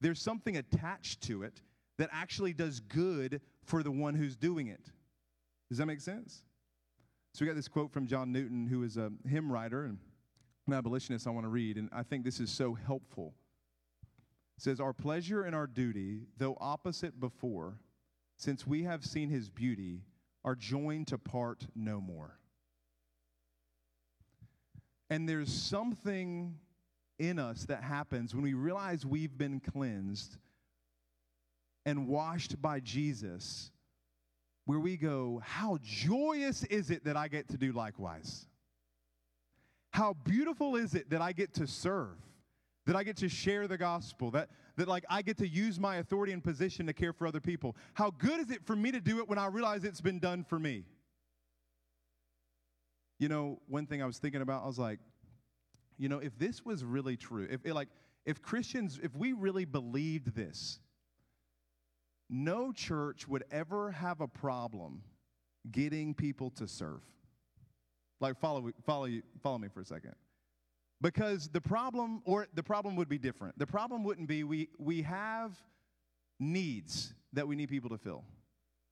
There's 0.00 0.20
something 0.20 0.56
attached 0.56 1.20
to 1.22 1.44
it 1.44 1.62
that 1.98 2.10
actually 2.12 2.52
does 2.52 2.80
good 2.80 3.40
for 3.62 3.84
the 3.84 3.92
one 3.92 4.14
who's 4.14 4.34
doing 4.34 4.66
it. 4.66 4.90
Does 5.68 5.78
that 5.78 5.86
make 5.86 6.00
sense 6.00 6.42
so 7.32 7.44
we 7.44 7.46
got 7.46 7.56
this 7.56 7.68
quote 7.68 7.92
from 7.92 8.06
john 8.06 8.32
newton 8.32 8.66
who 8.66 8.82
is 8.82 8.96
a 8.96 9.10
hymn 9.28 9.50
writer 9.50 9.84
and 9.84 9.98
an 10.66 10.74
abolitionist 10.74 11.26
i 11.26 11.30
want 11.30 11.44
to 11.44 11.50
read 11.50 11.76
and 11.76 11.88
i 11.92 12.02
think 12.02 12.24
this 12.24 12.40
is 12.40 12.50
so 12.50 12.74
helpful 12.74 13.34
it 14.56 14.62
says 14.62 14.80
our 14.80 14.92
pleasure 14.92 15.42
and 15.42 15.54
our 15.54 15.66
duty 15.66 16.22
though 16.38 16.56
opposite 16.60 17.18
before 17.18 17.78
since 18.42 18.66
we 18.66 18.82
have 18.82 19.04
seen 19.04 19.28
his 19.28 19.48
beauty, 19.48 20.02
are 20.44 20.56
joined 20.56 21.06
to 21.06 21.16
part 21.16 21.68
no 21.76 22.00
more. 22.00 22.40
And 25.08 25.28
there's 25.28 25.52
something 25.52 26.58
in 27.20 27.38
us 27.38 27.66
that 27.66 27.84
happens 27.84 28.34
when 28.34 28.42
we 28.42 28.54
realize 28.54 29.06
we've 29.06 29.38
been 29.38 29.60
cleansed 29.60 30.36
and 31.86 32.08
washed 32.08 32.60
by 32.60 32.80
Jesus, 32.80 33.70
where 34.66 34.80
we 34.80 34.96
go, 34.96 35.40
How 35.44 35.78
joyous 35.82 36.64
is 36.64 36.90
it 36.90 37.04
that 37.04 37.16
I 37.16 37.28
get 37.28 37.48
to 37.48 37.58
do 37.58 37.72
likewise? 37.72 38.46
How 39.90 40.14
beautiful 40.14 40.76
is 40.76 40.94
it 40.94 41.10
that 41.10 41.20
I 41.20 41.32
get 41.32 41.54
to 41.54 41.66
serve? 41.66 42.16
that 42.86 42.96
I 42.96 43.04
get 43.04 43.16
to 43.18 43.28
share 43.28 43.68
the 43.68 43.78
gospel, 43.78 44.30
that, 44.32 44.48
that 44.76 44.88
like 44.88 45.04
I 45.08 45.22
get 45.22 45.38
to 45.38 45.48
use 45.48 45.78
my 45.78 45.96
authority 45.96 46.32
and 46.32 46.42
position 46.42 46.86
to 46.86 46.92
care 46.92 47.12
for 47.12 47.26
other 47.26 47.40
people. 47.40 47.76
How 47.94 48.10
good 48.10 48.40
is 48.40 48.50
it 48.50 48.64
for 48.66 48.74
me 48.74 48.90
to 48.92 49.00
do 49.00 49.18
it 49.18 49.28
when 49.28 49.38
I 49.38 49.46
realize 49.46 49.84
it's 49.84 50.00
been 50.00 50.18
done 50.18 50.44
for 50.44 50.58
me? 50.58 50.84
You 53.18 53.28
know, 53.28 53.60
one 53.68 53.86
thing 53.86 54.02
I 54.02 54.06
was 54.06 54.18
thinking 54.18 54.42
about, 54.42 54.64
I 54.64 54.66
was 54.66 54.78
like, 54.78 54.98
you 55.96 56.08
know, 56.08 56.18
if 56.18 56.36
this 56.38 56.64
was 56.64 56.84
really 56.84 57.16
true, 57.16 57.46
if 57.48 57.64
it, 57.64 57.74
like 57.74 57.88
if 58.26 58.42
Christians, 58.42 58.98
if 59.00 59.14
we 59.14 59.32
really 59.32 59.64
believed 59.64 60.34
this, 60.34 60.80
no 62.32 62.72
church 62.72 63.28
would 63.28 63.44
ever 63.52 63.92
have 63.92 64.20
a 64.20 64.26
problem 64.26 65.02
getting 65.70 66.14
people 66.14 66.50
to 66.50 66.66
serve. 66.66 67.02
Like 68.20 68.38
follow 68.40 68.70
follow 68.84 69.08
follow 69.42 69.58
me 69.58 69.68
for 69.68 69.80
a 69.80 69.84
second. 69.84 70.14
Because 71.02 71.48
the 71.48 71.60
problem, 71.60 72.22
or 72.24 72.46
the 72.54 72.62
problem 72.62 72.94
would 72.94 73.08
be 73.08 73.18
different. 73.18 73.58
The 73.58 73.66
problem 73.66 74.04
wouldn't 74.04 74.28
be 74.28 74.44
we, 74.44 74.68
we 74.78 75.02
have 75.02 75.60
needs 76.38 77.12
that 77.32 77.46
we 77.46 77.56
need 77.56 77.68
people 77.68 77.90
to 77.90 77.98
fill. 77.98 78.24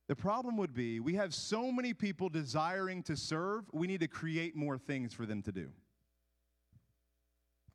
The 0.09 0.16
problem 0.16 0.57
would 0.57 0.74
be 0.74 0.99
we 0.99 1.14
have 1.14 1.32
so 1.32 1.70
many 1.70 1.95
people 1.95 2.28
desiring 2.28 3.05
to 3.05 3.16
serve, 3.16 3.64
we 3.72 3.86
need 3.86 4.01
to 4.01 4.09
create 4.09 4.57
more 4.57 4.76
things 4.76 5.14
for 5.14 5.24
them 5.24 5.41
to 5.43 5.53
do. 5.53 5.68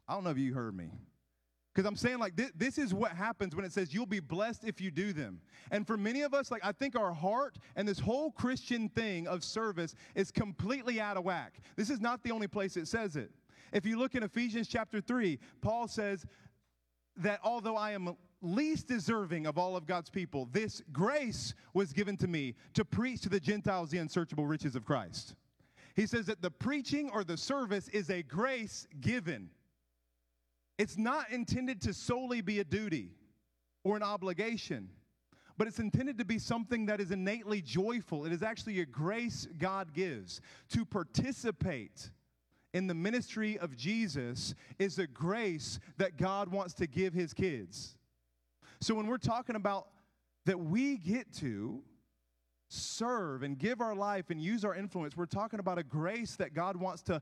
I 0.05 0.13
don't 0.13 0.25
know 0.25 0.31
if 0.31 0.37
you 0.37 0.53
heard 0.53 0.75
me. 0.75 0.91
Because 1.75 1.85
I'm 1.85 1.97
saying, 1.97 2.19
like, 2.19 2.37
this, 2.37 2.51
this, 2.55 2.77
is 2.77 2.93
what 2.93 3.11
happens 3.11 3.53
when 3.53 3.65
it 3.65 3.73
says 3.73 3.93
you'll 3.93 4.05
be 4.05 4.21
blessed 4.21 4.63
if 4.63 4.79
you 4.79 4.91
do 4.91 5.11
them. 5.11 5.41
And 5.71 5.85
for 5.85 5.97
many 5.97 6.21
of 6.21 6.33
us, 6.33 6.49
like, 6.49 6.63
I 6.63 6.71
think 6.71 6.97
our 6.97 7.11
heart 7.11 7.57
and 7.75 7.85
this 7.85 7.99
whole 7.99 8.31
Christian 8.31 8.87
thing 8.87 9.27
of 9.27 9.43
service 9.43 9.93
is 10.15 10.31
completely 10.31 11.01
out 11.01 11.17
of 11.17 11.25
whack. 11.25 11.59
This 11.75 11.89
is 11.89 11.99
not 11.99 12.23
the 12.23 12.31
only 12.31 12.47
place 12.47 12.77
it 12.77 12.87
says 12.87 13.17
it. 13.17 13.29
If 13.73 13.85
you 13.85 13.99
look 13.99 14.15
in 14.15 14.23
Ephesians 14.23 14.69
chapter 14.69 15.01
3, 15.01 15.37
Paul 15.59 15.89
says 15.89 16.25
that 17.17 17.41
although 17.43 17.75
I 17.75 17.91
am 17.91 18.15
least 18.41 18.87
deserving 18.87 19.45
of 19.45 19.57
all 19.57 19.75
of 19.75 19.85
God's 19.85 20.09
people, 20.09 20.47
this 20.53 20.81
grace 20.93 21.53
was 21.73 21.91
given 21.91 22.15
to 22.17 22.27
me 22.27 22.55
to 22.75 22.85
preach 22.85 23.19
to 23.21 23.29
the 23.29 23.39
Gentiles 23.39 23.89
the 23.89 23.97
unsearchable 23.97 24.47
riches 24.47 24.77
of 24.77 24.85
Christ. 24.85 25.35
He 25.97 26.05
says 26.05 26.25
that 26.27 26.41
the 26.41 26.51
preaching 26.51 27.09
or 27.11 27.25
the 27.25 27.35
service 27.35 27.89
is 27.89 28.09
a 28.09 28.23
grace 28.23 28.87
given. 29.01 29.49
It's 30.77 30.97
not 30.97 31.31
intended 31.31 31.81
to 31.81 31.93
solely 31.93 32.41
be 32.41 32.59
a 32.59 32.63
duty 32.63 33.11
or 33.83 33.95
an 33.95 34.03
obligation, 34.03 34.89
but 35.57 35.67
it's 35.67 35.79
intended 35.79 36.17
to 36.17 36.25
be 36.25 36.37
something 36.37 36.87
that 36.87 36.99
is 36.99 37.11
innately 37.11 37.61
joyful. 37.61 38.25
It 38.25 38.33
is 38.33 38.43
actually 38.43 38.81
a 38.81 38.85
grace 38.85 39.47
God 39.57 39.93
gives 39.93 40.41
to 40.69 40.85
participate 40.85 42.09
in 42.75 42.87
the 42.87 42.93
ministry 42.93 43.57
of 43.57 43.77
Jesus 43.77 44.53
is 44.79 44.99
a 44.99 45.07
grace 45.07 45.79
that 45.95 46.17
God 46.17 46.49
wants 46.49 46.73
to 46.73 46.87
give 46.87 47.13
his 47.13 47.33
kids. 47.33 47.95
So 48.81 48.93
when 48.93 49.07
we're 49.07 49.17
talking 49.17 49.55
about 49.55 49.87
that 50.45 50.59
we 50.59 50.97
get 50.97 51.33
to 51.35 51.81
serve 52.67 53.43
and 53.43 53.57
give 53.57 53.79
our 53.79 53.95
life 53.95 54.29
and 54.29 54.41
use 54.41 54.65
our 54.65 54.75
influence, 54.75 55.15
we're 55.15 55.25
talking 55.25 55.59
about 55.59 55.77
a 55.77 55.83
grace 55.83 56.35
that 56.35 56.53
God 56.53 56.75
wants 56.75 57.01
to 57.03 57.21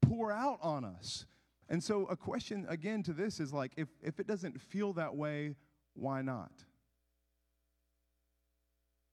pour 0.00 0.32
out 0.32 0.58
on 0.62 0.86
us. 0.86 1.26
And 1.70 1.82
so 1.82 2.04
a 2.06 2.16
question 2.16 2.66
again 2.68 3.02
to 3.04 3.12
this 3.12 3.40
is 3.40 3.52
like 3.52 3.72
if 3.76 3.88
if 4.02 4.18
it 4.18 4.26
doesn't 4.26 4.60
feel 4.60 4.92
that 4.94 5.16
way, 5.16 5.54
why 5.94 6.20
not? 6.20 6.52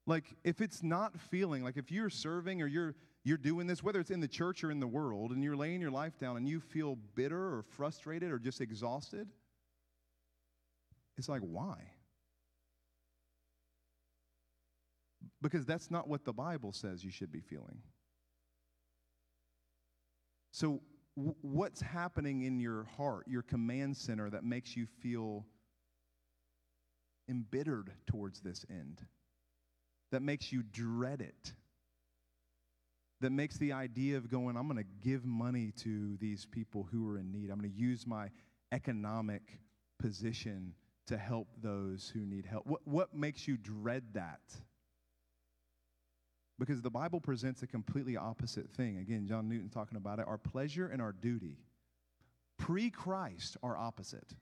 Like 0.07 0.35
if 0.43 0.59
it's 0.59 0.81
not 0.81 1.19
feeling 1.19 1.63
like 1.63 1.77
if 1.77 1.91
you're 1.91 2.09
serving 2.09 2.61
or 2.61 2.67
you're 2.67 2.95
you're 3.23 3.37
doing 3.37 3.67
this, 3.67 3.83
whether 3.83 3.99
it's 3.99 4.09
in 4.09 4.21
the 4.21 4.27
church 4.27 4.63
or 4.63 4.71
in 4.71 4.79
the 4.79 4.87
world, 4.87 5.31
and 5.31 5.43
you're 5.43 5.55
laying 5.55 5.81
your 5.81 5.91
life 5.91 6.17
down 6.17 6.37
and 6.37 6.47
you 6.47 6.59
feel 6.61 6.97
bitter 7.13 7.37
or 7.37 7.63
frustrated 7.75 8.31
or 8.31 8.39
just 8.39 8.61
exhausted, 8.61 9.27
it's 11.17 11.27
like, 11.27 11.41
why? 11.41 11.75
Because 15.41 15.65
that's 15.65 15.91
not 15.91 16.07
what 16.07 16.23
the 16.23 16.31
Bible 16.31 16.71
says 16.71 17.03
you 17.03 17.11
should 17.11 17.31
be 17.31 17.41
feeling. 17.41 17.81
So, 20.51 20.81
what's 21.41 21.81
happening 21.81 22.43
in 22.43 22.59
your 22.59 22.85
heart, 22.95 23.27
your 23.27 23.41
command 23.41 23.97
center, 23.97 24.29
that 24.29 24.43
makes 24.43 24.77
you 24.77 24.85
feel 25.01 25.45
embittered 27.29 27.91
towards 28.05 28.41
this 28.41 28.65
end? 28.69 29.05
That 30.11 30.21
makes 30.21 30.51
you 30.51 30.63
dread 30.63 31.21
it? 31.21 31.53
that 33.21 33.31
makes 33.31 33.57
the 33.57 33.73
idea 33.73 34.17
of 34.17 34.29
going, 34.29 34.55
I'm 34.55 34.67
going 34.67 34.77
to 34.77 35.07
give 35.07 35.25
money 35.25 35.71
to 35.77 36.17
these 36.17 36.45
people 36.45 36.87
who 36.91 37.07
are 37.09 37.17
in 37.17 37.31
need. 37.31 37.49
I'm 37.49 37.59
going 37.59 37.71
to 37.71 37.77
use 37.77 38.05
my 38.05 38.29
economic 38.71 39.59
position 39.99 40.73
to 41.07 41.17
help 41.17 41.47
those 41.61 42.11
who 42.13 42.25
need 42.25 42.45
help. 42.45 42.67
What, 42.67 42.81
what 42.85 43.15
makes 43.15 43.47
you 43.47 43.57
dread 43.57 44.03
that? 44.13 44.41
Because 46.59 46.81
the 46.81 46.89
Bible 46.89 47.19
presents 47.19 47.61
a 47.61 47.67
completely 47.67 48.17
opposite 48.17 48.69
thing. 48.71 48.97
Again, 48.97 49.27
John 49.27 49.47
Newton 49.47 49.69
talking 49.69 49.97
about 49.97 50.19
it. 50.19 50.27
Our 50.27 50.39
pleasure 50.39 50.87
and 50.87 51.01
our 51.01 51.11
duty, 51.11 51.59
pre 52.57 52.89
Christ, 52.89 53.57
are 53.61 53.77
opposite. 53.77 54.35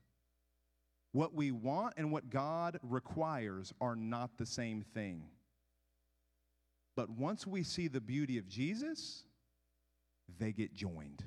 What 1.12 1.34
we 1.34 1.50
want 1.50 1.94
and 1.96 2.10
what 2.10 2.30
God 2.30 2.78
requires 2.82 3.72
are 3.80 3.96
not 3.96 4.36
the 4.38 4.46
same 4.46 4.82
thing. 4.82 5.24
But 6.94 7.10
once 7.10 7.46
we 7.46 7.62
see 7.62 7.88
the 7.88 8.00
beauty 8.00 8.38
of 8.38 8.48
Jesus, 8.48 9.24
they 10.38 10.52
get 10.52 10.74
joined. 10.74 11.22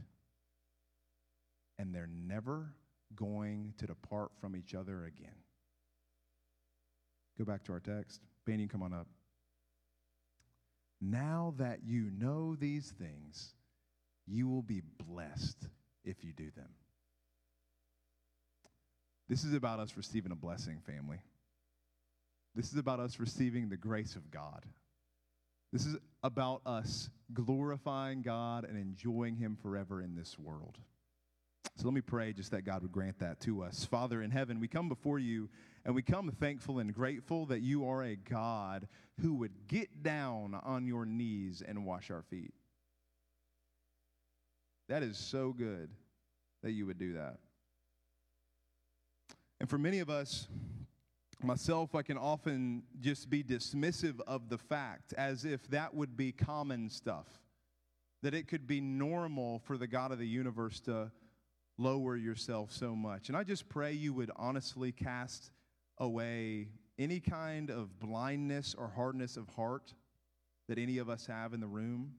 And 1.77 1.93
they're 1.93 2.09
never 2.11 2.73
going 3.15 3.73
to 3.77 3.87
depart 3.87 4.31
from 4.41 4.55
each 4.55 4.73
other 4.73 5.05
again. 5.05 5.35
Go 7.37 7.45
back 7.45 7.63
to 7.65 7.73
our 7.73 7.79
text. 7.79 8.21
Banyan, 8.45 8.67
come 8.67 8.83
on 8.83 8.93
up. 8.93 9.07
Now 11.01 11.53
that 11.57 11.79
you 11.85 12.09
know 12.17 12.55
these 12.55 12.91
things, 12.91 13.53
you 14.27 14.47
will 14.47 14.61
be 14.61 14.81
blessed 15.07 15.67
if 16.03 16.23
you 16.23 16.33
do 16.33 16.51
them. 16.55 16.69
This 19.27 19.43
is 19.43 19.53
about 19.53 19.79
us 19.79 19.95
receiving 19.95 20.31
a 20.31 20.35
blessing, 20.35 20.81
family. 20.85 21.19
This 22.55 22.71
is 22.71 22.77
about 22.77 22.99
us 22.99 23.19
receiving 23.19 23.69
the 23.69 23.77
grace 23.77 24.15
of 24.15 24.31
God. 24.31 24.65
This 25.71 25.85
is 25.85 25.97
about 26.23 26.61
us 26.65 27.09
glorifying 27.31 28.23
God 28.23 28.65
and 28.65 28.77
enjoying 28.77 29.35
Him 29.35 29.55
forever 29.61 30.01
in 30.01 30.15
this 30.15 30.37
world. 30.39 30.79
So 31.77 31.85
let 31.85 31.93
me 31.93 32.01
pray 32.01 32.33
just 32.33 32.51
that 32.51 32.63
God 32.63 32.81
would 32.81 32.91
grant 32.91 33.19
that 33.19 33.39
to 33.41 33.63
us. 33.63 33.85
Father 33.85 34.21
in 34.21 34.31
heaven, 34.31 34.59
we 34.59 34.67
come 34.67 34.89
before 34.89 35.19
you 35.19 35.49
and 35.85 35.95
we 35.95 36.01
come 36.01 36.31
thankful 36.31 36.79
and 36.79 36.93
grateful 36.93 37.45
that 37.47 37.61
you 37.61 37.87
are 37.87 38.03
a 38.03 38.15
God 38.15 38.87
who 39.21 39.33
would 39.35 39.67
get 39.67 40.03
down 40.03 40.59
on 40.63 40.85
your 40.85 41.05
knees 41.05 41.63
and 41.65 41.85
wash 41.85 42.11
our 42.11 42.21
feet. 42.21 42.53
That 44.87 45.03
is 45.03 45.17
so 45.17 45.53
good 45.53 45.89
that 46.63 46.71
you 46.71 46.85
would 46.85 46.97
do 46.97 47.13
that. 47.13 47.37
And 49.59 49.69
for 49.69 49.77
many 49.77 49.99
of 49.99 50.09
us, 50.09 50.47
myself, 51.43 51.95
I 51.95 52.01
can 52.01 52.17
often 52.17 52.83
just 52.99 53.29
be 53.29 53.43
dismissive 53.43 54.19
of 54.27 54.49
the 54.49 54.57
fact 54.57 55.13
as 55.13 55.45
if 55.45 55.67
that 55.69 55.93
would 55.93 56.17
be 56.17 56.31
common 56.31 56.89
stuff, 56.89 57.27
that 58.23 58.33
it 58.33 58.47
could 58.47 58.67
be 58.67 58.81
normal 58.81 59.59
for 59.59 59.77
the 59.77 59.87
God 59.87 60.11
of 60.11 60.19
the 60.19 60.27
universe 60.27 60.79
to 60.81 61.11
lower 61.77 62.17
yourself 62.17 62.71
so 62.71 62.95
much. 62.95 63.29
And 63.29 63.37
I 63.37 63.43
just 63.43 63.69
pray 63.69 63.93
you 63.93 64.13
would 64.13 64.31
honestly 64.35 64.91
cast 64.91 65.51
away 65.99 66.69
any 66.97 67.19
kind 67.19 67.69
of 67.69 67.99
blindness 67.99 68.75
or 68.77 68.91
hardness 68.95 69.37
of 69.37 69.47
heart 69.49 69.93
that 70.67 70.77
any 70.77 70.97
of 70.97 71.09
us 71.09 71.25
have 71.25 71.53
in 71.53 71.59
the 71.59 71.67
room. 71.67 72.13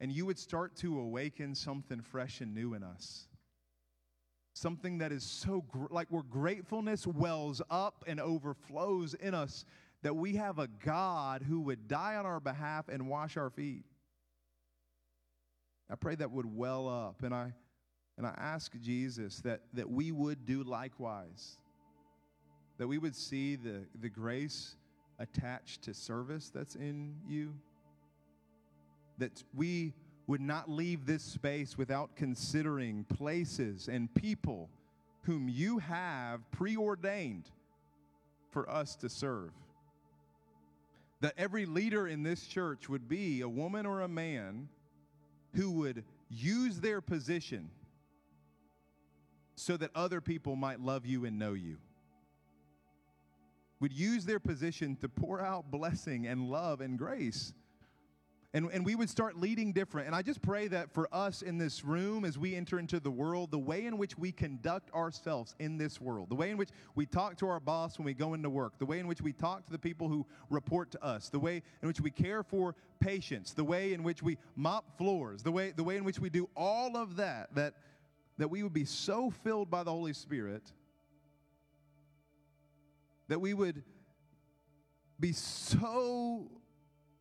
And 0.00 0.12
you 0.12 0.26
would 0.26 0.38
start 0.38 0.76
to 0.76 0.98
awaken 0.98 1.54
something 1.54 2.02
fresh 2.02 2.40
and 2.40 2.54
new 2.54 2.74
in 2.74 2.82
us 2.82 3.28
something 4.56 4.98
that 4.98 5.12
is 5.12 5.22
so 5.22 5.62
gr- 5.68 5.86
like 5.90 6.08
where 6.10 6.22
gratefulness 6.22 7.06
wells 7.06 7.60
up 7.70 8.04
and 8.06 8.18
overflows 8.18 9.14
in 9.14 9.34
us 9.34 9.64
that 10.02 10.16
we 10.16 10.36
have 10.36 10.58
a 10.58 10.68
God 10.84 11.42
who 11.42 11.60
would 11.60 11.88
die 11.88 12.16
on 12.16 12.24
our 12.24 12.40
behalf 12.40 12.88
and 12.88 13.06
wash 13.06 13.36
our 13.36 13.50
feet. 13.50 13.84
I 15.90 15.94
pray 15.94 16.14
that 16.16 16.30
would 16.30 16.46
well 16.46 16.88
up 16.88 17.22
and 17.22 17.34
I 17.34 17.52
and 18.16 18.26
I 18.26 18.34
ask 18.38 18.72
Jesus 18.80 19.40
that 19.40 19.60
that 19.74 19.90
we 19.90 20.10
would 20.10 20.46
do 20.46 20.62
likewise. 20.64 21.58
That 22.78 22.88
we 22.88 22.98
would 22.98 23.16
see 23.16 23.56
the 23.56 23.82
the 24.00 24.08
grace 24.08 24.76
attached 25.18 25.82
to 25.82 25.94
service 25.94 26.50
that's 26.54 26.74
in 26.74 27.14
you. 27.28 27.54
That 29.18 29.42
we 29.54 29.94
would 30.26 30.40
not 30.40 30.68
leave 30.68 31.06
this 31.06 31.22
space 31.22 31.78
without 31.78 32.16
considering 32.16 33.04
places 33.04 33.88
and 33.88 34.12
people 34.14 34.68
whom 35.22 35.48
you 35.48 35.78
have 35.78 36.40
preordained 36.50 37.50
for 38.50 38.68
us 38.68 38.96
to 38.96 39.08
serve. 39.08 39.50
That 41.20 41.34
every 41.38 41.66
leader 41.66 42.06
in 42.06 42.22
this 42.22 42.46
church 42.46 42.88
would 42.88 43.08
be 43.08 43.40
a 43.40 43.48
woman 43.48 43.86
or 43.86 44.02
a 44.02 44.08
man 44.08 44.68
who 45.54 45.70
would 45.72 46.04
use 46.28 46.80
their 46.80 47.00
position 47.00 47.70
so 49.54 49.76
that 49.76 49.90
other 49.94 50.20
people 50.20 50.54
might 50.54 50.80
love 50.80 51.06
you 51.06 51.24
and 51.24 51.38
know 51.38 51.54
you. 51.54 51.78
Would 53.80 53.92
use 53.92 54.24
their 54.24 54.40
position 54.40 54.96
to 54.96 55.08
pour 55.08 55.40
out 55.40 55.70
blessing 55.70 56.26
and 56.26 56.50
love 56.50 56.80
and 56.80 56.98
grace 56.98 57.52
and, 58.56 58.70
and 58.72 58.86
we 58.86 58.94
would 58.94 59.10
start 59.10 59.36
leading 59.36 59.74
different. 59.74 60.06
And 60.06 60.16
I 60.16 60.22
just 60.22 60.40
pray 60.40 60.66
that 60.68 60.90
for 60.90 61.10
us 61.12 61.42
in 61.42 61.58
this 61.58 61.84
room, 61.84 62.24
as 62.24 62.38
we 62.38 62.54
enter 62.54 62.78
into 62.78 62.98
the 62.98 63.10
world, 63.10 63.50
the 63.50 63.58
way 63.58 63.84
in 63.84 63.98
which 63.98 64.16
we 64.16 64.32
conduct 64.32 64.90
ourselves 64.94 65.54
in 65.58 65.76
this 65.76 66.00
world, 66.00 66.30
the 66.30 66.36
way 66.36 66.50
in 66.50 66.56
which 66.56 66.70
we 66.94 67.04
talk 67.04 67.36
to 67.36 67.48
our 67.48 67.60
boss 67.60 67.98
when 67.98 68.06
we 68.06 68.14
go 68.14 68.32
into 68.32 68.48
work, 68.48 68.78
the 68.78 68.86
way 68.86 68.98
in 68.98 69.06
which 69.06 69.20
we 69.20 69.34
talk 69.34 69.66
to 69.66 69.72
the 69.72 69.78
people 69.78 70.08
who 70.08 70.24
report 70.48 70.90
to 70.92 71.04
us, 71.04 71.28
the 71.28 71.38
way 71.38 71.62
in 71.82 71.88
which 71.88 72.00
we 72.00 72.10
care 72.10 72.42
for 72.42 72.74
patients, 72.98 73.52
the 73.52 73.62
way 73.62 73.92
in 73.92 74.02
which 74.02 74.22
we 74.22 74.38
mop 74.54 74.96
floors, 74.96 75.42
the 75.42 75.52
way, 75.52 75.74
the 75.76 75.84
way 75.84 75.98
in 75.98 76.04
which 76.04 76.18
we 76.18 76.30
do 76.30 76.48
all 76.56 76.96
of 76.96 77.16
that, 77.16 77.54
that, 77.54 77.74
that 78.38 78.48
we 78.48 78.62
would 78.62 78.72
be 78.72 78.86
so 78.86 79.28
filled 79.28 79.70
by 79.70 79.82
the 79.82 79.90
Holy 79.90 80.14
Spirit 80.14 80.72
that 83.28 83.40
we 83.40 83.54
would 83.54 83.82
be 85.18 85.32
so 85.32 86.50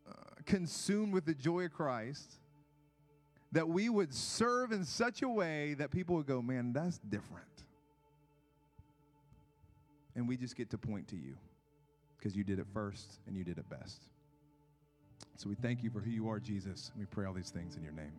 uh, 0.08 0.14
consumed 0.46 1.14
with 1.14 1.26
the 1.26 1.34
joy 1.34 1.66
of 1.66 1.74
Christ, 1.74 2.36
that 3.52 3.68
we 3.68 3.90
would 3.90 4.14
serve 4.14 4.72
in 4.72 4.84
such 4.84 5.22
a 5.22 5.30
way 5.30 5.76
that 5.76 5.92
people 5.92 6.16
would 6.18 6.28
go, 6.28 6.42
man, 6.42 6.74
that's 6.74 6.98
different. 7.00 7.46
And 10.16 10.28
we 10.28 10.38
just 10.38 10.56
get 10.56 10.70
to 10.72 10.78
point 10.78 11.08
to 11.10 11.16
you 11.16 11.36
because 12.18 12.36
you 12.36 12.44
did 12.44 12.60
it 12.60 12.68
first 12.74 13.20
and 13.28 13.36
you 13.36 13.44
did 13.44 13.58
it 13.58 13.70
best. 13.70 14.04
So 15.38 15.50
we 15.50 15.56
thank 15.56 15.84
you 15.84 15.90
for 15.90 16.00
who 16.00 16.12
you 16.12 16.30
are, 16.30 16.40
Jesus. 16.40 16.92
We 16.98 17.06
pray 17.06 17.26
all 17.26 17.34
these 17.34 17.50
things 17.50 17.76
in 17.76 17.84
your 17.84 17.94
name. 17.94 18.14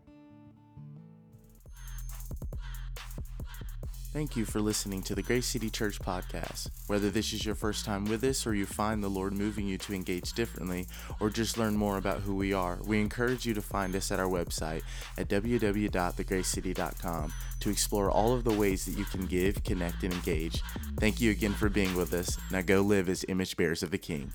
Thank 4.17 4.33
you 4.35 4.47
for 4.47 4.63
listening 4.63 5.03
to 5.03 5.15
the 5.15 5.21
Grace 5.21 5.45
City 5.45 5.69
Church 5.69 5.99
podcast. 5.99 6.71
Whether 6.87 7.11
this 7.11 7.35
is 7.35 7.45
your 7.45 7.55
first 7.55 7.85
time 7.85 8.07
with 8.07 8.25
us 8.25 8.47
or 8.47 8.55
you 8.55 8.65
find 8.65 9.05
the 9.05 9.11
Lord 9.11 9.35
moving 9.35 9.69
you 9.69 9.77
to 9.77 9.93
engage 9.93 10.33
differently 10.33 10.87
or 11.21 11.29
just 11.29 11.59
learn 11.59 11.77
more 11.77 11.99
about 11.99 12.21
who 12.21 12.35
we 12.35 12.55
are, 12.55 12.79
we 12.87 12.99
encourage 12.99 13.45
you 13.45 13.53
to 13.53 13.61
find 13.61 13.95
us 13.95 14.11
at 14.11 14.19
our 14.19 14.25
website 14.25 14.81
at 15.19 15.29
www.thegracecity.com 15.29 17.33
to 17.61 17.69
explore 17.69 18.11
all 18.11 18.33
of 18.33 18.45
the 18.45 18.55
ways 18.55 18.87
that 18.87 18.97
you 18.97 19.05
can 19.05 19.27
give, 19.27 19.63
connect, 19.65 20.03
and 20.03 20.15
engage. 20.15 20.63
Thank 20.99 21.21
you 21.21 21.31
again 21.31 21.53
for 21.53 21.69
being 21.69 21.95
with 21.95 22.15
us. 22.15 22.39
Now 22.51 22.63
go 22.63 22.81
live 22.81 23.11
as 23.11 23.23
image 23.29 23.55
bearers 23.59 23.83
of 23.83 23.91
the 23.91 23.99
King. 23.99 24.33